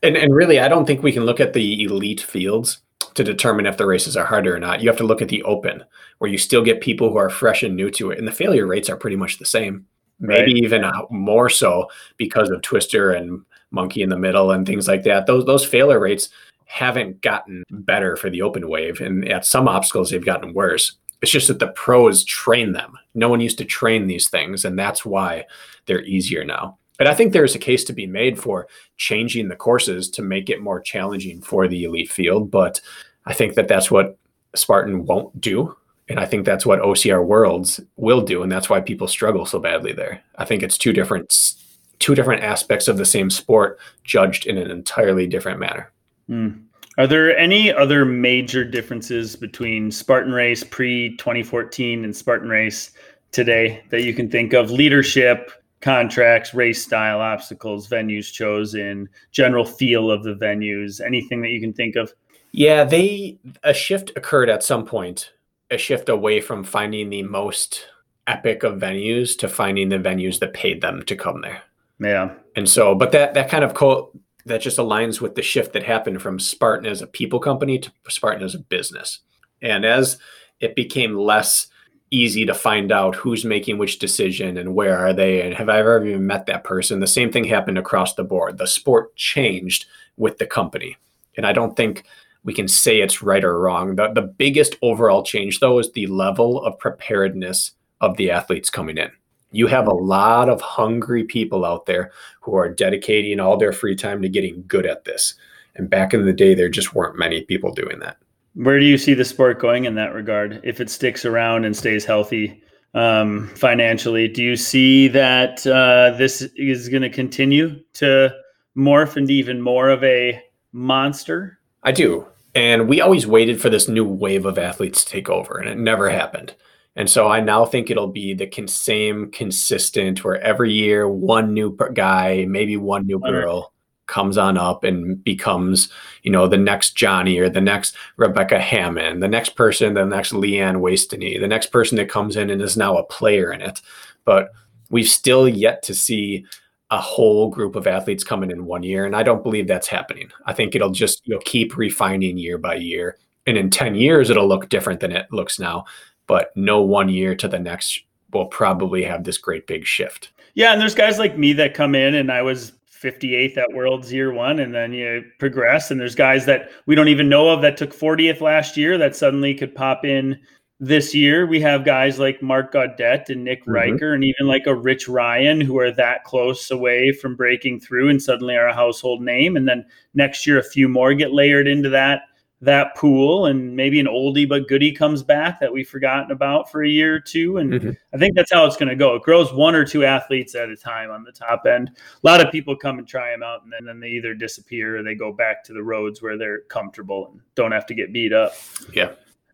[0.03, 2.83] And, and really, I don't think we can look at the elite fields
[3.15, 4.81] to determine if the races are harder or not.
[4.81, 5.85] You have to look at the open,
[6.19, 8.67] where you still get people who are fresh and new to it, and the failure
[8.67, 9.87] rates are pretty much the same.
[10.21, 10.65] Maybe right.
[10.65, 15.03] even uh, more so because of Twister and monkey in the middle and things like
[15.05, 15.27] that.
[15.27, 16.29] Those those failure rates
[16.67, 20.97] haven't gotten better for the open wave, and at some obstacles they've gotten worse.
[21.23, 22.99] It's just that the pros train them.
[23.15, 25.47] No one used to train these things, and that's why
[25.87, 26.79] they're easier now.
[27.03, 30.49] But I think there's a case to be made for changing the courses to make
[30.49, 32.49] it more challenging for the elite field.
[32.49, 32.81] But
[33.27, 34.17] I think that that's what
[34.55, 35.77] Spartan won't do.
[36.09, 38.45] And I think that's what OCR Worlds will do.
[38.45, 40.23] And that's why people struggle so badly there.
[40.39, 41.57] I think it's two different
[41.99, 45.91] two different aspects of the same sport judged in an entirely different manner.
[46.31, 46.63] Mm.
[46.99, 52.93] Are there any other major differences between Spartan Race pre 2014 and Spartan Race
[53.33, 54.71] today that you can think of?
[54.71, 55.51] Leadership,
[55.83, 61.73] contracts, race style, obstacles, venues chosen, general feel of the venues, anything that you can
[61.73, 62.13] think of?
[62.53, 65.33] Yeah, they a shift occurred at some point,
[65.71, 67.87] a shift away from finding the most
[68.27, 71.63] epic of venues to finding the venues that paid them to come there.
[71.99, 72.35] Yeah.
[72.57, 74.13] And so, but that that kind of co-
[74.47, 77.93] that just aligns with the shift that happened from Spartan as a people company to
[78.09, 79.21] Spartan as a business.
[79.61, 80.19] And as
[80.61, 81.69] it became less
[82.13, 85.79] easy to find out who's making which decision and where are they and have I
[85.79, 88.59] ever even met that person, the same thing happened across the board.
[88.59, 89.87] The sport changed
[90.17, 90.97] with the company.
[91.37, 92.05] And I don't think
[92.45, 93.97] we can say it's right or wrong.
[93.97, 98.99] The, the biggest overall change, though, is the level of preparedness of the athletes coming
[98.99, 99.11] in
[99.53, 102.11] you have a lot of hungry people out there
[102.41, 105.35] who are dedicating all their free time to getting good at this.
[105.77, 108.17] And back in the day, there just weren't many people doing that.
[108.55, 110.61] Where do you see the sport going in that regard?
[110.63, 112.63] If it sticks around and stays healthy
[112.95, 118.35] um, financially, do you see that uh, this is going to continue to
[118.77, 120.43] morph into even more of a
[120.73, 121.59] monster?
[121.83, 122.27] I do.
[122.55, 125.79] And we always waited for this new wave of athletes to take over, and it
[125.79, 126.55] never happened.
[126.95, 131.75] And so I now think it'll be the same consistent where every year one new
[131.95, 133.72] guy, maybe one new girl
[134.13, 135.89] comes on up and becomes,
[136.23, 140.33] you know, the next Johnny or the next Rebecca Hammond, the next person, the next
[140.33, 143.83] Leanne Wastany, the next person that comes in and is now a player in it.
[144.25, 144.53] But
[144.91, 146.47] we've still yet to see
[146.91, 149.05] a whole group of athletes coming in one year.
[149.07, 150.31] And I don't believe that's happening.
[150.47, 153.17] I think it'll just, you'll keep refining year by year.
[153.47, 155.87] And in 10 years, it'll look different than it looks now
[156.27, 158.03] but no one year to the next
[158.33, 160.33] will probably have this great big shift.
[160.55, 162.73] Yeah, and there's guys like me that come in and I was
[163.03, 165.91] 58th at Worlds year one, and then you progress.
[165.91, 169.17] And there's guys that we don't even know of that took 40th last year that
[169.17, 170.39] suddenly could pop in
[170.79, 171.47] this year.
[171.47, 173.73] We have guys like Mark Gaudet and Nick mm-hmm.
[173.73, 178.09] Riker, and even like a Rich Ryan who are that close away from breaking through
[178.09, 179.57] and suddenly are a household name.
[179.57, 179.85] And then
[180.15, 182.23] next year, a few more get layered into that
[182.63, 186.85] that pool and maybe an oldie but goodie comes back that we've forgotten about for
[186.85, 187.59] a year or two.
[187.59, 187.91] And mm-hmm.
[188.15, 189.17] I think that's how it's going to go.
[189.17, 191.91] It grows one or two athletes at a time on the top end.
[191.91, 194.97] A lot of people come and try them out and then, then they either disappear
[194.97, 198.13] or they go back to the roads where they're comfortable and don't have to get
[198.13, 198.53] beat up.
[198.95, 199.13] Yeah.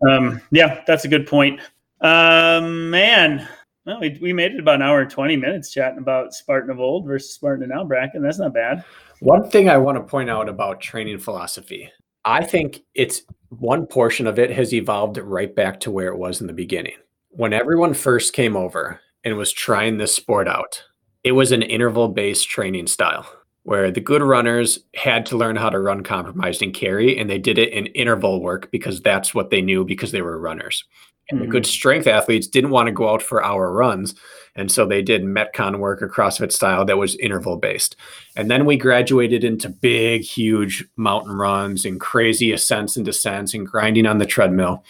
[0.09, 1.61] Um, yeah, that's a good point.
[2.03, 3.49] Um, man,
[3.87, 6.79] well, we, we made it about an hour and 20 minutes chatting about Spartan of
[6.79, 8.23] old versus Spartan of now, Brakken.
[8.23, 8.85] That's not bad.
[9.21, 11.91] One thing I want to point out about training philosophy
[12.29, 16.43] I think it's one portion of it has evolved right back to where it was
[16.43, 16.97] in the beginning.
[17.31, 20.85] When everyone first came over and was trying this sport out,
[21.25, 23.27] it was an interval based training style
[23.63, 27.39] where the good runners had to learn how to run compromised and carry, and they
[27.39, 30.85] did it in interval work because that's what they knew because they were runners.
[31.31, 31.47] And mm-hmm.
[31.47, 31.71] the good mm-hmm.
[31.71, 34.15] strength athletes didn't want to go out for hour runs.
[34.59, 37.95] And so they did Metcon work or CrossFit style that was interval based.
[38.37, 43.67] And then we graduated into big, huge mountain runs and crazy ascents and descents and
[43.67, 44.85] grinding on the treadmill.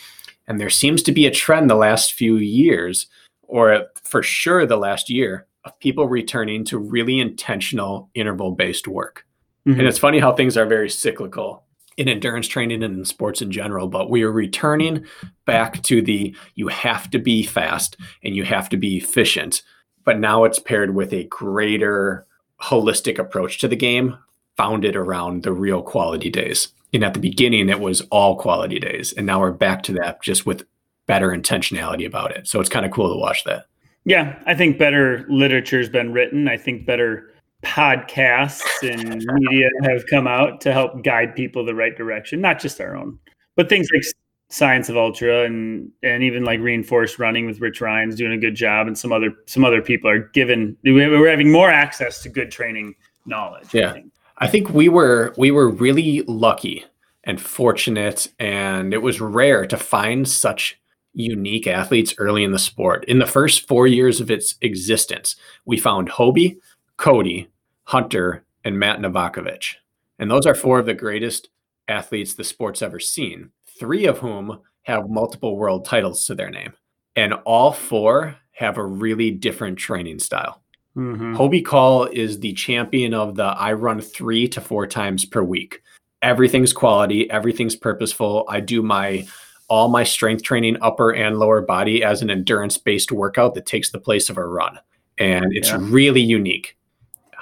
[0.47, 3.07] And there seems to be a trend the last few years,
[3.43, 9.27] or for sure the last year, of people returning to really intentional interval based work.
[9.67, 9.81] Mm-hmm.
[9.81, 11.65] And it's funny how things are very cyclical
[11.99, 15.05] in endurance training and in sports in general, but we are returning
[15.45, 19.63] back to the you have to be fast and you have to be efficient.
[20.05, 22.25] But now it's paired with a greater
[22.63, 24.17] holistic approach to the game,
[24.57, 26.69] founded around the real quality days.
[26.95, 29.13] And at the beginning, it was all quality days.
[29.13, 30.65] And now we're back to that just with
[31.07, 32.47] better intentionality about it.
[32.47, 33.67] So it's kind of cool to watch that.
[34.05, 36.49] Yeah, I think better literature's been written.
[36.49, 37.29] I think better
[37.63, 42.81] podcasts and media have come out to help guide people the right direction, not just
[42.81, 43.19] our own,
[43.57, 44.05] but things like
[44.51, 48.55] Science of Ultra and and even like reinforced running with Rich Ryan's doing a good
[48.55, 52.51] job, and some other some other people are given we're having more access to good
[52.51, 52.95] training
[53.27, 53.75] knowledge.
[53.75, 54.13] Yeah, I think.
[54.39, 56.85] I think we were we were really lucky
[57.25, 60.81] and fortunate, and it was rare to find such
[61.13, 63.05] unique athletes early in the sport.
[63.07, 65.37] In the first four years of its existence,
[65.67, 66.59] we found Hobie,
[66.99, 67.49] Cody,
[67.85, 69.77] Hunter, and Matt Novakovich.
[70.19, 71.49] And those are four of the greatest
[71.87, 76.75] athletes the sport's ever seen, three of whom have multiple world titles to their name.
[77.17, 80.63] And all four have a really different training style.
[80.97, 81.37] Mm-hmm.
[81.37, 85.83] Hobie Call is the champion of the I run three to four times per week.
[86.23, 88.45] Everything's quality, everything's purposeful.
[88.49, 89.27] I do my
[89.69, 93.91] all my strength training, upper and lower body, as an endurance based workout that takes
[93.91, 94.81] the place of a run.
[95.19, 95.79] And it's yeah.
[95.81, 96.78] really unique.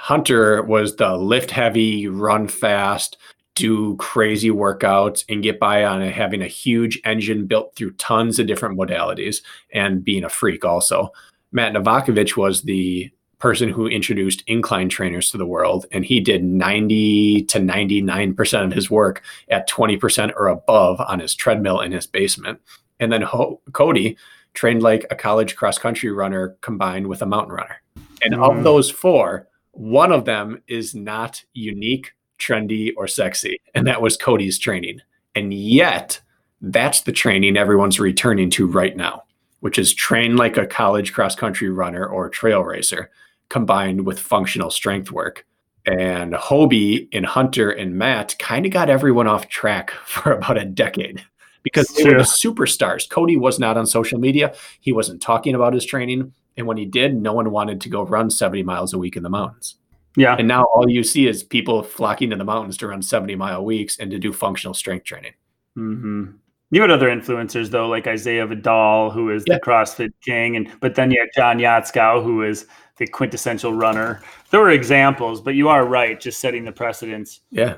[0.07, 3.17] Hunter was the lift heavy, run fast,
[3.57, 8.47] do crazy workouts, and get by on having a huge engine built through tons of
[8.47, 9.43] different modalities
[9.73, 11.11] and being a freak also.
[11.51, 13.11] Matt Novakovich was the
[13.41, 18.73] person who introduced incline trainers to the world and he did 90 to 99% of
[18.73, 22.61] his work at 20% or above on his treadmill in his basement
[23.01, 24.17] and then Ho- cody
[24.55, 27.83] trained like a college cross country runner combined with a mountain runner
[28.23, 28.59] and mm.
[28.59, 34.17] of those four one of them is not unique trendy or sexy and that was
[34.17, 35.01] cody's training
[35.35, 36.21] and yet
[36.61, 39.23] that's the training everyone's returning to right now
[39.61, 43.11] which is train like a college cross country runner or trail racer
[43.49, 45.47] combined with functional strength work.
[45.87, 50.65] And Hobie and Hunter and Matt kind of got everyone off track for about a
[50.65, 51.25] decade
[51.63, 53.09] because they were the superstars.
[53.09, 54.55] Cody was not on social media.
[54.81, 56.33] He wasn't talking about his training.
[56.57, 59.23] And when he did, no one wanted to go run 70 miles a week in
[59.23, 59.77] the mountains.
[60.17, 60.37] Yeah.
[60.39, 63.65] And now all you see is people flocking to the mountains to run 70 mile
[63.65, 65.35] weeks and to do functional strength training.
[65.77, 66.37] Mm-hmm.
[66.71, 69.55] You had other influencers though, like Isaiah Vidal, who is yeah.
[69.55, 72.67] the CrossFit king, and but then you had John Yatskow, who is
[72.97, 74.21] the quintessential runner.
[74.51, 77.41] There were examples, but you are right, just setting the precedence.
[77.51, 77.77] Yeah.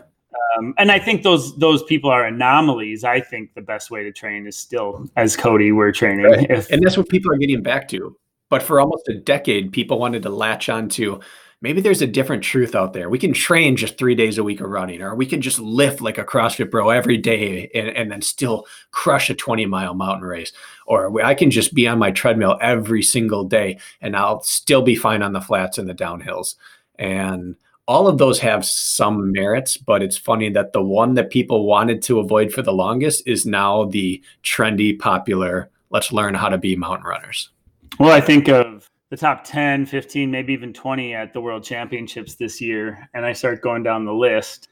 [0.59, 3.05] Um, and I think those those people are anomalies.
[3.05, 6.25] I think the best way to train is still as Cody we're training.
[6.25, 6.51] Right.
[6.51, 8.17] If, and that's what people are getting back to.
[8.49, 11.21] But for almost a decade, people wanted to latch onto
[11.61, 13.11] maybe there's a different truth out there.
[13.11, 16.01] We can train just three days a week of running, or we can just lift
[16.01, 20.27] like a CrossFit bro every day and, and then still crush a 20 mile mountain
[20.27, 20.53] race.
[20.87, 24.97] Or I can just be on my treadmill every single day and I'll still be
[24.97, 26.55] fine on the flats and the downhills.
[26.99, 27.57] And
[27.87, 32.03] all of those have some merits, but it's funny that the one that people wanted
[32.03, 36.77] to avoid for the longest is now the trendy, popular, let's learn how to be
[36.77, 37.51] mountain runners.
[37.99, 42.37] Well, I think of the top 10, 15, maybe even 20 at the world championships
[42.37, 43.09] this year.
[43.15, 44.69] And I start going down the list.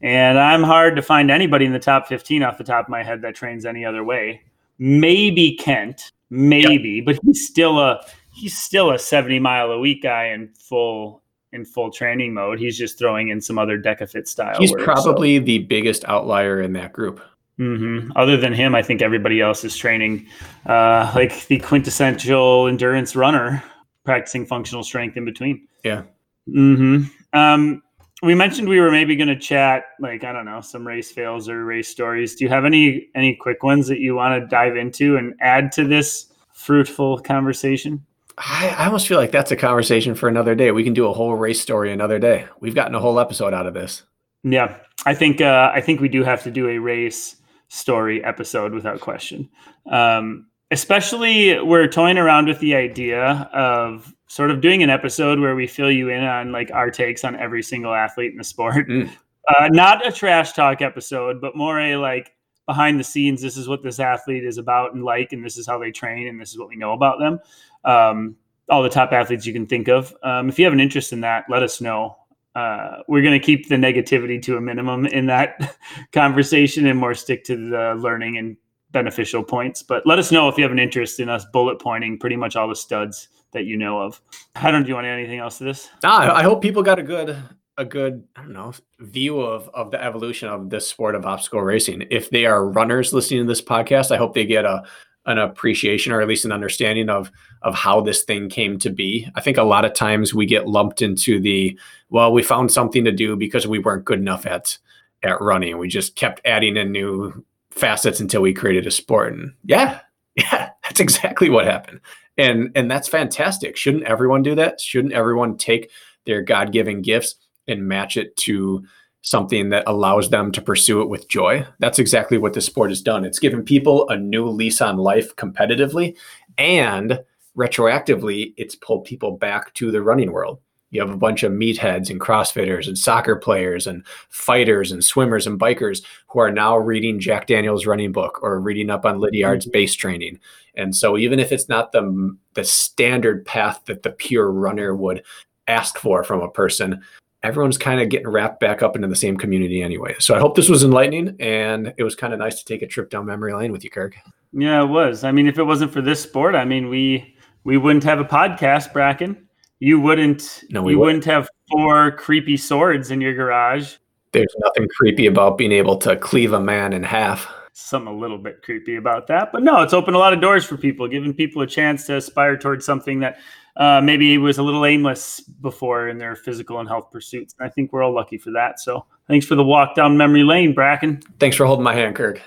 [0.00, 3.02] And I'm hard to find anybody in the top 15 off the top of my
[3.02, 4.42] head that trains any other way.
[4.78, 10.26] Maybe Kent, maybe, but he's still a he's still a 70 mile a week guy
[10.26, 11.22] in full
[11.52, 12.58] in full training mode.
[12.58, 14.56] He's just throwing in some other DecaFit style.
[14.58, 15.44] He's work, probably so.
[15.44, 17.22] the biggest outlier in that group.
[17.58, 18.10] Mm-hmm.
[18.16, 20.26] Other than him, I think everybody else is training
[20.66, 23.62] uh, like the quintessential endurance runner
[24.04, 25.66] practicing functional strength in between.
[25.84, 26.02] Yeah.
[26.46, 27.04] Hmm.
[27.32, 27.82] Um,
[28.22, 31.48] we mentioned we were maybe going to chat, like I don't know, some race fails
[31.48, 32.34] or race stories.
[32.34, 35.72] Do you have any any quick ones that you want to dive into and add
[35.72, 38.04] to this fruitful conversation?
[38.38, 40.72] I, I almost feel like that's a conversation for another day.
[40.72, 42.46] We can do a whole race story another day.
[42.60, 44.02] We've gotten a whole episode out of this.
[44.42, 44.76] Yeah,
[45.06, 47.36] I think uh, I think we do have to do a race
[47.74, 49.48] story episode without question.
[49.90, 55.54] Um, especially we're toying around with the idea of sort of doing an episode where
[55.54, 58.88] we fill you in on like our takes on every single athlete in the sport.
[58.88, 59.10] Mm.
[59.46, 62.32] Uh, not a trash talk episode, but more a like
[62.64, 63.42] behind the scenes.
[63.42, 66.28] This is what this athlete is about and like, and this is how they train,
[66.28, 67.38] and this is what we know about them.
[67.84, 68.36] Um,
[68.70, 70.16] all the top athletes you can think of.
[70.22, 72.16] Um, if you have an interest in that, let us know.
[72.54, 75.76] Uh, we're going to keep the negativity to a minimum in that
[76.12, 78.56] conversation and more stick to the learning and
[78.92, 79.82] beneficial points.
[79.82, 82.56] But let us know if you have an interest in us bullet pointing pretty much
[82.56, 84.20] all the studs that you know of.
[84.54, 84.82] I don't.
[84.82, 85.90] Do you want anything else to this?
[86.04, 87.36] I hope people got a good
[87.76, 91.62] a good I don't know view of of the evolution of this sport of obstacle
[91.62, 92.06] racing.
[92.10, 94.84] If they are runners listening to this podcast, I hope they get a
[95.26, 97.30] an appreciation or at least an understanding of
[97.62, 99.28] of how this thing came to be.
[99.34, 101.78] I think a lot of times we get lumped into the
[102.10, 104.78] well, we found something to do because we weren't good enough at
[105.22, 105.78] at running.
[105.78, 109.32] We just kept adding in new facets until we created a sport.
[109.32, 110.00] And yeah,
[110.36, 112.00] yeah, that's exactly what happened.
[112.36, 113.76] And and that's fantastic.
[113.76, 114.80] Shouldn't everyone do that?
[114.80, 115.90] Shouldn't everyone take
[116.26, 117.36] their God given gifts
[117.66, 118.84] and match it to
[119.24, 121.66] something that allows them to pursue it with joy.
[121.78, 123.24] That's exactly what the sport has done.
[123.24, 126.14] It's given people a new lease on life competitively
[126.58, 127.18] and
[127.56, 130.60] retroactively it's pulled people back to the running world.
[130.90, 135.46] You have a bunch of meatheads and crossfitters and soccer players and fighters and swimmers
[135.46, 139.64] and bikers who are now reading Jack Daniels running book or reading up on Lydiard's
[139.64, 139.72] mm-hmm.
[139.72, 140.38] base training.
[140.74, 145.24] And so even if it's not the the standard path that the pure runner would
[145.66, 147.02] ask for from a person,
[147.44, 150.16] everyone's kind of getting wrapped back up into the same community anyway.
[150.18, 152.86] So I hope this was enlightening and it was kind of nice to take a
[152.86, 154.16] trip down memory lane with you, Kirk.
[154.52, 155.24] Yeah, it was.
[155.24, 158.24] I mean, if it wasn't for this sport, I mean, we we wouldn't have a
[158.24, 159.36] podcast, Brakken.
[159.78, 161.18] You wouldn't no, we you wouldn't.
[161.18, 163.96] wouldn't have four creepy swords in your garage.
[164.32, 167.52] There's nothing creepy about being able to cleave a man in half.
[167.72, 170.64] Some a little bit creepy about that, but no, it's opened a lot of doors
[170.64, 173.38] for people, giving people a chance to aspire towards something that
[173.76, 177.54] uh, maybe was a little aimless before in their physical and health pursuits.
[177.58, 178.80] And I think we're all lucky for that.
[178.80, 181.22] So thanks for the walk down memory lane, Brakken.
[181.38, 182.40] Thanks for holding my hand, Kirk.